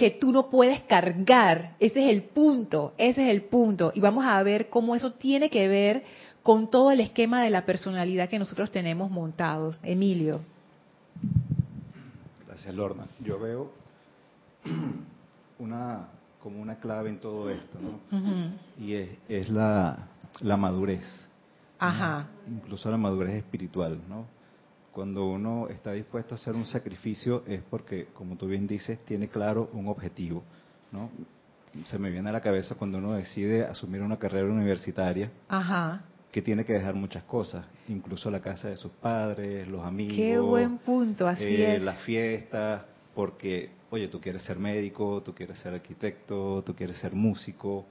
Que 0.02 0.10
tú 0.10 0.32
no 0.32 0.50
puedes 0.50 0.82
cargar. 0.86 1.76
Ese 1.80 2.04
es 2.04 2.10
el 2.10 2.24
punto. 2.24 2.96
Ese 2.98 3.22
es 3.22 3.30
el 3.30 3.44
punto. 3.44 3.92
Y 3.94 4.00
vamos 4.00 4.26
a 4.26 4.42
ver 4.42 4.68
cómo 4.68 4.96
eso 4.96 5.12
tiene 5.12 5.52
que 5.52 5.68
ver 5.68 6.04
con 6.42 6.72
todo 6.72 6.90
el 6.90 7.02
esquema 7.02 7.44
de 7.44 7.52
la 7.52 7.68
personalidad 7.68 8.28
que 8.28 8.40
nosotros 8.40 8.72
tenemos 8.72 9.12
montado. 9.12 9.76
Emilio. 9.84 10.42
Gracias, 12.48 12.74
Lorna. 12.74 13.06
Yo 13.20 13.40
veo 13.40 13.72
una 15.60 16.08
como 16.42 16.60
una 16.60 16.78
clave 16.78 17.12
en 17.12 17.20
todo 17.20 17.52
esto, 17.52 17.78
¿no? 17.80 18.00
Y 18.84 18.96
es, 18.96 19.10
es 19.30 19.50
la, 19.50 20.08
la 20.40 20.58
madurez, 20.58 21.06
Ajá. 21.78 22.26
incluso 22.48 22.90
la 22.90 22.98
madurez 22.98 23.36
espiritual, 23.36 24.00
¿no? 24.10 24.26
Cuando 24.92 25.26
uno 25.26 25.68
está 25.70 25.94
dispuesto 25.94 26.36
a 26.36 26.38
hacer 26.38 26.54
un 26.54 26.66
sacrificio 26.66 27.44
es 27.48 27.62
porque, 27.70 28.08
como 28.14 28.36
tú 28.36 28.48
bien 28.48 28.68
dices, 28.68 29.00
tiene 29.06 29.28
claro 29.28 29.70
un 29.74 29.88
objetivo, 29.88 30.44
¿no? 30.92 31.10
Se 31.86 31.98
me 31.98 32.10
viene 32.10 32.28
a 32.30 32.34
la 32.34 32.42
cabeza 32.42 32.76
cuando 32.76 32.98
uno 32.98 33.14
decide 33.14 33.64
asumir 33.64 34.02
una 34.02 34.18
carrera 34.20 34.48
universitaria, 34.48 35.32
Ajá. 35.48 36.02
que 36.32 36.42
tiene 36.42 36.66
que 36.66 36.74
dejar 36.74 36.94
muchas 36.96 37.24
cosas, 37.24 37.66
incluso 37.88 38.30
la 38.30 38.42
casa 38.42 38.68
de 38.68 38.76
sus 38.76 38.92
padres, 38.92 39.66
los 39.70 39.86
amigos, 39.86 40.18
Qué 40.18 40.38
buen 40.38 40.78
punto, 40.80 41.26
así 41.26 41.46
eh, 41.46 41.78
es. 41.78 41.84
las 41.84 42.00
fiestas, 42.02 42.82
porque, 43.16 43.70
oye, 43.90 44.10
tú 44.10 44.20
quieres 44.20 44.42
ser 44.42 44.60
médico, 44.60 45.22
tú 45.24 45.34
quieres 45.34 45.58
ser 45.60 45.74
arquitecto, 45.74 46.62
tú 46.66 46.76
quieres 46.76 46.98
ser 46.98 47.14
músico, 47.14 47.86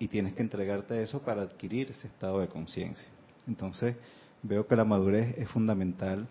y 0.00 0.08
tienes 0.08 0.32
que 0.32 0.42
entregarte 0.42 0.94
a 0.94 1.00
eso 1.00 1.20
para 1.20 1.42
adquirir 1.42 1.92
ese 1.92 2.08
estado 2.08 2.40
de 2.40 2.48
conciencia. 2.48 3.06
Entonces, 3.46 3.94
veo 4.42 4.66
que 4.66 4.76
la 4.76 4.84
madurez 4.84 5.36
es 5.38 5.48
fundamental 5.48 6.26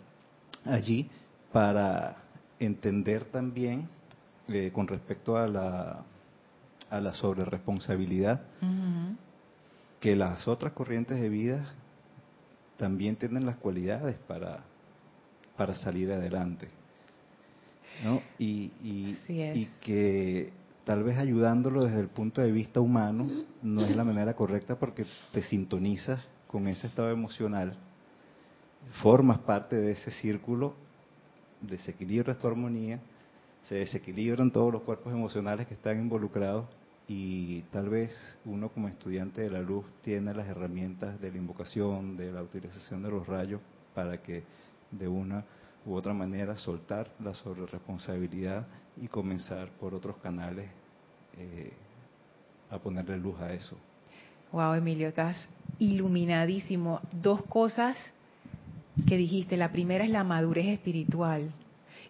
allí 0.66 1.10
para 1.52 2.18
entender 2.60 3.26
también 3.26 3.88
eh, 4.48 4.72
con 4.74 4.88
respecto 4.88 5.38
a 5.38 5.48
la, 5.48 6.04
a 6.90 7.00
la 7.00 7.14
sobreresponsabilidad 7.14 8.42
Ujú. 8.62 9.16
que 10.00 10.16
las 10.16 10.48
otras 10.48 10.74
corrientes 10.74 11.20
de 11.20 11.30
vida 11.30 11.74
también 12.78 13.16
tienen 13.16 13.46
las 13.46 13.58
cualidades 13.58 14.18
para, 14.28 14.60
para 15.58 15.76
salir 15.76 16.12
adelante. 16.12 16.68
¿no? 18.04 18.22
Y, 18.40 18.72
y 19.30 19.68
que 19.82 20.52
tal 20.86 21.04
vez 21.04 21.18
ayudándolo 21.18 21.84
desde 21.84 22.00
el 22.00 22.08
punto 22.08 22.42
de 22.42 22.52
vista 22.52 22.80
humano 22.80 23.30
no 23.62 23.86
es 23.86 23.96
la 23.96 24.04
manera 24.04 24.34
correcta 24.34 24.76
porque 24.80 25.06
te 25.32 25.44
sintonizas 25.44 26.20
con 26.48 26.68
ese 26.68 26.88
estado 26.88 27.12
emocional, 27.12 27.76
formas 29.02 29.40
parte 29.40 29.76
de 29.76 29.92
ese 29.92 30.12
círculo, 30.12 30.74
desequilibras 31.62 32.38
tu 32.38 32.48
armonía, 32.48 33.00
se 33.64 33.76
desequilibran 33.76 34.52
todos 34.52 34.74
los 34.74 34.82
cuerpos 34.82 35.14
emocionales 35.14 35.68
que 35.68 35.76
están 35.76 36.00
involucrados 36.00 36.66
y 37.08 37.62
tal 37.72 37.90
vez 37.90 38.12
uno 38.46 38.70
como 38.70 38.88
estudiante 38.88 39.42
de 39.42 39.50
la 39.50 39.60
luz 39.60 39.86
tiene 40.02 40.34
las 40.34 40.48
herramientas 40.48 41.20
de 41.20 41.32
la 41.32 41.38
invocación, 41.38 42.18
de 42.18 42.32
la 42.32 42.42
utilización 42.42 43.04
de 43.04 43.10
los 43.10 43.28
rayos 43.28 43.62
para 43.94 44.22
que 44.22 44.44
de 44.92 45.08
una 45.08 45.44
u 45.86 45.94
otra 45.94 46.14
manera 46.14 46.58
soltar 46.58 47.12
la 47.20 47.34
sobreresponsabilidad 47.34 48.68
y 49.02 49.08
comenzar 49.08 49.70
por 49.80 49.94
otros 49.94 50.18
canales 50.18 50.70
eh, 51.38 51.74
a 52.70 52.78
ponerle 52.78 53.18
luz 53.18 53.40
a 53.40 53.54
eso. 53.54 53.78
Wow, 54.52 54.74
Emilio, 54.74 55.08
estás 55.08 55.50
iluminadísimo. 55.80 57.02
Dos 57.12 57.44
cosas 57.44 57.98
que 59.08 59.18
dijiste. 59.18 59.58
La 59.58 59.72
primera 59.72 60.04
es 60.04 60.10
la 60.10 60.24
madurez 60.24 60.68
espiritual. 60.68 61.52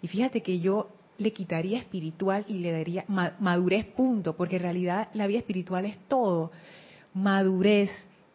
Y 0.01 0.07
fíjate 0.07 0.41
que 0.41 0.59
yo 0.59 0.89
le 1.17 1.31
quitaría 1.33 1.77
espiritual 1.77 2.45
y 2.47 2.55
le 2.55 2.71
daría 2.71 3.05
ma- 3.07 3.35
madurez 3.39 3.85
punto, 3.85 4.35
porque 4.35 4.55
en 4.55 4.63
realidad 4.63 5.09
la 5.13 5.27
vida 5.27 5.39
espiritual 5.39 5.85
es 5.85 5.97
todo. 6.07 6.51
Madurez. 7.13 7.89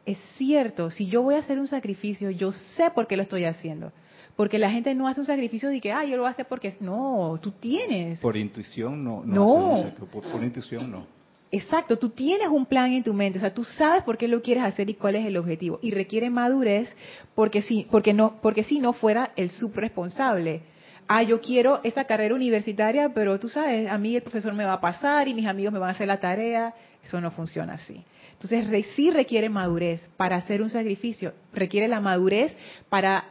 Es 0.05 0.19
cierto, 0.37 0.91
si 0.93 1.07
yo 1.07 1.23
voy 1.23 1.35
a 1.35 1.39
hacer 1.39 1.59
un 1.59 1.67
sacrificio, 1.67 2.31
yo 2.31 2.53
sé 2.53 2.91
por 2.95 3.09
qué 3.09 3.17
lo 3.17 3.23
estoy 3.23 3.45
haciendo. 3.45 3.91
Porque 4.37 4.59
la 4.59 4.71
gente 4.71 4.95
no 4.95 5.09
hace 5.09 5.19
un 5.19 5.27
sacrificio 5.27 5.69
de 5.69 5.81
que, 5.81 5.91
ah, 5.91 6.05
yo 6.05 6.15
lo 6.17 6.23
voy 6.23 6.29
a 6.29 6.31
hacer 6.31 6.47
porque... 6.47 6.77
No, 6.79 7.39
tú 7.43 7.51
tienes. 7.53 8.21
Por 8.21 8.37
intuición 8.37 9.03
no, 9.03 9.25
no, 9.25 9.93
por 10.11 10.45
intuición 10.45 10.93
no. 10.93 11.07
Exacto, 11.53 11.97
tú 11.97 12.11
tienes 12.11 12.49
un 12.49 12.67
plan 12.67 12.93
en 12.93 13.05
tu 13.05 13.15
mente, 13.15 13.39
o 13.39 13.41
sea, 13.41 13.55
tú 13.55 13.63
sabes 13.63 14.03
por 14.03 14.19
qué 14.19 14.27
lo 14.27 14.43
quieres 14.43 14.65
hacer 14.65 14.91
y 14.91 14.95
cuál 14.95 15.15
es 15.15 15.25
el 15.25 15.37
objetivo. 15.37 15.79
Y 15.81 15.93
requiere 15.93 16.29
madurez 16.29 16.93
porque 17.35 17.63
si, 17.63 17.87
porque 17.91 18.13
no, 18.13 18.41
porque 18.43 18.65
si 18.65 18.81
no 18.81 18.93
fuera 18.93 19.31
el 19.37 19.51
subresponsable. 19.51 20.63
Ah, 21.09 21.23
yo 21.23 21.41
quiero 21.41 21.81
esa 21.85 22.05
carrera 22.05 22.35
universitaria, 22.35 23.11
pero 23.11 23.39
tú 23.39 23.49
sabes, 23.49 23.89
a 23.89 23.97
mí 23.97 24.17
el 24.17 24.23
profesor 24.23 24.53
me 24.55 24.65
va 24.65 24.73
a 24.73 24.81
pasar 24.81 25.29
y 25.29 25.35
mis 25.35 25.47
amigos 25.47 25.73
me 25.73 25.79
van 25.79 25.91
a 25.91 25.93
hacer 25.93 26.09
la 26.09 26.19
tarea. 26.19 26.75
Eso 27.05 27.21
no 27.21 27.31
funciona 27.31 27.75
así. 27.75 28.03
Entonces, 28.33 28.87
sí 28.97 29.13
requiere 29.13 29.49
madurez 29.49 30.01
para 30.17 30.35
hacer 30.35 30.61
un 30.61 30.69
sacrificio. 30.69 31.33
Requiere 31.53 31.87
la 31.87 32.01
madurez 32.01 32.57
para 32.89 33.25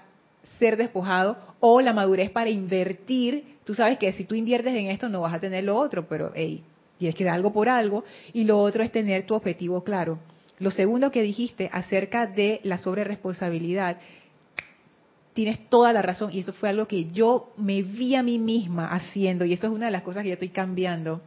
ser 0.57 0.77
despojado 0.77 1.37
o 1.59 1.81
la 1.81 1.91
madurez 1.91 2.29
para 2.29 2.49
invertir. 2.49 3.57
Tú 3.65 3.73
sabes 3.73 3.97
que 3.97 4.13
si 4.13 4.23
tú 4.23 4.35
inviertes 4.35 4.73
en 4.73 4.87
esto 4.87 5.09
no 5.09 5.21
vas 5.21 5.33
a 5.33 5.39
tener 5.39 5.65
lo 5.65 5.77
otro, 5.77 6.07
pero 6.07 6.31
hey, 6.33 6.63
tienes 6.97 7.15
que 7.15 7.23
dar 7.23 7.35
algo 7.35 7.53
por 7.53 7.69
algo. 7.69 8.03
Y 8.33 8.43
lo 8.43 8.59
otro 8.59 8.83
es 8.83 8.91
tener 8.91 9.25
tu 9.25 9.35
objetivo 9.35 9.83
claro. 9.83 10.19
Lo 10.59 10.71
segundo 10.71 11.11
que 11.11 11.21
dijiste 11.21 11.69
acerca 11.71 12.27
de 12.27 12.61
la 12.63 12.77
sobreresponsabilidad, 12.77 13.97
tienes 15.33 15.67
toda 15.69 15.91
la 15.91 16.01
razón 16.01 16.31
y 16.31 16.39
eso 16.39 16.53
fue 16.53 16.69
algo 16.69 16.87
que 16.87 17.05
yo 17.11 17.51
me 17.57 17.83
vi 17.83 18.15
a 18.15 18.23
mí 18.23 18.39
misma 18.39 18.87
haciendo 18.87 19.43
y 19.43 19.53
eso 19.53 19.67
es 19.67 19.73
una 19.73 19.87
de 19.87 19.91
las 19.91 20.01
cosas 20.01 20.23
que 20.23 20.29
yo 20.29 20.33
estoy 20.33 20.49
cambiando. 20.49 21.21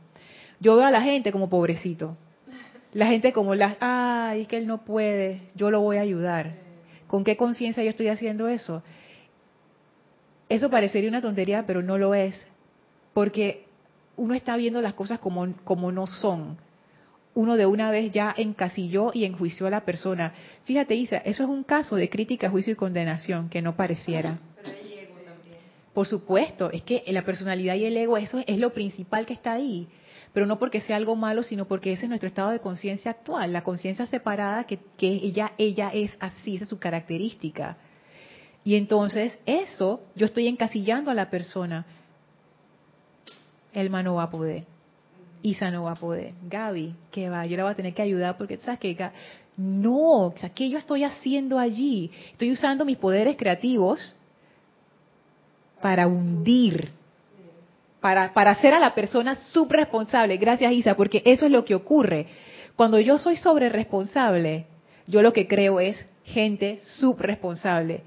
Yo 0.60 0.76
veo 0.76 0.86
a 0.86 0.90
la 0.90 1.02
gente 1.02 1.30
como 1.30 1.50
pobrecito. 1.50 2.16
La 2.94 3.06
gente 3.06 3.34
como 3.34 3.54
la, 3.54 3.76
ay, 3.80 4.42
es 4.42 4.48
que 4.48 4.56
él 4.56 4.66
no 4.66 4.84
puede, 4.84 5.42
yo 5.54 5.70
lo 5.70 5.82
voy 5.82 5.98
a 5.98 6.00
ayudar. 6.00 6.54
¿Con 7.06 7.22
qué 7.22 7.36
conciencia 7.36 7.84
yo 7.84 7.90
estoy 7.90 8.08
haciendo 8.08 8.48
eso? 8.48 8.82
Eso 10.48 10.70
parecería 10.70 11.10
una 11.10 11.20
tontería, 11.20 11.64
pero 11.66 11.82
no 11.82 11.98
lo 11.98 12.14
es. 12.14 12.48
Porque 13.12 13.66
uno 14.18 14.34
está 14.34 14.56
viendo 14.56 14.82
las 14.82 14.94
cosas 14.94 15.18
como, 15.20 15.54
como 15.64 15.90
no 15.90 16.06
son. 16.06 16.58
uno 17.34 17.56
de 17.56 17.66
una 17.66 17.90
vez 17.90 18.10
ya 18.10 18.34
encasilló 18.36 19.12
y 19.14 19.24
enjuició 19.24 19.68
a 19.68 19.70
la 19.70 19.84
persona. 19.84 20.34
Fíjate, 20.64 20.96
Isa, 20.96 21.18
eso 21.18 21.44
es 21.44 21.48
un 21.48 21.62
caso 21.62 21.94
de 21.94 22.10
crítica, 22.10 22.50
juicio 22.50 22.72
y 22.72 22.76
condenación, 22.76 23.48
que 23.48 23.62
no 23.62 23.76
pareciera. 23.76 24.38
Por 25.94 26.06
supuesto, 26.06 26.70
es 26.70 26.82
que 26.82 27.02
la 27.08 27.24
personalidad 27.24 27.76
y 27.76 27.84
el 27.84 27.96
ego, 27.96 28.16
eso 28.16 28.42
es 28.46 28.58
lo 28.58 28.72
principal 28.72 29.24
que 29.24 29.32
está 29.32 29.52
ahí. 29.52 29.86
Pero 30.32 30.46
no 30.46 30.58
porque 30.58 30.80
sea 30.80 30.96
algo 30.96 31.16
malo, 31.16 31.42
sino 31.42 31.66
porque 31.66 31.92
ese 31.92 32.04
es 32.04 32.08
nuestro 32.08 32.28
estado 32.28 32.50
de 32.50 32.60
conciencia 32.60 33.12
actual, 33.12 33.52
la 33.52 33.62
conciencia 33.62 34.04
separada 34.06 34.64
que, 34.64 34.78
que 34.96 35.08
ella, 35.08 35.52
ella 35.58 35.90
es 35.92 36.16
así, 36.20 36.56
esa 36.56 36.64
es 36.64 36.70
su 36.70 36.78
característica. 36.78 37.78
Y 38.64 38.74
entonces 38.76 39.38
eso, 39.46 40.02
yo 40.14 40.26
estoy 40.26 40.46
encasillando 40.46 41.10
a 41.10 41.14
la 41.14 41.30
persona. 41.30 41.86
Elma 43.72 44.02
no 44.02 44.16
va 44.16 44.24
a 44.24 44.30
poder. 44.30 44.64
Isa 45.42 45.70
no 45.70 45.84
va 45.84 45.92
a 45.92 45.96
poder. 45.96 46.34
Gaby, 46.48 46.94
que 47.10 47.28
va, 47.28 47.46
yo 47.46 47.56
la 47.56 47.64
voy 47.64 47.72
a 47.72 47.76
tener 47.76 47.94
que 47.94 48.02
ayudar 48.02 48.36
porque, 48.36 48.58
¿sabes 48.58 48.80
qué? 48.80 49.10
No, 49.56 50.32
¿qué 50.54 50.68
yo 50.68 50.78
estoy 50.78 51.04
haciendo 51.04 51.58
allí? 51.58 52.10
Estoy 52.32 52.52
usando 52.52 52.84
mis 52.84 52.96
poderes 52.96 53.36
creativos 53.36 54.16
para 55.80 56.06
hundir, 56.06 56.90
para, 58.00 58.32
para 58.32 58.52
hacer 58.52 58.74
a 58.74 58.80
la 58.80 58.94
persona 58.94 59.36
subresponsable. 59.36 60.36
Gracias, 60.36 60.72
Isa, 60.72 60.96
porque 60.96 61.22
eso 61.24 61.46
es 61.46 61.52
lo 61.52 61.64
que 61.64 61.74
ocurre. 61.74 62.26
Cuando 62.76 63.00
yo 63.00 63.18
soy 63.18 63.36
sobre 63.36 63.68
responsable, 63.68 64.66
yo 65.06 65.22
lo 65.22 65.32
que 65.32 65.48
creo 65.48 65.80
es 65.80 66.06
gente 66.24 66.78
subresponsable. 66.82 68.02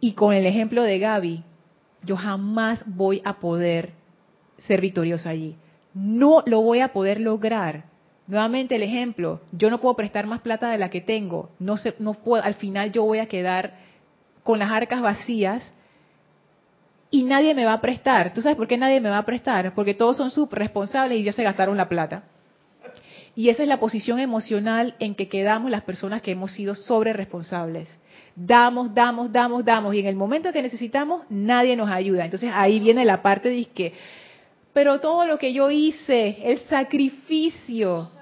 Y 0.00 0.12
con 0.12 0.34
el 0.34 0.46
ejemplo 0.46 0.82
de 0.82 0.98
Gaby, 0.98 1.42
yo 2.04 2.16
jamás 2.16 2.84
voy 2.86 3.20
a 3.24 3.40
poder 3.40 3.97
ser 4.58 4.80
victoriosa 4.80 5.30
allí. 5.30 5.56
No 5.94 6.42
lo 6.46 6.60
voy 6.60 6.80
a 6.80 6.92
poder 6.92 7.20
lograr. 7.20 7.84
Nuevamente 8.26 8.76
el 8.76 8.82
ejemplo, 8.82 9.40
yo 9.52 9.70
no 9.70 9.80
puedo 9.80 9.96
prestar 9.96 10.26
más 10.26 10.40
plata 10.40 10.70
de 10.70 10.78
la 10.78 10.90
que 10.90 11.00
tengo. 11.00 11.50
No 11.58 11.78
se, 11.78 11.94
no 11.98 12.14
puedo, 12.14 12.44
al 12.44 12.54
final 12.54 12.92
yo 12.92 13.04
voy 13.04 13.20
a 13.20 13.26
quedar 13.26 13.78
con 14.42 14.58
las 14.58 14.70
arcas 14.70 15.00
vacías 15.00 15.74
y 17.10 17.24
nadie 17.24 17.54
me 17.54 17.64
va 17.64 17.74
a 17.74 17.80
prestar. 17.80 18.34
¿Tú 18.34 18.42
sabes 18.42 18.56
por 18.56 18.66
qué 18.66 18.76
nadie 18.76 19.00
me 19.00 19.08
va 19.08 19.18
a 19.18 19.24
prestar? 19.24 19.74
Porque 19.74 19.94
todos 19.94 20.16
son 20.16 20.30
subresponsables 20.30 21.18
y 21.18 21.22
ya 21.22 21.32
se 21.32 21.42
gastaron 21.42 21.76
la 21.76 21.88
plata. 21.88 22.24
Y 23.34 23.50
esa 23.50 23.62
es 23.62 23.68
la 23.68 23.78
posición 23.78 24.18
emocional 24.18 24.96
en 24.98 25.14
que 25.14 25.28
quedamos 25.28 25.70
las 25.70 25.82
personas 25.82 26.22
que 26.22 26.32
hemos 26.32 26.52
sido 26.52 26.74
sobre 26.74 27.12
responsables. 27.12 27.88
Damos, 28.34 28.92
damos, 28.92 29.32
damos, 29.32 29.64
damos. 29.64 29.94
Y 29.94 30.00
en 30.00 30.06
el 30.06 30.16
momento 30.16 30.52
que 30.52 30.60
necesitamos, 30.60 31.22
nadie 31.30 31.76
nos 31.76 31.88
ayuda. 31.88 32.24
Entonces 32.24 32.50
ahí 32.52 32.80
viene 32.80 33.04
la 33.04 33.22
parte 33.22 33.48
de 33.48 33.64
que, 33.66 33.92
pero 34.78 35.00
todo 35.00 35.26
lo 35.26 35.38
que 35.38 35.52
yo 35.52 35.72
hice, 35.72 36.36
el 36.40 36.60
sacrificio, 36.68 38.12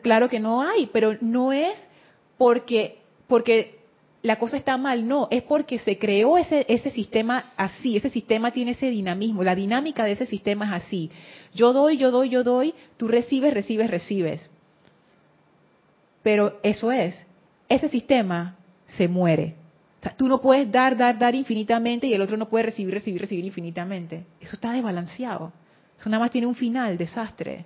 claro 0.00 0.28
que 0.28 0.38
no 0.38 0.62
hay, 0.62 0.86
pero 0.92 1.16
no 1.20 1.52
es 1.52 1.76
porque, 2.38 2.98
porque 3.26 3.80
la 4.22 4.38
cosa 4.38 4.56
está 4.56 4.76
mal, 4.76 5.08
no, 5.08 5.26
es 5.32 5.42
porque 5.42 5.80
se 5.80 5.98
creó 5.98 6.38
ese, 6.38 6.64
ese 6.68 6.92
sistema 6.92 7.46
así, 7.56 7.96
ese 7.96 8.08
sistema 8.08 8.52
tiene 8.52 8.70
ese 8.70 8.88
dinamismo, 8.88 9.42
la 9.42 9.56
dinámica 9.56 10.04
de 10.04 10.12
ese 10.12 10.26
sistema 10.26 10.66
es 10.66 10.84
así. 10.84 11.10
Yo 11.52 11.72
doy, 11.72 11.96
yo 11.96 12.12
doy, 12.12 12.28
yo 12.28 12.44
doy, 12.44 12.72
tú 12.96 13.08
recibes, 13.08 13.52
recibes, 13.52 13.90
recibes. 13.90 14.48
Pero 16.22 16.60
eso 16.62 16.92
es, 16.92 17.20
ese 17.68 17.88
sistema 17.88 18.54
se 18.86 19.08
muere. 19.08 19.56
Tú 20.16 20.28
no 20.28 20.40
puedes 20.40 20.70
dar, 20.70 20.96
dar, 20.96 21.18
dar 21.18 21.34
infinitamente 21.34 22.06
y 22.06 22.14
el 22.14 22.20
otro 22.20 22.36
no 22.36 22.48
puede 22.48 22.66
recibir, 22.66 22.92
recibir, 22.92 23.20
recibir 23.20 23.44
infinitamente. 23.44 24.26
Eso 24.40 24.56
está 24.56 24.72
desbalanceado. 24.72 25.52
Eso 25.98 26.10
nada 26.10 26.24
más 26.24 26.30
tiene 26.30 26.46
un 26.46 26.54
final, 26.54 26.96
desastre 26.98 27.64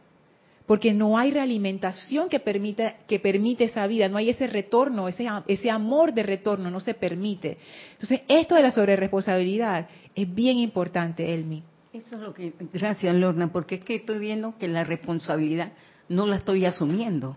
porque 0.70 0.95
no 0.95 1.18
hay 1.18 1.32
realimentación 1.32 2.28
que 2.28 2.38
permita 2.38 2.99
que 3.09 3.18
permite 3.18 3.64
esa 3.64 3.88
vida, 3.88 4.09
no 4.09 4.18
hay 4.18 4.30
ese 4.30 4.47
retorno, 4.47 5.09
ese, 5.09 5.26
ese 5.49 5.68
amor 5.68 6.14
de 6.14 6.22
retorno, 6.22 6.70
no 6.70 6.78
se 6.78 6.95
permite. 6.95 7.59
Entonces, 7.95 8.20
esto 8.28 8.55
de 8.55 8.62
la 8.62 8.70
sobreresponsabilidad 8.70 9.88
es 10.14 10.32
bien 10.32 10.59
importante, 10.59 11.34
Elmi. 11.34 11.64
Eso 11.93 12.14
es 12.14 12.22
lo 12.22 12.32
que, 12.32 12.53
gracias 12.72 13.12
Lorna, 13.16 13.51
porque 13.51 13.74
es 13.74 13.84
que 13.84 13.97
estoy 13.97 14.20
viendo 14.20 14.57
que 14.59 14.68
la 14.68 14.84
responsabilidad 14.84 15.72
no 16.09 16.24
la 16.28 16.36
estoy 16.36 16.64
asumiendo. 16.64 17.36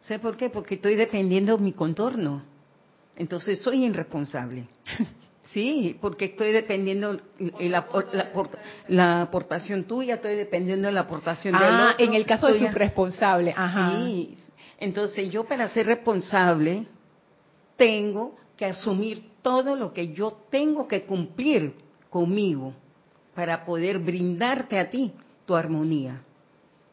¿Sé 0.00 0.18
por 0.18 0.38
qué? 0.38 0.48
Porque 0.48 0.76
estoy 0.76 0.96
dependiendo 0.96 1.58
de 1.58 1.62
mi 1.62 1.72
contorno. 1.74 2.44
Entonces 3.20 3.60
soy 3.60 3.84
irresponsable. 3.84 4.66
Sí, 5.52 5.98
porque 6.00 6.26
estoy 6.26 6.52
dependiendo 6.52 7.16
la, 7.40 7.84
la, 8.12 8.30
la, 8.86 9.22
aportación 9.22 9.82
tuya, 9.82 10.14
estoy 10.14 10.36
dependiendo 10.36 10.86
de 10.86 10.92
la 10.92 11.00
aportación 11.00 11.54
del 11.54 11.64
ah, 11.64 11.90
otro. 11.92 12.06
en 12.06 12.14
el 12.14 12.24
caso 12.24 12.46
de 12.46 12.56
su 12.56 12.68
responsable, 12.68 13.52
ajá. 13.56 13.96
Sí, 13.96 14.36
entonces 14.78 15.28
yo 15.28 15.42
para 15.42 15.68
ser 15.70 15.86
responsable 15.86 16.86
tengo 17.74 18.36
que 18.56 18.66
asumir 18.66 19.28
todo 19.42 19.74
lo 19.74 19.92
que 19.92 20.12
yo 20.12 20.30
tengo 20.50 20.86
que 20.86 21.02
cumplir 21.02 21.74
conmigo 22.10 22.72
para 23.34 23.64
poder 23.64 23.98
brindarte 23.98 24.78
a 24.78 24.88
ti 24.88 25.10
tu 25.46 25.56
armonía. 25.56 26.22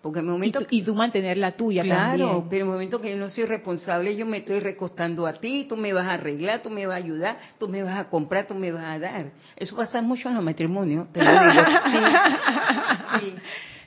Porque 0.07 0.21
el 0.21 0.25
momento 0.25 0.61
y, 0.61 0.63
tú, 0.63 0.67
y 0.69 0.81
tú 0.83 0.95
mantener 0.95 1.37
la 1.37 1.51
tuya 1.51 1.83
claro, 1.83 2.17
también. 2.17 2.49
pero 2.49 2.61
en 2.63 2.67
el 2.69 2.73
momento 2.73 3.01
que 3.01 3.11
yo 3.11 3.17
no 3.17 3.29
soy 3.29 3.43
responsable, 3.43 4.15
yo 4.15 4.25
me 4.25 4.37
estoy 4.37 4.61
recostando 4.61 5.27
a 5.27 5.33
ti, 5.33 5.65
tú 5.67 5.75
me 5.75 5.91
vas 5.91 6.05
a 6.05 6.13
arreglar, 6.13 6.61
tú 6.61 6.69
me 6.69 6.87
vas 6.87 6.93
a 6.93 6.97
ayudar, 6.99 7.37
tú 7.59 7.67
me 7.67 7.83
vas 7.83 7.99
a 7.99 8.07
comprar, 8.07 8.47
tú 8.47 8.55
me 8.55 8.71
vas 8.71 8.85
a 8.85 8.99
dar. 8.99 9.31
Eso 9.57 9.75
pasa 9.75 10.01
mucho 10.01 10.29
en 10.29 10.35
los 10.35 10.43
matrimonios, 10.45 11.11
te 11.11 11.21
lo 11.21 11.29
digo. 11.29 11.63
Sí, 13.19 13.19
sí. 13.19 13.35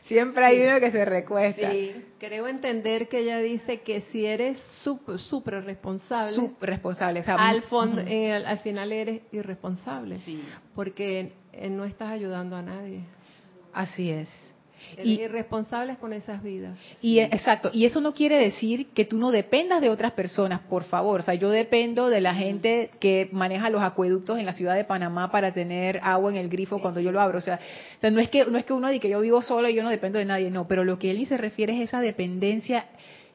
Siempre 0.02 0.44
hay 0.44 0.60
uno 0.60 0.78
que 0.78 0.90
se 0.90 1.06
recuesta. 1.06 1.70
Sí, 1.70 2.04
creo 2.18 2.48
entender 2.48 3.08
que 3.08 3.20
ella 3.20 3.38
dice 3.38 3.80
que 3.80 4.02
si 4.12 4.26
eres 4.26 4.58
súper 4.82 5.64
responsable, 5.64 6.50
responsable, 6.60 7.20
o 7.20 7.22
sea, 7.22 7.36
al, 7.36 7.62
fondo, 7.62 8.02
eh, 8.02 8.34
al, 8.34 8.44
al, 8.44 8.58
final 8.58 8.92
eres 8.92 9.22
irresponsable, 9.32 10.18
sí. 10.18 10.42
porque 10.74 11.32
eh, 11.54 11.70
no 11.70 11.86
estás 11.86 12.10
ayudando 12.10 12.56
a 12.56 12.62
nadie. 12.62 13.04
Así 13.72 14.10
es. 14.10 14.28
Y 15.02 15.20
irresponsables 15.20 15.98
con 15.98 16.12
esas 16.12 16.42
vidas. 16.42 16.76
Y 17.00 17.20
exacto, 17.20 17.70
y 17.72 17.84
eso 17.84 18.00
no 18.00 18.14
quiere 18.14 18.38
decir 18.38 18.88
que 18.88 19.04
tú 19.04 19.18
no 19.18 19.30
dependas 19.30 19.80
de 19.80 19.88
otras 19.88 20.12
personas, 20.12 20.60
por 20.60 20.84
favor. 20.84 21.20
O 21.20 21.22
sea, 21.22 21.34
yo 21.34 21.50
dependo 21.50 22.08
de 22.08 22.20
la 22.20 22.34
gente 22.34 22.90
que 23.00 23.28
maneja 23.32 23.70
los 23.70 23.82
acueductos 23.82 24.38
en 24.38 24.46
la 24.46 24.52
ciudad 24.52 24.74
de 24.74 24.84
Panamá 24.84 25.30
para 25.30 25.52
tener 25.52 26.00
agua 26.02 26.30
en 26.30 26.38
el 26.38 26.48
grifo 26.48 26.80
cuando 26.80 27.00
yo 27.00 27.12
lo 27.12 27.20
abro. 27.20 27.38
O 27.38 27.40
sea, 27.40 27.60
o 27.98 28.00
sea 28.00 28.10
no 28.10 28.20
es 28.20 28.28
que 28.28 28.44
no 28.46 28.58
es 28.58 28.64
que 28.64 28.72
uno 28.72 28.88
diga 28.88 29.02
que 29.02 29.10
yo 29.10 29.20
vivo 29.20 29.42
solo 29.42 29.68
y 29.68 29.74
yo 29.74 29.82
no 29.82 29.90
dependo 29.90 30.18
de 30.18 30.24
nadie, 30.24 30.50
no, 30.50 30.66
pero 30.66 30.84
lo 30.84 30.98
que 30.98 31.10
él 31.10 31.26
se 31.26 31.36
refiere 31.36 31.76
es 31.76 31.88
esa 31.88 32.00
dependencia 32.00 32.86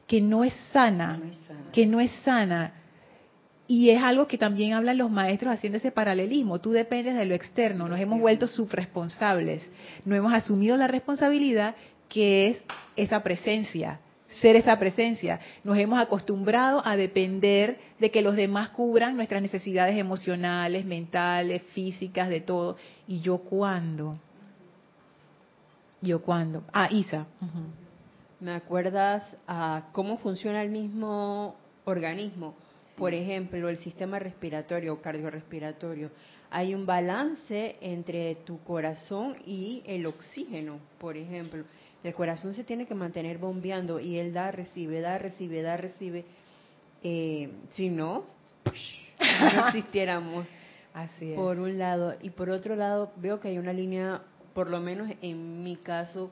que 0.06 0.20
no 0.20 0.44
es 0.44 0.52
sana, 0.72 1.16
no 1.16 1.30
es 1.30 1.36
sana. 1.46 1.72
que 1.72 1.86
no 1.86 2.00
es 2.00 2.10
sana. 2.22 2.72
Y 3.68 3.90
es 3.90 4.02
algo 4.02 4.28
que 4.28 4.38
también 4.38 4.74
hablan 4.74 4.98
los 4.98 5.10
maestros 5.10 5.52
haciendo 5.52 5.78
ese 5.78 5.90
paralelismo. 5.90 6.60
Tú 6.60 6.70
dependes 6.70 7.16
de 7.16 7.24
lo 7.24 7.34
externo, 7.34 7.88
nos 7.88 7.98
hemos 7.98 8.20
vuelto 8.20 8.46
subresponsables, 8.46 9.70
no 10.04 10.14
hemos 10.14 10.32
asumido 10.32 10.76
la 10.76 10.86
responsabilidad 10.86 11.74
que 12.08 12.48
es 12.48 12.62
esa 12.94 13.22
presencia, 13.24 13.98
ser 14.28 14.54
esa 14.54 14.78
presencia. 14.78 15.40
Nos 15.64 15.76
hemos 15.78 15.98
acostumbrado 15.98 16.80
a 16.84 16.96
depender 16.96 17.78
de 17.98 18.10
que 18.10 18.22
los 18.22 18.36
demás 18.36 18.68
cubran 18.70 19.16
nuestras 19.16 19.42
necesidades 19.42 19.96
emocionales, 19.96 20.84
mentales, 20.84 21.62
físicas, 21.74 22.28
de 22.28 22.40
todo. 22.40 22.76
¿Y 23.08 23.20
yo 23.20 23.38
cuándo? 23.38 24.16
¿Yo 26.00 26.22
cuándo? 26.22 26.62
Ah, 26.72 26.88
Isa. 26.90 27.26
¿Me 28.38 28.54
acuerdas 28.54 29.24
a 29.48 29.88
cómo 29.92 30.18
funciona 30.18 30.62
el 30.62 30.70
mismo 30.70 31.56
organismo? 31.84 32.54
Por 32.96 33.12
ejemplo, 33.12 33.68
el 33.68 33.76
sistema 33.78 34.18
respiratorio 34.18 34.94
o 34.94 35.00
cardiorrespiratorio. 35.02 36.10
Hay 36.50 36.74
un 36.74 36.86
balance 36.86 37.76
entre 37.80 38.36
tu 38.36 38.62
corazón 38.64 39.36
y 39.44 39.82
el 39.86 40.06
oxígeno, 40.06 40.78
por 40.98 41.16
ejemplo. 41.16 41.64
El 42.02 42.14
corazón 42.14 42.54
se 42.54 42.64
tiene 42.64 42.86
que 42.86 42.94
mantener 42.94 43.38
bombeando 43.38 44.00
y 44.00 44.18
él 44.18 44.32
da, 44.32 44.50
recibe, 44.50 45.00
da, 45.00 45.18
recibe, 45.18 45.60
da, 45.60 45.76
recibe. 45.76 46.24
Eh, 47.02 47.50
si 47.74 47.90
no, 47.90 48.24
no 48.64 49.66
existiéramos. 49.66 50.46
Así 50.94 51.32
es. 51.32 51.36
Por 51.36 51.58
un 51.58 51.78
lado. 51.78 52.14
Y 52.22 52.30
por 52.30 52.48
otro 52.48 52.76
lado, 52.76 53.12
veo 53.16 53.40
que 53.40 53.48
hay 53.48 53.58
una 53.58 53.74
línea, 53.74 54.22
por 54.54 54.70
lo 54.70 54.80
menos 54.80 55.10
en 55.20 55.62
mi 55.62 55.76
caso, 55.76 56.30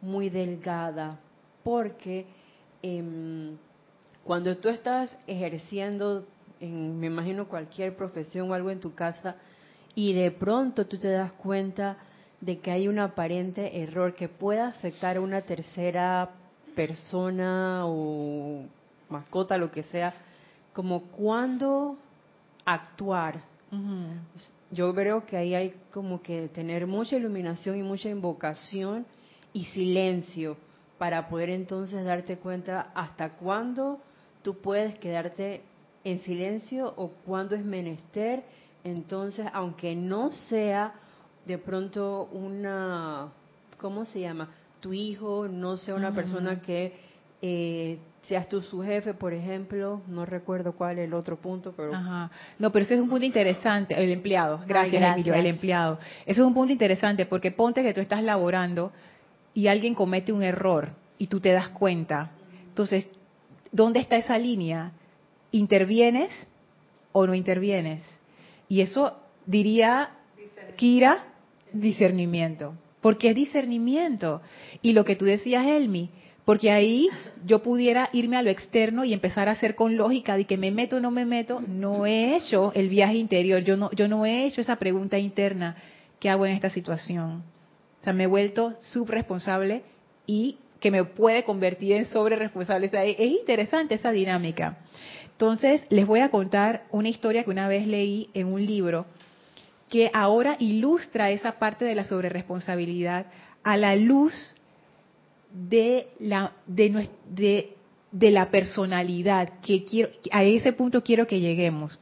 muy 0.00 0.30
delgada. 0.30 1.20
Porque 1.62 2.24
eh, 2.82 3.56
cuando 4.26 4.56
tú 4.56 4.68
estás 4.68 5.16
ejerciendo, 5.28 6.26
en, 6.60 6.98
me 6.98 7.06
imagino, 7.06 7.46
cualquier 7.46 7.96
profesión 7.96 8.50
o 8.50 8.54
algo 8.54 8.70
en 8.70 8.80
tu 8.80 8.92
casa, 8.94 9.36
y 9.94 10.12
de 10.14 10.32
pronto 10.32 10.86
tú 10.86 10.98
te 10.98 11.08
das 11.08 11.32
cuenta 11.32 11.96
de 12.40 12.58
que 12.58 12.72
hay 12.72 12.88
un 12.88 12.98
aparente 12.98 13.80
error 13.80 14.14
que 14.14 14.28
pueda 14.28 14.68
afectar 14.68 15.16
a 15.16 15.20
una 15.20 15.42
tercera 15.42 16.30
persona 16.74 17.86
o 17.86 18.64
mascota, 19.08 19.56
lo 19.56 19.70
que 19.70 19.84
sea, 19.84 20.12
como 20.72 21.04
cuando 21.04 21.96
actuar. 22.64 23.42
Uh 23.70 23.76
-huh. 23.76 24.08
Yo 24.72 24.92
creo 24.92 25.24
que 25.24 25.36
ahí 25.36 25.54
hay 25.54 25.74
como 25.92 26.20
que 26.20 26.48
tener 26.48 26.88
mucha 26.88 27.16
iluminación 27.16 27.78
y 27.78 27.82
mucha 27.82 28.08
invocación 28.08 29.06
y 29.52 29.66
silencio 29.66 30.56
para 30.98 31.28
poder 31.28 31.50
entonces 31.50 32.04
darte 32.04 32.36
cuenta 32.38 32.90
hasta 32.94 33.30
cuándo 33.30 34.00
tú 34.46 34.54
puedes 34.54 34.94
quedarte 35.00 35.62
en 36.04 36.20
silencio 36.20 36.94
o 36.96 37.08
cuándo 37.24 37.56
es 37.56 37.64
menester. 37.64 38.44
Entonces, 38.84 39.44
aunque 39.52 39.96
no 39.96 40.30
sea 40.30 40.94
de 41.44 41.58
pronto 41.58 42.28
una, 42.30 43.26
¿cómo 43.76 44.04
se 44.04 44.20
llama? 44.20 44.50
Tu 44.78 44.92
hijo, 44.92 45.48
no 45.48 45.76
sea 45.76 45.96
una 45.96 46.14
persona 46.14 46.60
que 46.60 46.94
eh, 47.42 47.98
seas 48.28 48.48
tú 48.48 48.62
su 48.62 48.84
jefe, 48.84 49.14
por 49.14 49.34
ejemplo, 49.34 50.00
no 50.06 50.24
recuerdo 50.24 50.74
cuál 50.74 51.00
es 51.00 51.08
el 51.08 51.14
otro 51.14 51.34
punto, 51.34 51.74
pero... 51.76 51.92
Ajá. 51.92 52.30
No, 52.60 52.70
pero 52.70 52.84
ese 52.84 52.94
es 52.94 53.00
un 53.00 53.08
punto 53.08 53.26
interesante, 53.26 54.00
el 54.00 54.12
empleado, 54.12 54.58
gracias, 54.64 55.00
gracias. 55.00 55.14
Emilio, 55.14 55.34
el 55.34 55.46
empleado. 55.46 55.98
Eso 56.24 56.42
es 56.42 56.46
un 56.46 56.54
punto 56.54 56.72
interesante 56.72 57.26
porque 57.26 57.50
ponte 57.50 57.82
que 57.82 57.92
tú 57.92 58.00
estás 58.00 58.22
laborando 58.22 58.92
y 59.54 59.66
alguien 59.66 59.96
comete 59.96 60.32
un 60.32 60.44
error 60.44 60.90
y 61.18 61.26
tú 61.26 61.40
te 61.40 61.50
das 61.50 61.70
cuenta. 61.70 62.30
Entonces, 62.68 63.06
¿dónde 63.72 64.00
está 64.00 64.16
esa 64.16 64.38
línea? 64.38 64.92
¿Intervienes 65.52 66.30
o 67.12 67.26
no 67.26 67.34
intervienes? 67.34 68.04
Y 68.68 68.80
eso 68.80 69.16
diría 69.46 70.10
Kira, 70.76 71.24
discernimiento. 71.72 72.74
Porque 73.00 73.30
es 73.30 73.34
discernimiento. 73.34 74.42
Y 74.82 74.92
lo 74.92 75.04
que 75.04 75.16
tú 75.16 75.24
decías, 75.24 75.66
Elmi, 75.66 76.10
porque 76.44 76.70
ahí 76.70 77.08
yo 77.44 77.62
pudiera 77.62 78.08
irme 78.12 78.36
a 78.36 78.42
lo 78.42 78.50
externo 78.50 79.04
y 79.04 79.12
empezar 79.12 79.48
a 79.48 79.52
hacer 79.52 79.74
con 79.74 79.96
lógica 79.96 80.36
de 80.36 80.44
que 80.44 80.56
me 80.56 80.70
meto 80.70 80.96
o 80.96 81.00
no 81.00 81.10
me 81.10 81.26
meto. 81.26 81.60
No 81.60 82.06
he 82.06 82.36
hecho 82.36 82.72
el 82.74 82.88
viaje 82.88 83.16
interior, 83.16 83.62
yo 83.62 83.76
no, 83.76 83.90
yo 83.92 84.08
no 84.08 84.24
he 84.26 84.46
hecho 84.46 84.60
esa 84.60 84.76
pregunta 84.76 85.18
interna. 85.18 85.76
¿Qué 86.20 86.30
hago 86.30 86.46
en 86.46 86.52
esta 86.52 86.70
situación? 86.70 87.42
O 88.00 88.04
sea, 88.04 88.12
me 88.12 88.24
he 88.24 88.28
vuelto 88.28 88.74
subresponsable 88.80 89.82
y 90.26 90.58
que 90.86 90.92
me 90.92 91.02
puede 91.02 91.42
convertir 91.42 91.94
en 91.94 92.04
sobre 92.04 92.36
responsable. 92.36 92.86
O 92.86 92.90
sea, 92.90 93.04
es 93.04 93.18
interesante 93.18 93.96
esa 93.96 94.12
dinámica. 94.12 94.78
Entonces, 95.32 95.82
les 95.90 96.06
voy 96.06 96.20
a 96.20 96.30
contar 96.30 96.84
una 96.92 97.08
historia 97.08 97.42
que 97.42 97.50
una 97.50 97.66
vez 97.66 97.88
leí 97.88 98.30
en 98.34 98.46
un 98.46 98.64
libro 98.64 99.04
que 99.88 100.12
ahora 100.14 100.54
ilustra 100.60 101.32
esa 101.32 101.58
parte 101.58 101.84
de 101.84 101.96
la 101.96 102.04
sobreresponsabilidad 102.04 103.26
a 103.64 103.76
la 103.76 103.96
luz 103.96 104.32
de 105.52 106.06
la 106.20 106.52
de, 106.68 107.08
de, 107.30 107.74
de 108.12 108.30
la 108.30 108.52
personalidad 108.52 109.54
que 109.62 109.84
quiero 109.84 110.10
a 110.30 110.44
ese 110.44 110.72
punto 110.72 111.02
quiero 111.02 111.26
que 111.26 111.40
lleguemos. 111.40 111.98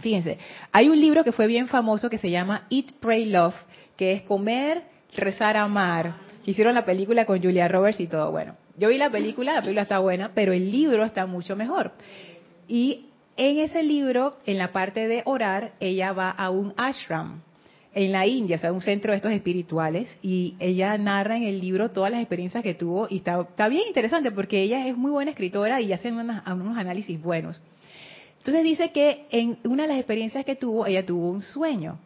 Fíjense, 0.00 0.36
hay 0.72 0.90
un 0.90 1.00
libro 1.00 1.24
que 1.24 1.32
fue 1.32 1.46
bien 1.46 1.68
famoso 1.68 2.10
que 2.10 2.18
se 2.18 2.30
llama 2.30 2.66
Eat, 2.68 2.92
Pray, 3.00 3.24
Love, 3.24 3.56
que 3.96 4.12
es 4.12 4.22
comer, 4.24 4.82
rezar, 5.16 5.56
amar. 5.56 6.23
Hicieron 6.46 6.74
la 6.74 6.84
película 6.84 7.24
con 7.24 7.42
Julia 7.42 7.68
Roberts 7.68 8.00
y 8.00 8.06
todo. 8.06 8.30
Bueno, 8.30 8.56
yo 8.76 8.88
vi 8.88 8.98
la 8.98 9.10
película, 9.10 9.54
la 9.54 9.60
película 9.60 9.82
está 9.82 9.98
buena, 9.98 10.32
pero 10.34 10.52
el 10.52 10.70
libro 10.70 11.04
está 11.04 11.26
mucho 11.26 11.56
mejor. 11.56 11.92
Y 12.68 13.06
en 13.36 13.58
ese 13.58 13.82
libro, 13.82 14.36
en 14.46 14.58
la 14.58 14.72
parte 14.72 15.08
de 15.08 15.22
orar, 15.24 15.72
ella 15.80 16.12
va 16.12 16.30
a 16.30 16.50
un 16.50 16.74
ashram 16.76 17.40
en 17.94 18.12
la 18.12 18.26
India, 18.26 18.56
o 18.56 18.58
sea, 18.58 18.72
un 18.72 18.80
centro 18.80 19.12
de 19.12 19.16
estos 19.16 19.32
espirituales, 19.32 20.18
y 20.20 20.56
ella 20.58 20.98
narra 20.98 21.36
en 21.36 21.44
el 21.44 21.60
libro 21.60 21.90
todas 21.90 22.10
las 22.10 22.20
experiencias 22.20 22.62
que 22.62 22.74
tuvo, 22.74 23.06
y 23.08 23.18
está, 23.18 23.40
está 23.40 23.68
bien 23.68 23.84
interesante 23.86 24.32
porque 24.32 24.60
ella 24.60 24.86
es 24.88 24.96
muy 24.96 25.12
buena 25.12 25.30
escritora 25.30 25.80
y 25.80 25.92
hace 25.92 26.10
unos, 26.10 26.42
unos 26.46 26.76
análisis 26.76 27.20
buenos. 27.20 27.60
Entonces 28.38 28.64
dice 28.64 28.90
que 28.90 29.26
en 29.30 29.58
una 29.64 29.84
de 29.84 29.90
las 29.90 29.98
experiencias 29.98 30.44
que 30.44 30.56
tuvo, 30.56 30.86
ella 30.86 31.06
tuvo 31.06 31.30
un 31.30 31.40
sueño, 31.40 31.98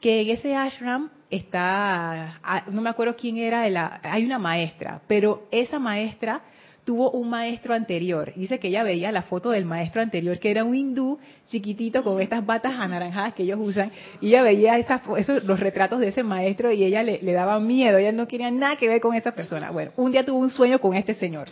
que 0.00 0.20
en 0.20 0.30
ese 0.30 0.54
ashram 0.54 1.10
está, 1.30 2.38
ah, 2.42 2.64
no 2.70 2.80
me 2.80 2.90
acuerdo 2.90 3.16
quién 3.16 3.38
era, 3.38 3.68
la, 3.68 4.00
hay 4.02 4.24
una 4.24 4.38
maestra, 4.38 5.00
pero 5.06 5.48
esa 5.50 5.78
maestra 5.78 6.42
tuvo 6.84 7.10
un 7.10 7.28
maestro 7.28 7.74
anterior. 7.74 8.32
Dice 8.36 8.60
que 8.60 8.68
ella 8.68 8.84
veía 8.84 9.10
la 9.10 9.22
foto 9.22 9.50
del 9.50 9.64
maestro 9.64 10.00
anterior, 10.00 10.38
que 10.38 10.52
era 10.52 10.62
un 10.62 10.74
hindú 10.74 11.18
chiquitito 11.46 12.04
con 12.04 12.20
estas 12.20 12.46
batas 12.46 12.74
anaranjadas 12.78 13.34
que 13.34 13.42
ellos 13.42 13.58
usan, 13.60 13.90
y 14.20 14.28
ella 14.28 14.42
veía 14.42 14.78
esos, 14.78 15.44
los 15.44 15.58
retratos 15.58 15.98
de 15.98 16.08
ese 16.08 16.22
maestro 16.22 16.70
y 16.70 16.84
ella 16.84 17.02
le, 17.02 17.20
le 17.20 17.32
daba 17.32 17.58
miedo, 17.58 17.98
ella 17.98 18.12
no 18.12 18.28
quería 18.28 18.50
nada 18.52 18.76
que 18.76 18.86
ver 18.88 19.00
con 19.00 19.16
esa 19.16 19.32
persona. 19.32 19.72
Bueno, 19.72 19.90
un 19.96 20.12
día 20.12 20.24
tuvo 20.24 20.38
un 20.38 20.50
sueño 20.50 20.80
con 20.80 20.94
este 20.94 21.14
señor, 21.14 21.48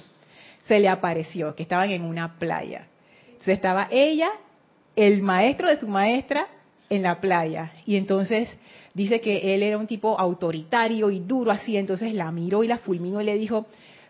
se 0.69 0.79
le 0.79 0.89
apareció, 0.89 1.55
que 1.57 1.65
estaban 1.65 1.91
en 1.91 2.05
una 2.05 2.39
playa. 2.39 2.87
Entonces 3.27 3.57
estaba 3.57 3.89
ella, 3.91 4.31
el 4.95 5.21
maestro 5.21 5.69
de 5.69 5.79
su 5.81 5.89
maestra, 5.89 6.47
en 6.95 7.03
la 7.03 7.21
playa. 7.21 7.73
Y 7.87 7.97
entonces 7.97 8.49
dice 8.95 9.21
que 9.21 9.55
él 9.55 9.63
era 9.63 9.79
un 9.79 9.87
tipo 9.87 10.19
autoritario 10.19 11.11
y 11.11 11.21
duro 11.21 11.51
así, 11.51 11.77
entonces 11.77 12.15
la 12.15 12.31
miró 12.33 12.65
y 12.65 12.69
la 12.69 12.79
fulminó 12.79 13.21
y 13.21 13.25
le 13.25 13.37
dijo, 13.37 13.67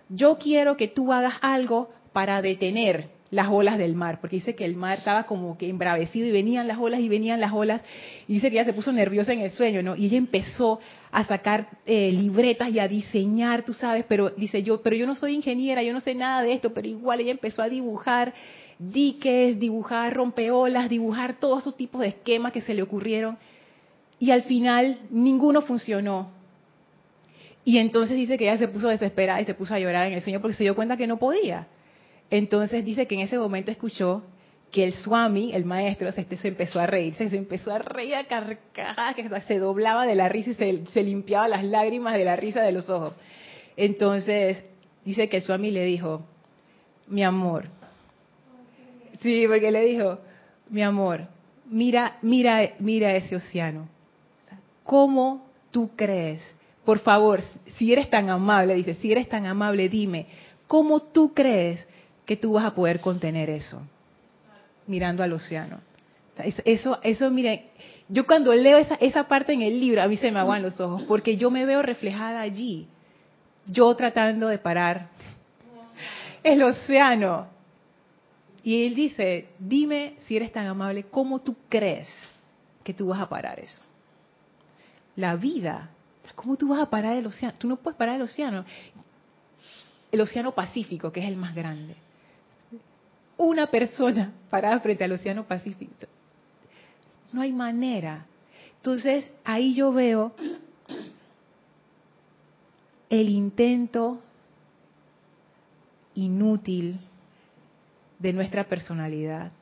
yo 0.09 0.39
quiero 0.39 0.76
que 0.76 0.89
tú 0.89 1.12
hagas 1.12 1.35
algo 1.41 1.91
para 2.12 2.43
detener 2.43 3.14
las 3.35 3.49
olas 3.49 3.78
del 3.78 3.95
mar, 3.95 4.20
porque 4.20 4.37
dice 4.37 4.55
que 4.55 4.64
el 4.64 4.76
mar 4.76 4.99
estaba 4.99 5.24
como 5.24 5.59
que 5.59 5.68
embravecido 5.68 6.28
y 6.28 6.30
venían 6.30 6.68
las 6.68 6.78
olas 6.78 7.01
y 7.01 7.09
venían 7.09 7.41
las 7.41 7.53
olas, 7.53 7.82
y 8.28 8.35
dice 8.35 8.49
que 8.49 8.57
ella 8.57 8.64
se 8.64 8.72
puso 8.72 8.93
nerviosa 8.93 9.32
en 9.32 9.41
el 9.41 9.51
sueño, 9.51 9.82
¿no? 9.82 9.97
Y 9.97 10.07
ella 10.07 10.18
empezó 10.18 10.78
a 11.11 11.24
sacar 11.24 11.68
eh, 11.85 12.12
libretas 12.12 12.70
y 12.70 12.78
a 12.78 12.87
diseñar, 12.87 13.64
tú 13.64 13.72
sabes, 13.72 14.05
pero 14.09 14.30
dice 14.30 14.62
yo, 14.62 14.82
pero 14.82 14.95
yo 14.95 15.07
no 15.07 15.16
soy 15.16 15.35
ingeniera, 15.35 15.82
yo 15.82 15.93
no 15.93 16.01
sé 16.01 16.14
nada 16.14 16.43
de 16.43 16.53
esto, 16.53 16.72
pero 16.72 16.87
igual 16.87 17.20
ella 17.20 17.32
empezó 17.32 17.62
a 17.62 17.68
dibujar 17.68 18.35
diques, 18.79 19.59
dibujar 19.59 20.14
rompeolas, 20.14 20.89
dibujar 20.89 21.35
todos 21.35 21.62
esos 21.62 21.77
tipos 21.77 22.01
de 22.01 22.09
esquemas 22.09 22.53
que 22.53 22.61
se 22.61 22.75
le 22.75 22.83
ocurrieron, 22.83 23.39
y 24.18 24.31
al 24.31 24.43
final 24.43 25.01
ninguno 25.11 25.62
funcionó. 25.62 26.31
Y 27.64 27.79
entonces 27.79 28.16
dice 28.16 28.37
que 28.37 28.45
ella 28.45 28.59
se 28.59 28.68
puso 28.68 28.89
desesperada 28.89 29.41
y 29.41 29.47
se 29.47 29.55
puso 29.55 29.75
a 29.75 29.79
llorar 29.79 30.07
en 30.07 30.12
el 30.12 30.22
sueño 30.22 30.41
porque 30.41 30.57
se 30.57 30.64
dio 30.64 30.75
cuenta 30.75 30.97
que 30.97 31.07
no 31.07 31.18
podía. 31.18 31.66
Entonces 32.31 32.85
dice 32.85 33.07
que 33.07 33.14
en 33.14 33.22
ese 33.22 33.39
momento 33.39 33.70
escuchó 33.70 34.22
que 34.70 34.85
el 34.85 34.93
swami, 34.93 35.53
el 35.55 35.64
maestro, 35.64 36.11
se, 36.12 36.22
este, 36.22 36.37
se 36.37 36.49
empezó 36.49 36.81
a 36.81 36.87
reírse, 36.87 37.29
se 37.29 37.37
empezó 37.37 37.72
a 37.72 37.79
reír 37.79 38.16
a 38.16 38.25
carcajadas, 38.25 39.14
que 39.14 39.41
se 39.43 39.59
doblaba 39.59 40.05
de 40.07 40.14
la 40.14 40.29
risa 40.29 40.51
y 40.51 40.55
se, 40.55 40.87
se 40.87 41.03
limpiaba 41.03 41.49
las 41.49 41.64
lágrimas 41.64 42.14
de 42.14 42.25
la 42.25 42.37
risa 42.37 42.61
de 42.61 42.72
los 42.72 42.91
ojos. 42.91 43.14
Entonces 43.77 44.64
dice 45.05 45.29
que 45.29 45.39
el 45.39 45.43
swami 45.43 45.70
le 45.70 45.85
dijo, 45.85 46.25
mi 47.07 47.22
amor, 47.22 47.68
sí, 49.25 49.47
porque 49.49 49.72
le 49.72 49.85
dijo, 49.87 50.18
mi 50.68 50.83
amor, 50.83 51.27
mira, 51.70 52.18
mira, 52.20 52.75
mira 52.79 53.16
ese 53.16 53.37
océano. 53.37 53.89
¿Cómo 54.85 55.47
tú 55.70 55.91
crees? 55.97 56.43
Por 56.85 56.99
favor, 56.99 57.41
si 57.79 57.93
eres 57.93 58.11
tan 58.11 58.29
amable, 58.29 58.75
dice, 58.77 58.93
si 58.95 59.11
eres 59.11 59.29
tan 59.29 59.47
amable, 59.47 59.89
dime, 59.89 60.27
¿cómo 60.66 61.01
tú 61.01 61.33
crees 61.33 61.89
que 62.27 62.37
tú 62.37 62.53
vas 62.53 62.66
a 62.66 62.75
poder 62.75 63.01
contener 63.01 63.49
eso? 63.49 63.81
Mirando 64.87 65.22
al 65.22 65.33
océano. 65.33 65.81
Eso, 66.64 66.99
eso, 67.03 67.31
miren, 67.31 67.62
yo 68.09 68.27
cuando 68.27 68.53
leo 68.53 68.77
esa, 68.77 68.97
esa 68.97 69.27
parte 69.27 69.55
en 69.55 69.62
el 69.62 69.81
libro, 69.81 70.03
a 70.03 70.09
mí 70.09 70.18
se 70.18 70.31
me 70.31 70.41
aguan 70.41 70.62
los 70.62 70.79
ojos, 70.81 71.05
porque 71.05 71.39
yo 71.39 71.51
me 71.51 71.64
veo 71.64 71.81
reflejada 71.81 72.43
allí. 72.43 72.89
Yo 73.66 73.95
tratando 73.97 74.49
de 74.49 74.59
parar 74.59 75.09
el 76.43 76.62
océano. 76.62 77.53
Y 78.64 78.86
él 78.86 78.94
dice, 78.94 79.48
dime 79.58 80.16
si 80.20 80.36
eres 80.36 80.50
tan 80.50 80.66
amable, 80.66 81.04
¿cómo 81.04 81.42
tú 81.42 81.54
crees 81.68 82.08
que 82.82 82.94
tú 82.94 83.08
vas 83.08 83.20
a 83.20 83.28
parar 83.28 83.60
eso? 83.60 83.82
La 85.16 85.36
vida, 85.36 85.90
¿cómo 86.34 86.56
tú 86.56 86.68
vas 86.68 86.80
a 86.80 86.88
parar 86.88 87.18
el 87.18 87.26
océano? 87.26 87.58
Tú 87.58 87.68
no 87.68 87.76
puedes 87.76 87.98
parar 87.98 88.16
el 88.16 88.22
océano. 88.22 88.64
El 90.10 90.20
océano 90.22 90.52
Pacífico, 90.52 91.12
que 91.12 91.20
es 91.20 91.28
el 91.28 91.36
más 91.36 91.54
grande. 91.54 91.94
Una 93.36 93.66
persona 93.66 94.32
parada 94.50 94.80
frente 94.80 95.04
al 95.04 95.12
océano 95.12 95.44
Pacífico. 95.44 95.92
No 97.34 97.42
hay 97.42 97.52
manera. 97.52 98.24
Entonces, 98.76 99.30
ahí 99.44 99.74
yo 99.74 99.92
veo 99.92 100.32
el 103.10 103.28
intento 103.28 104.22
inútil 106.14 106.98
de 108.25 108.33
nuestra 108.33 108.64
personalidad 108.64 109.53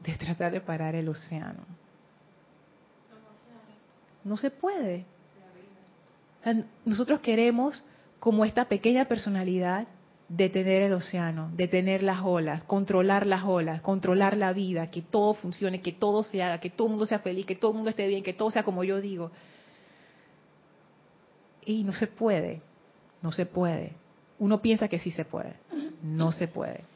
de 0.00 0.14
tratar 0.16 0.50
de 0.50 0.60
parar 0.60 0.96
el 0.96 1.08
océano. 1.08 1.62
No 4.24 4.36
se 4.36 4.50
puede. 4.50 5.04
Nosotros 6.84 7.20
queremos, 7.20 7.84
como 8.18 8.44
esta 8.44 8.64
pequeña 8.64 9.04
personalidad, 9.04 9.86
detener 10.28 10.82
el 10.82 10.92
océano, 10.92 11.52
detener 11.54 12.02
las 12.02 12.22
olas, 12.22 12.64
controlar 12.64 13.28
las 13.28 13.44
olas, 13.44 13.80
controlar 13.80 14.36
la 14.36 14.52
vida, 14.52 14.90
que 14.90 15.00
todo 15.00 15.34
funcione, 15.34 15.80
que 15.80 15.92
todo 15.92 16.24
se 16.24 16.42
haga, 16.42 16.58
que 16.58 16.70
todo 16.70 16.88
el 16.88 16.94
mundo 16.94 17.06
sea 17.06 17.20
feliz, 17.20 17.46
que 17.46 17.54
todo 17.54 17.70
el 17.70 17.76
mundo 17.76 17.90
esté 17.90 18.08
bien, 18.08 18.24
que 18.24 18.34
todo 18.34 18.50
sea 18.50 18.64
como 18.64 18.82
yo 18.82 19.00
digo. 19.00 19.30
Y 21.64 21.84
no 21.84 21.92
se 21.92 22.08
puede, 22.08 22.60
no 23.22 23.30
se 23.30 23.46
puede. 23.46 23.92
Uno 24.40 24.60
piensa 24.60 24.88
que 24.88 24.98
sí 24.98 25.12
se 25.12 25.24
puede, 25.24 25.54
no 26.02 26.32
se 26.32 26.48
puede. 26.48 26.92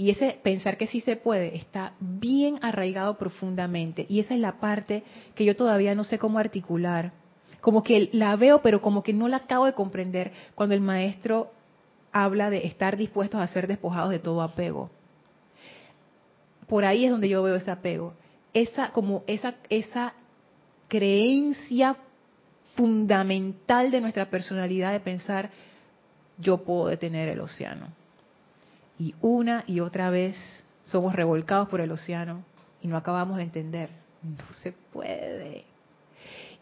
Y 0.00 0.08
ese 0.08 0.38
pensar 0.42 0.78
que 0.78 0.86
sí 0.86 1.02
se 1.02 1.16
puede 1.16 1.54
está 1.56 1.92
bien 2.00 2.58
arraigado 2.62 3.18
profundamente. 3.18 4.06
Y 4.08 4.20
esa 4.20 4.32
es 4.32 4.40
la 4.40 4.58
parte 4.58 5.02
que 5.34 5.44
yo 5.44 5.54
todavía 5.54 5.94
no 5.94 6.04
sé 6.04 6.18
cómo 6.18 6.38
articular. 6.38 7.12
como 7.60 7.82
que 7.82 8.08
la 8.14 8.34
veo, 8.36 8.62
pero 8.62 8.80
como 8.80 9.02
que 9.02 9.12
no 9.12 9.28
la 9.28 9.36
acabo 9.36 9.66
de 9.66 9.74
comprender 9.74 10.32
cuando 10.54 10.74
el 10.74 10.80
maestro 10.80 11.50
habla 12.12 12.48
de 12.48 12.66
estar 12.66 12.96
dispuestos 12.96 13.42
a 13.42 13.46
ser 13.48 13.66
despojados 13.66 14.08
de 14.10 14.18
todo 14.18 14.40
apego. 14.40 14.88
Por 16.66 16.86
ahí 16.86 17.04
es 17.04 17.10
donde 17.10 17.28
yo 17.28 17.42
veo 17.42 17.56
ese 17.56 17.70
apego, 17.70 18.14
esa 18.54 18.92
como 18.92 19.22
esa 19.26 19.56
esa 19.68 20.14
creencia 20.88 21.96
fundamental 22.74 23.90
de 23.90 24.00
nuestra 24.00 24.30
personalidad 24.30 24.92
de 24.92 25.00
pensar 25.00 25.50
yo 26.38 26.64
puedo 26.64 26.86
detener 26.86 27.28
el 27.28 27.40
océano. 27.40 27.99
Y 29.00 29.14
una 29.22 29.64
y 29.66 29.80
otra 29.80 30.10
vez 30.10 30.36
somos 30.84 31.16
revolcados 31.16 31.70
por 31.70 31.80
el 31.80 31.90
océano 31.90 32.44
y 32.82 32.86
no 32.86 32.98
acabamos 32.98 33.38
de 33.38 33.44
entender. 33.44 33.88
No 34.22 34.44
se 34.62 34.72
puede. 34.72 35.64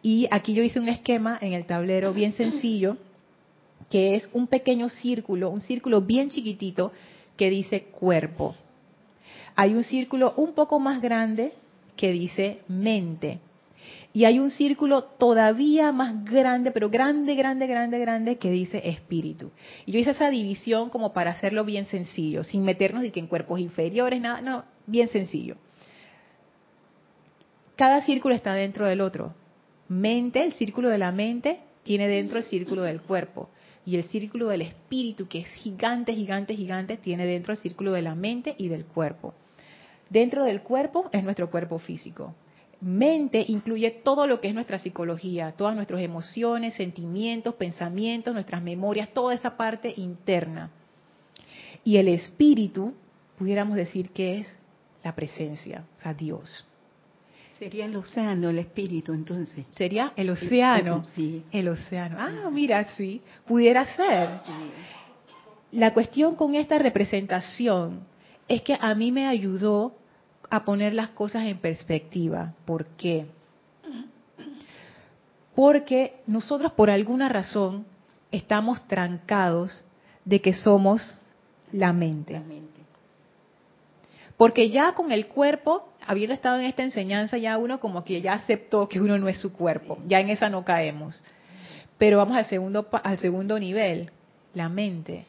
Y 0.03 0.29
aquí 0.31 0.55
yo 0.55 0.63
hice 0.63 0.79
un 0.79 0.89
esquema 0.89 1.37
en 1.41 1.53
el 1.53 1.67
tablero 1.67 2.13
bien 2.13 2.33
sencillo, 2.35 2.97
que 3.91 4.15
es 4.15 4.29
un 4.33 4.47
pequeño 4.47 4.89
círculo, 4.89 5.51
un 5.51 5.63
círculo 5.63 6.01
bien 6.03 6.31
chiquitito 6.31 6.93
que 7.37 7.51
dice 7.51 7.87
cuerpo. 7.87 8.55
Hay 9.57 9.75
un 9.75 9.83
círculo 9.83 10.35
un 10.37 10.53
poco 10.53 10.79
más 10.79 11.03
grande 11.03 11.55
que 11.97 12.13
dice 12.13 12.61
mente. 12.69 13.41
Y 14.13 14.25
hay 14.25 14.39
un 14.39 14.51
círculo 14.51 15.05
todavía 15.05 15.93
más 15.93 16.25
grande, 16.25 16.71
pero 16.71 16.91
grande, 16.91 17.35
grande, 17.35 17.67
grande, 17.67 17.99
grande, 17.99 18.39
que 18.39 18.51
dice 18.51 18.81
espíritu. 18.89 19.51
Y 19.87 19.93
yo 19.93 19.99
hice 19.99 20.11
esa 20.11 20.31
división 20.31 20.91
como 20.91 21.13
para 21.13 21.33
hacerlo 21.33 21.65
bien 21.65 21.87
sencillo, 21.87 22.45
sin 22.45 22.65
meternos 22.65 23.05
y 23.05 23.11
que 23.11 23.21
en 23.21 23.27
cuerpos 23.27 23.61
inferiores, 23.61 24.21
nada, 24.21 24.41
no, 24.41 24.65
bien 24.87 25.09
sencillo. 25.09 25.57
Cada 27.77 28.03
círculo 28.03 28.35
está 28.35 28.55
dentro 28.55 28.87
del 28.87 29.01
otro. 29.01 29.35
Mente, 29.89 30.45
el 30.45 30.53
círculo 30.55 30.89
de 30.89 30.99
la 30.99 31.13
mente, 31.13 31.61
tiene 31.85 32.09
dentro 32.09 32.39
el 32.39 32.45
círculo 32.45 32.83
del 32.83 33.01
cuerpo. 33.01 33.51
Y 33.87 33.97
el 33.97 34.05
círculo 34.05 34.49
del 34.49 34.63
espíritu, 34.63 35.29
que 35.29 35.39
es 35.39 35.49
gigante, 35.49 36.13
gigante, 36.13 36.55
gigante, 36.55 36.97
tiene 36.97 37.25
dentro 37.25 37.53
el 37.53 37.59
círculo 37.59 37.93
de 37.93 38.03
la 38.03 38.15
mente 38.15 38.55
y 38.59 38.69
del 38.69 38.85
cuerpo. 38.85 39.33
Dentro 40.11 40.45
del 40.45 40.63
cuerpo 40.63 41.09
es 41.13 41.23
nuestro 41.23 41.51
cuerpo 41.51 41.79
físico. 41.79 42.35
Mente 42.81 43.45
incluye 43.49 43.91
todo 43.91 44.27
lo 44.27 44.41
que 44.41 44.49
es 44.49 44.55
nuestra 44.55 44.79
psicología, 44.79 45.53
todas 45.57 45.75
nuestras 45.75 46.01
emociones, 46.01 46.75
sentimientos, 46.75 47.55
pensamientos, 47.55 48.33
nuestras 48.33 48.63
memorias, 48.63 49.09
toda 49.13 49.35
esa 49.35 49.57
parte 49.57 49.93
interna. 49.97 50.71
Y 51.83 51.97
el 51.97 52.09
espíritu, 52.09 52.95
pudiéramos 53.37 53.77
decir 53.77 54.11
que 54.11 54.39
es 54.39 54.59
la 55.03 55.15
presencia, 55.15 55.85
o 55.99 56.01
sea, 56.01 56.15
Dios. 56.15 56.65
Sería 57.59 57.87
el 57.87 57.97
océano, 57.97 58.51
el 58.51 58.61
espíritu, 58.61 59.13
entonces. 59.13 59.67
Sería 59.73 60.13
el 60.15 60.31
océano. 60.31 61.05
Sí. 61.05 61.43
El 61.51 61.69
océano. 61.69 62.17
Ah, 62.21 62.49
mira, 62.53 62.85
sí, 62.97 63.21
pudiera 63.47 63.85
ser. 63.97 64.29
La 65.73 65.93
cuestión 65.93 66.37
con 66.37 66.55
esta 66.55 66.79
representación 66.79 68.03
es 68.47 68.63
que 68.63 68.79
a 68.81 68.95
mí 68.95 69.11
me 69.11 69.27
ayudó 69.27 69.93
a 70.51 70.65
poner 70.65 70.95
las 70.95 71.11
cosas 71.11 71.47
en 71.47 71.59
perspectiva. 71.59 72.55
¿Por 72.65 72.87
qué? 72.97 73.27
Porque 75.55 76.21
nosotros 76.27 76.73
por 76.73 76.91
alguna 76.91 77.29
razón 77.29 77.85
estamos 78.31 78.87
trancados 78.87 79.83
de 80.25 80.41
que 80.41 80.53
somos 80.53 81.17
la 81.73 81.93
mente. 81.93 82.35
La 82.35 82.41
mente. 82.41 82.79
Porque 84.37 84.71
ya 84.71 84.95
con 84.95 85.11
el 85.11 85.27
cuerpo, 85.27 85.89
habiendo 86.07 86.33
estado 86.33 86.61
en 86.61 86.67
esta 86.67 86.85
enseñanza, 86.85 87.39
ya 87.39 87.59
uno 87.59 87.81
como 87.81 88.05
que 88.05 88.23
ya 88.23 88.35
aceptó 88.35 88.89
que 88.89 89.01
uno 89.01 89.19
no 89.19 89.29
es 89.29 89.41
su 89.41 89.53
cuerpo. 89.53 89.99
Ya 90.07 90.21
en 90.21 90.31
esa 90.31 90.49
no 90.49 90.65
caemos. 90.65 91.21
Pero 91.99 92.19
vamos 92.19 92.37
al 92.37 92.45
segundo, 92.45 92.89
al 92.93 93.19
segundo 93.19 93.59
nivel, 93.59 94.13
la 94.55 94.69
mente. 94.69 95.25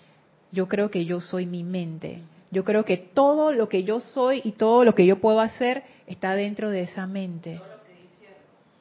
Yo 0.52 0.68
creo 0.68 0.92
que 0.92 1.06
yo 1.06 1.22
soy 1.22 1.48
mi 1.48 1.64
mente. 1.64 2.22
Yo 2.52 2.64
creo 2.64 2.84
que 2.84 2.98
todo 2.98 3.52
lo 3.52 3.70
que 3.70 3.84
yo 3.84 4.00
soy 4.00 4.42
y 4.44 4.54
todo 4.54 4.84
lo 4.84 4.96
que 4.96 5.06
yo 5.06 5.20
puedo 5.20 5.40
hacer 5.40 5.84
está 6.08 6.34
dentro 6.34 6.70
de 6.70 6.82
esa 6.82 7.06
mente. 7.06 7.62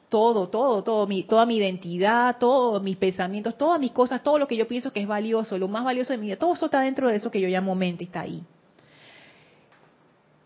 Todo, 0.09 0.49
todo, 0.49 0.83
todo, 0.83 1.05
mi, 1.05 1.21
toda 1.23 1.45
mi 1.45 1.57
identidad, 1.57 2.37
todos 2.39 2.81
mis 2.81 2.97
pensamientos, 2.97 3.55
todas 3.59 3.79
mis 3.79 3.91
cosas, 3.91 4.23
todo 4.23 4.39
lo 4.39 4.47
que 4.47 4.57
yo 4.57 4.67
pienso 4.67 4.91
que 4.91 5.01
es 5.01 5.07
valioso, 5.07 5.55
lo 5.59 5.67
más 5.67 5.83
valioso 5.83 6.13
de 6.13 6.17
mi 6.17 6.27
vida, 6.27 6.37
todo 6.37 6.55
eso 6.55 6.65
está 6.65 6.81
dentro 6.81 7.07
de 7.07 7.17
eso 7.17 7.29
que 7.29 7.39
yo 7.39 7.47
llamo 7.47 7.75
mente, 7.75 8.05
está 8.05 8.21
ahí. 8.21 8.41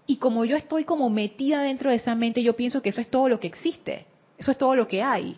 Y 0.05 0.17
como 0.17 0.43
yo 0.43 0.57
estoy 0.57 0.83
como 0.83 1.09
metida 1.09 1.61
dentro 1.61 1.89
de 1.89 1.95
esa 1.95 2.13
mente, 2.13 2.43
yo 2.43 2.57
pienso 2.57 2.81
que 2.81 2.89
eso 2.89 2.99
es 2.99 3.09
todo 3.09 3.29
lo 3.29 3.39
que 3.39 3.47
existe, 3.47 4.05
eso 4.37 4.51
es 4.51 4.57
todo 4.57 4.75
lo 4.75 4.85
que 4.85 5.01
hay. 5.01 5.37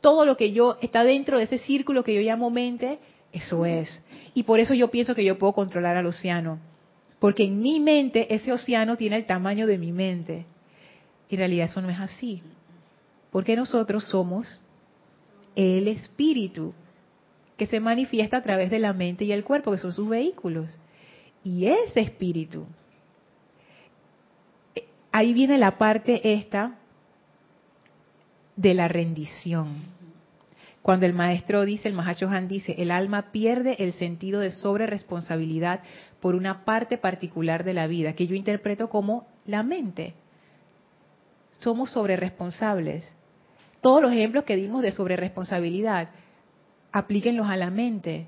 Todo 0.00 0.24
lo 0.24 0.38
que 0.38 0.52
yo 0.52 0.78
está 0.80 1.04
dentro 1.04 1.36
de 1.36 1.44
ese 1.44 1.58
círculo 1.58 2.02
que 2.02 2.14
yo 2.14 2.22
llamo 2.22 2.48
mente, 2.48 2.98
eso 3.32 3.66
es. 3.66 4.02
Y 4.32 4.44
por 4.44 4.60
eso 4.60 4.72
yo 4.72 4.88
pienso 4.90 5.14
que 5.14 5.24
yo 5.24 5.38
puedo 5.38 5.52
controlar 5.52 5.96
al 5.96 6.06
océano. 6.06 6.58
Porque 7.22 7.44
en 7.44 7.60
mi 7.60 7.78
mente 7.78 8.34
ese 8.34 8.50
océano 8.50 8.96
tiene 8.96 9.14
el 9.14 9.26
tamaño 9.26 9.68
de 9.68 9.78
mi 9.78 9.92
mente. 9.92 10.44
En 11.30 11.38
realidad 11.38 11.66
eso 11.66 11.80
no 11.80 11.88
es 11.88 12.00
así. 12.00 12.42
Porque 13.30 13.54
nosotros 13.54 14.06
somos 14.06 14.60
el 15.54 15.86
espíritu 15.86 16.74
que 17.56 17.66
se 17.66 17.78
manifiesta 17.78 18.38
a 18.38 18.42
través 18.42 18.72
de 18.72 18.80
la 18.80 18.92
mente 18.92 19.24
y 19.24 19.30
el 19.30 19.44
cuerpo, 19.44 19.70
que 19.70 19.78
son 19.78 19.92
sus 19.92 20.08
vehículos. 20.08 20.76
Y 21.44 21.66
ese 21.66 22.00
espíritu, 22.00 22.66
eh, 24.74 24.88
ahí 25.12 25.32
viene 25.32 25.58
la 25.58 25.78
parte 25.78 26.32
esta 26.32 26.76
de 28.56 28.74
la 28.74 28.88
rendición. 28.88 29.68
Cuando 30.82 31.06
el 31.06 31.12
maestro 31.12 31.64
dice, 31.64 31.88
el 31.88 31.94
Mahachohan 31.94 32.48
dice, 32.48 32.74
el 32.78 32.90
alma 32.90 33.30
pierde 33.30 33.76
el 33.78 33.92
sentido 33.92 34.40
de 34.40 34.50
sobreresponsabilidad 34.50 35.80
por 36.20 36.34
una 36.34 36.64
parte 36.64 36.98
particular 36.98 37.62
de 37.62 37.72
la 37.72 37.86
vida, 37.86 38.14
que 38.14 38.26
yo 38.26 38.34
interpreto 38.34 38.90
como 38.90 39.28
la 39.46 39.62
mente. 39.62 40.14
Somos 41.52 41.92
sobreresponsables. 41.92 43.14
Todos 43.80 44.02
los 44.02 44.12
ejemplos 44.12 44.42
que 44.42 44.56
dimos 44.56 44.82
de 44.82 44.90
sobreresponsabilidad, 44.90 46.08
aplíquenlos 46.90 47.48
a 47.48 47.56
la 47.56 47.70
mente. 47.70 48.26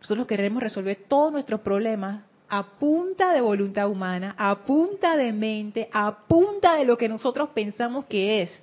Nosotros 0.00 0.26
queremos 0.26 0.62
resolver 0.62 1.04
todos 1.08 1.32
nuestros 1.32 1.60
problemas 1.60 2.22
a 2.50 2.78
punta 2.78 3.32
de 3.32 3.40
voluntad 3.40 3.88
humana, 3.88 4.34
a 4.38 4.64
punta 4.64 5.16
de 5.16 5.32
mente, 5.32 5.88
a 5.92 6.26
punta 6.26 6.76
de 6.76 6.84
lo 6.84 6.98
que 6.98 7.08
nosotros 7.08 7.50
pensamos 7.54 8.04
que 8.06 8.42
es. 8.42 8.62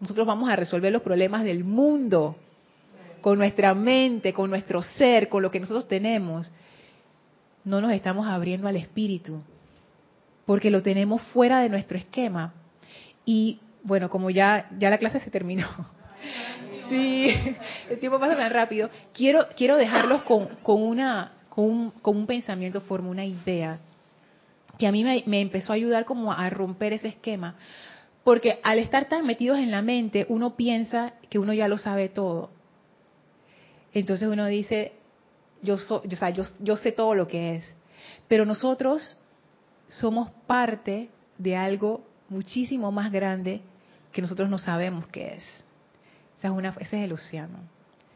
Nosotros 0.00 0.26
vamos 0.26 0.50
a 0.50 0.56
resolver 0.56 0.92
los 0.92 1.02
problemas 1.02 1.44
del 1.44 1.64
mundo 1.64 2.36
con 3.20 3.38
nuestra 3.38 3.74
mente, 3.74 4.34
con 4.34 4.50
nuestro 4.50 4.82
ser, 4.82 5.28
con 5.28 5.42
lo 5.42 5.50
que 5.50 5.60
nosotros 5.60 5.88
tenemos. 5.88 6.50
No 7.64 7.80
nos 7.80 7.92
estamos 7.92 8.26
abriendo 8.26 8.68
al 8.68 8.76
espíritu, 8.76 9.40
porque 10.44 10.70
lo 10.70 10.82
tenemos 10.82 11.22
fuera 11.32 11.60
de 11.60 11.70
nuestro 11.70 11.96
esquema. 11.96 12.52
Y 13.24 13.60
bueno, 13.82 14.10
como 14.10 14.30
ya, 14.30 14.68
ya 14.78 14.90
la 14.90 14.98
clase 14.98 15.20
se 15.20 15.30
terminó. 15.30 15.66
Sí, 16.88 17.30
el 17.88 17.98
tiempo 17.98 18.20
pasa 18.20 18.36
tan 18.36 18.52
rápido. 18.52 18.90
Quiero, 19.14 19.46
quiero 19.56 19.76
dejarlos 19.78 20.22
con, 20.22 20.48
con, 20.62 20.82
una, 20.82 21.32
con, 21.48 21.64
un, 21.64 21.90
con 21.90 22.16
un 22.16 22.26
pensamiento, 22.26 22.82
forma 22.82 23.08
una 23.08 23.24
idea, 23.24 23.78
que 24.78 24.86
a 24.86 24.92
mí 24.92 25.02
me, 25.02 25.22
me 25.26 25.40
empezó 25.40 25.72
a 25.72 25.76
ayudar 25.76 26.04
como 26.04 26.30
a 26.30 26.50
romper 26.50 26.92
ese 26.92 27.08
esquema. 27.08 27.54
Porque 28.24 28.58
al 28.62 28.78
estar 28.78 29.08
tan 29.08 29.26
metidos 29.26 29.58
en 29.58 29.70
la 29.70 29.82
mente, 29.82 30.26
uno 30.28 30.56
piensa 30.56 31.12
que 31.28 31.38
uno 31.38 31.52
ya 31.52 31.68
lo 31.68 31.78
sabe 31.78 32.08
todo. 32.08 32.50
Entonces 33.92 34.28
uno 34.28 34.46
dice, 34.46 34.92
yo, 35.62 35.78
so, 35.78 36.02
yo, 36.04 36.18
o 36.18 36.44
yo, 36.60 36.76
sé 36.76 36.92
todo 36.92 37.14
lo 37.14 37.28
que 37.28 37.56
es. 37.56 37.74
Pero 38.26 38.46
nosotros 38.46 39.18
somos 39.88 40.30
parte 40.46 41.10
de 41.38 41.56
algo 41.56 42.02
muchísimo 42.28 42.90
más 42.90 43.12
grande 43.12 43.60
que 44.12 44.22
nosotros 44.22 44.48
no 44.48 44.58
sabemos 44.58 45.06
qué 45.08 45.34
es. 45.34 45.64
Esa 46.38 46.48
es 46.48 46.54
una, 46.54 46.70
ese 46.80 46.98
es 46.98 47.04
el 47.04 47.12
océano. 47.12 47.58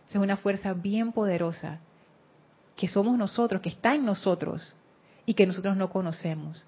Esa 0.09 0.19
es 0.19 0.25
una 0.25 0.37
fuerza 0.37 0.73
bien 0.73 1.13
poderosa 1.13 1.81
que 2.77 2.89
somos 2.89 3.19
nosotros, 3.19 3.61
que 3.61 3.69
está 3.69 3.95
en 3.95 4.07
nosotros 4.07 4.75
y 5.27 5.35
que 5.35 5.47
nosotros 5.47 5.77
no 5.77 5.91
conocemos. 5.91 6.65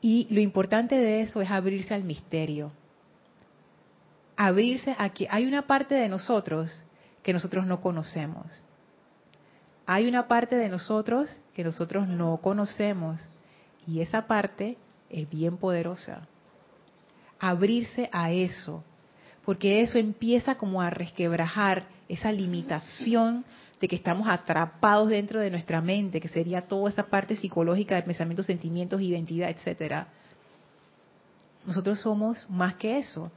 Y 0.00 0.26
lo 0.30 0.40
importante 0.40 0.96
de 0.96 1.22
eso 1.22 1.40
es 1.40 1.50
abrirse 1.50 1.94
al 1.94 2.04
misterio. 2.04 2.72
Abrirse 4.36 4.94
a 4.98 5.10
que 5.10 5.26
hay 5.30 5.46
una 5.46 5.66
parte 5.66 5.94
de 5.94 6.08
nosotros 6.08 6.84
que 7.22 7.32
nosotros 7.32 7.66
no 7.66 7.80
conocemos. 7.80 8.46
Hay 9.86 10.06
una 10.06 10.28
parte 10.28 10.56
de 10.56 10.68
nosotros 10.68 11.40
que 11.54 11.64
nosotros 11.64 12.06
no 12.06 12.36
conocemos. 12.38 13.20
Y 13.86 14.00
esa 14.00 14.26
parte 14.26 14.76
es 15.10 15.28
bien 15.28 15.56
poderosa. 15.56 16.28
Abrirse 17.40 18.08
a 18.12 18.30
eso. 18.30 18.84
Porque 19.44 19.80
eso 19.80 19.98
empieza 19.98 20.56
como 20.56 20.82
a 20.82 20.90
resquebrajar 20.90 21.86
esa 22.08 22.30
limitación 22.30 23.44
de 23.80 23.88
que 23.88 23.96
estamos 23.96 24.28
atrapados 24.28 25.08
dentro 25.08 25.40
de 25.40 25.50
nuestra 25.50 25.80
mente, 25.80 26.20
que 26.20 26.28
sería 26.28 26.62
toda 26.62 26.88
esa 26.88 27.04
parte 27.06 27.36
psicológica 27.36 27.94
de 27.94 28.02
pensamientos, 28.02 28.46
sentimientos, 28.46 29.00
identidad, 29.00 29.50
etcétera. 29.50 30.08
Nosotros 31.64 32.00
somos 32.00 32.48
más 32.50 32.74
que 32.74 32.98
eso. 32.98 33.30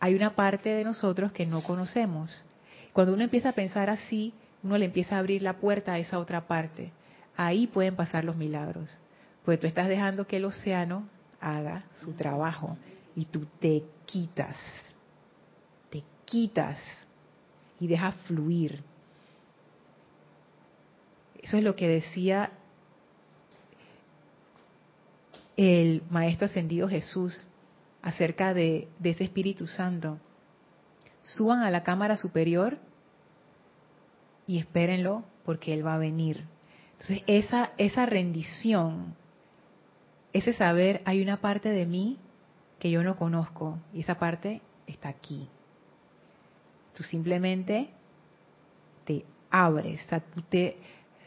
hay 0.00 0.14
una 0.14 0.36
parte 0.36 0.68
de 0.68 0.84
nosotros 0.84 1.32
que 1.32 1.44
no 1.44 1.62
conocemos. 1.62 2.44
Cuando 2.92 3.14
uno 3.14 3.24
empieza 3.24 3.48
a 3.48 3.52
pensar 3.52 3.90
así, 3.90 4.32
uno 4.62 4.78
le 4.78 4.84
empieza 4.84 5.16
a 5.16 5.18
abrir 5.18 5.42
la 5.42 5.54
puerta 5.54 5.94
a 5.94 5.98
esa 5.98 6.20
otra 6.20 6.46
parte. 6.46 6.92
Ahí 7.36 7.66
pueden 7.66 7.96
pasar 7.96 8.24
los 8.24 8.36
milagros. 8.36 8.96
Porque 9.44 9.58
tú 9.58 9.66
estás 9.66 9.88
dejando 9.88 10.26
que 10.26 10.36
el 10.36 10.44
océano 10.44 11.08
haga 11.40 11.84
su 12.00 12.12
trabajo 12.12 12.76
y 13.16 13.24
tú 13.24 13.46
te 13.58 13.82
quitas, 14.06 14.56
te 15.90 16.04
quitas 16.24 16.78
y 17.80 17.86
dejas 17.86 18.14
fluir. 18.26 18.82
Eso 21.48 21.56
es 21.56 21.64
lo 21.64 21.76
que 21.76 21.88
decía 21.88 22.50
el 25.56 26.02
Maestro 26.10 26.44
Ascendido 26.44 26.90
Jesús 26.90 27.46
acerca 28.02 28.52
de, 28.52 28.88
ese 29.02 29.24
Espíritu 29.24 29.66
Santo. 29.66 30.18
Suban 31.22 31.60
a 31.60 31.70
la 31.70 31.84
cámara 31.84 32.18
superior 32.18 32.76
y 34.46 34.58
espérenlo 34.58 35.24
porque 35.46 35.72
Él 35.72 35.86
va 35.86 35.94
a 35.94 35.98
venir. 35.98 36.44
Entonces, 36.92 37.22
esa, 37.26 37.72
esa 37.78 38.04
rendición, 38.04 39.14
ese 40.34 40.52
saber, 40.52 41.00
hay 41.06 41.22
una 41.22 41.40
parte 41.40 41.70
de 41.70 41.86
mí 41.86 42.18
que 42.78 42.90
yo 42.90 43.02
no 43.02 43.16
conozco 43.16 43.78
y 43.94 44.00
esa 44.00 44.18
parte 44.18 44.60
está 44.86 45.08
aquí. 45.08 45.48
Tú 46.94 47.04
simplemente 47.04 47.88
te 49.06 49.24
abres, 49.50 50.06
tú 50.34 50.42
te 50.42 50.76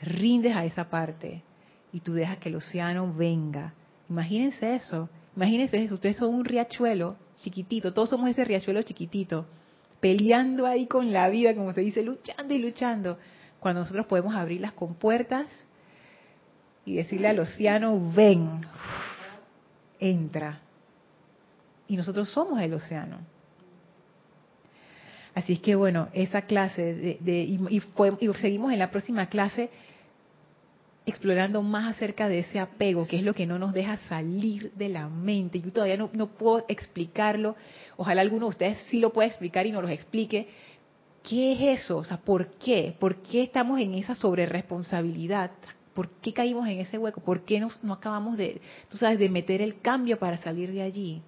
rindes 0.01 0.55
a 0.55 0.65
esa 0.65 0.89
parte 0.89 1.43
y 1.91 1.99
tú 1.99 2.13
dejas 2.13 2.37
que 2.37 2.49
el 2.49 2.55
océano 2.55 3.13
venga. 3.13 3.73
Imagínense 4.09 4.75
eso, 4.75 5.09
imagínense 5.35 5.81
eso, 5.83 5.95
ustedes 5.95 6.17
son 6.17 6.33
un 6.33 6.45
riachuelo 6.45 7.15
chiquitito, 7.37 7.93
todos 7.93 8.09
somos 8.09 8.29
ese 8.29 8.43
riachuelo 8.43 8.81
chiquitito, 8.83 9.45
peleando 9.99 10.65
ahí 10.65 10.85
con 10.85 11.11
la 11.11 11.29
vida, 11.29 11.53
como 11.53 11.71
se 11.71 11.81
dice, 11.81 12.03
luchando 12.03 12.53
y 12.53 12.59
luchando, 12.59 13.17
cuando 13.59 13.81
nosotros 13.81 14.05
podemos 14.07 14.35
abrir 14.35 14.61
las 14.61 14.73
compuertas 14.73 15.47
y 16.85 16.95
decirle 16.95 17.27
al 17.27 17.39
océano, 17.39 18.11
ven, 18.13 18.61
entra. 19.99 20.59
Y 21.87 21.95
nosotros 21.95 22.29
somos 22.31 22.59
el 22.61 22.73
océano. 22.73 23.19
Así 25.33 25.53
es 25.53 25.59
que 25.59 25.75
bueno, 25.75 26.09
esa 26.13 26.41
clase 26.41 27.17
de, 27.21 27.43
y, 27.43 27.59
y, 27.69 28.33
seguimos 28.33 28.73
en 28.73 28.79
la 28.79 28.91
próxima 28.91 29.27
clase 29.27 29.69
explorando 31.05 31.61
más 31.63 31.95
acerca 31.95 32.27
de 32.27 32.39
ese 32.39 32.59
apego, 32.59 33.07
que 33.07 33.17
es 33.17 33.23
lo 33.23 33.33
que 33.33 33.47
no 33.47 33.57
nos 33.57 33.73
deja 33.73 33.97
salir 34.07 34.71
de 34.73 34.89
la 34.89 35.09
mente. 35.09 35.59
Yo 35.59 35.71
todavía 35.71 35.97
no, 35.97 36.09
no 36.13 36.27
puedo 36.27 36.65
explicarlo. 36.67 37.55
Ojalá 37.97 38.21
alguno 38.21 38.45
de 38.45 38.49
ustedes 38.49 38.77
sí 38.89 38.99
lo 38.99 39.11
pueda 39.11 39.27
explicar 39.27 39.65
y 39.65 39.71
nos 39.71 39.81
lo 39.81 39.89
explique. 39.89 40.49
¿Qué 41.23 41.53
es 41.53 41.81
eso? 41.81 41.97
O 41.97 42.03
sea, 42.03 42.17
¿por 42.17 42.53
qué? 42.53 42.95
¿Por 42.99 43.17
qué 43.17 43.43
estamos 43.43 43.79
en 43.79 43.95
esa 43.95 44.15
sobreresponsabilidad? 44.15 45.51
¿Por 45.93 46.09
qué 46.09 46.33
caímos 46.33 46.67
en 46.67 46.79
ese 46.79 46.97
hueco? 46.97 47.21
¿Por 47.21 47.41
qué 47.45 47.59
nos, 47.59 47.83
no 47.83 47.93
acabamos 47.93 48.37
de, 48.37 48.61
tú 48.89 48.97
sabes, 48.97 49.19
de 49.19 49.29
meter 49.29 49.61
el 49.61 49.81
cambio 49.81 50.17
para 50.19 50.37
salir 50.37 50.71
de 50.71 50.81
allí? 50.81 51.21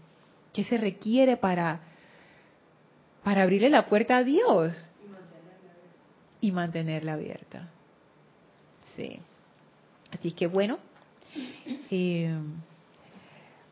¿Qué 0.53 0.63
se 0.63 0.77
requiere 0.77 1.35
para, 1.35 1.81
para 3.23 3.43
abrirle 3.43 3.69
la 3.69 3.87
puerta 3.87 4.17
a 4.17 4.23
Dios? 4.23 4.73
Y 6.41 6.51
mantenerla 6.51 7.13
abierta. 7.13 7.69
Sí. 8.95 9.19
Así 10.13 10.31
que 10.31 10.47
bueno, 10.47 10.77
eh, 11.89 12.33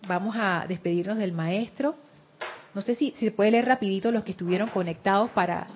vamos 0.07 0.35
a 0.37 0.65
despedirnos 0.67 1.17
del 1.17 1.31
maestro. 1.31 1.95
No 2.73 2.81
sé 2.81 2.95
si, 2.95 3.11
se 3.19 3.31
puede 3.31 3.51
leer 3.51 3.65
rapidito 3.65 4.11
los 4.11 4.23
que 4.23 4.31
estuvieron 4.31 4.69
conectados 4.69 5.29
para, 5.31 5.67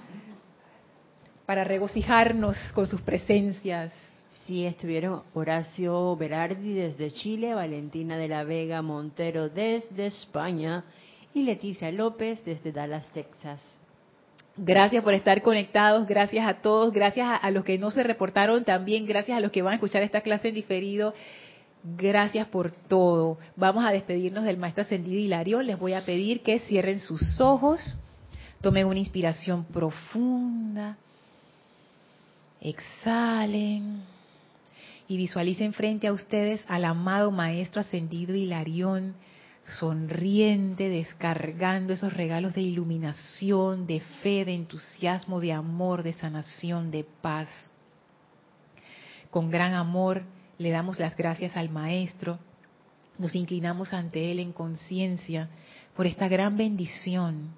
para 1.45 1.63
regocijarnos 1.63 2.57
con 2.73 2.87
sus 2.87 3.01
presencias. 3.01 3.93
Sí, 4.47 4.65
estuvieron 4.65 5.23
Horacio 5.33 6.15
Berardi 6.15 6.73
desde 6.73 7.11
Chile, 7.11 7.53
Valentina 7.53 8.17
de 8.17 8.27
la 8.27 8.43
Vega 8.43 8.81
Montero 8.81 9.49
desde 9.49 10.07
España 10.07 10.83
y 11.33 11.43
Leticia 11.43 11.91
López 11.91 12.43
desde 12.45 12.71
Dallas, 12.71 13.05
Texas. 13.13 13.59
Gracias 14.57 15.03
por 15.03 15.13
estar 15.13 15.41
conectados, 15.41 16.07
gracias 16.07 16.47
a 16.47 16.61
todos, 16.61 16.93
gracias 16.93 17.39
a, 17.41 17.51
los 17.51 17.65
que 17.65 17.77
no 17.77 17.91
se 17.91 18.03
reportaron 18.03 18.63
también, 18.63 19.05
gracias 19.05 19.37
a 19.37 19.41
los 19.41 19.51
que 19.51 19.61
van 19.61 19.73
a 19.73 19.75
escuchar 19.75 20.01
esta 20.01 20.21
clase 20.21 20.47
en 20.47 20.55
diferido. 20.55 21.13
Gracias 21.83 22.47
por 22.47 22.71
todo. 22.71 23.37
Vamos 23.57 23.83
a 23.83 23.91
despedirnos 23.91 24.45
del 24.45 24.57
maestro 24.57 24.83
ascendido 24.83 25.19
Hilario. 25.19 25.61
Les 25.61 25.77
voy 25.77 25.93
a 25.93 26.05
pedir 26.05 26.41
que 26.41 26.59
cierren 26.59 26.99
sus 26.99 27.41
ojos, 27.41 27.97
tomen 28.61 28.87
una 28.87 28.99
inspiración 28.99 29.65
profunda, 29.65 30.95
exhalen 32.61 34.03
y 35.09 35.17
visualicen 35.17 35.73
frente 35.73 36.07
a 36.07 36.13
ustedes 36.13 36.63
al 36.69 36.85
amado 36.85 37.29
maestro 37.29 37.81
ascendido 37.81 38.33
Hilarión 38.33 39.15
sonriente, 39.65 40.89
descargando 40.89 41.93
esos 41.93 42.13
regalos 42.13 42.53
de 42.53 42.61
iluminación, 42.61 43.87
de 43.87 43.99
fe, 43.99 44.45
de 44.45 44.53
entusiasmo, 44.53 45.39
de 45.39 45.53
amor, 45.53 46.03
de 46.03 46.13
sanación, 46.13 46.91
de 46.91 47.03
paz. 47.03 47.49
Con 49.31 49.49
gran 49.49 49.73
amor 49.73 50.23
le 50.57 50.69
damos 50.69 50.99
las 50.99 51.15
gracias 51.17 51.57
al 51.57 51.69
Maestro, 51.69 52.39
nos 53.17 53.33
inclinamos 53.33 53.93
ante 53.93 54.31
Él 54.31 54.39
en 54.39 54.51
conciencia 54.51 55.49
por 55.95 56.05
esta 56.05 56.27
gran 56.27 56.57
bendición. 56.57 57.55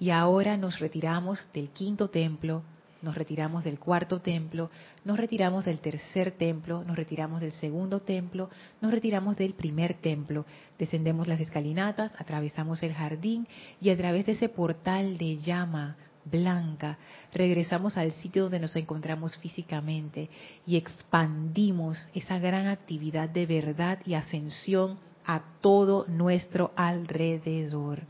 Y 0.00 0.10
ahora 0.10 0.56
nos 0.56 0.78
retiramos 0.78 1.46
del 1.52 1.70
quinto 1.70 2.08
templo 2.08 2.62
nos 3.02 3.14
retiramos 3.14 3.64
del 3.64 3.78
cuarto 3.78 4.20
templo, 4.20 4.70
nos 5.04 5.16
retiramos 5.16 5.64
del 5.64 5.80
tercer 5.80 6.32
templo, 6.32 6.82
nos 6.84 6.96
retiramos 6.96 7.40
del 7.40 7.52
segundo 7.52 8.00
templo, 8.00 8.50
nos 8.80 8.90
retiramos 8.90 9.36
del 9.36 9.54
primer 9.54 9.94
templo, 9.94 10.44
descendemos 10.78 11.28
las 11.28 11.40
escalinatas, 11.40 12.12
atravesamos 12.18 12.82
el 12.82 12.94
jardín 12.94 13.46
y 13.80 13.90
a 13.90 13.96
través 13.96 14.26
de 14.26 14.32
ese 14.32 14.48
portal 14.48 15.18
de 15.18 15.36
llama 15.36 15.96
blanca 16.24 16.98
regresamos 17.32 17.96
al 17.96 18.12
sitio 18.12 18.44
donde 18.44 18.60
nos 18.60 18.76
encontramos 18.76 19.36
físicamente 19.38 20.28
y 20.66 20.76
expandimos 20.76 21.98
esa 22.14 22.38
gran 22.38 22.66
actividad 22.66 23.28
de 23.28 23.46
verdad 23.46 24.00
y 24.04 24.14
ascensión 24.14 24.98
a 25.24 25.42
todo 25.60 26.06
nuestro 26.08 26.72
alrededor. 26.76 28.02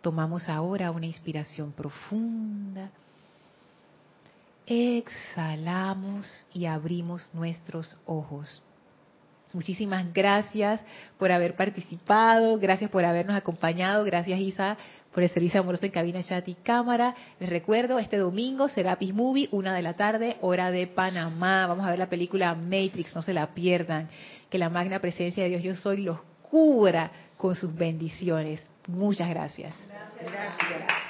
Tomamos 0.00 0.48
ahora 0.48 0.90
una 0.90 1.06
inspiración 1.06 1.72
profunda 1.72 2.90
exhalamos 4.66 6.46
y 6.52 6.66
abrimos 6.66 7.30
nuestros 7.34 7.98
ojos. 8.06 8.62
Muchísimas 9.52 10.12
gracias 10.14 10.80
por 11.18 11.30
haber 11.30 11.56
participado, 11.56 12.58
gracias 12.58 12.90
por 12.90 13.04
habernos 13.04 13.36
acompañado, 13.36 14.02
gracias 14.04 14.40
Isa 14.40 14.78
por 15.12 15.22
el 15.22 15.28
servicio 15.28 15.60
amoroso 15.60 15.84
en 15.84 15.92
cabina, 15.92 16.22
chat 16.22 16.48
y 16.48 16.54
cámara. 16.54 17.14
Les 17.38 17.50
recuerdo, 17.50 17.98
este 17.98 18.16
domingo 18.16 18.68
será 18.68 18.96
Peace 18.96 19.12
Movie, 19.12 19.48
una 19.52 19.74
de 19.74 19.82
la 19.82 19.94
tarde, 19.94 20.38
hora 20.40 20.70
de 20.70 20.86
Panamá. 20.86 21.66
Vamos 21.66 21.86
a 21.86 21.90
ver 21.90 21.98
la 21.98 22.08
película 22.08 22.54
Matrix, 22.54 23.14
no 23.14 23.20
se 23.20 23.34
la 23.34 23.48
pierdan. 23.48 24.08
Que 24.48 24.56
la 24.56 24.70
magna 24.70 25.00
presencia 25.00 25.42
de 25.44 25.50
Dios 25.50 25.62
Yo 25.62 25.74
Soy 25.74 25.98
los 25.98 26.18
cubra 26.50 27.10
con 27.36 27.54
sus 27.54 27.74
bendiciones. 27.74 28.66
Muchas 28.86 29.28
gracias. 29.28 29.74
gracias. 30.18 31.01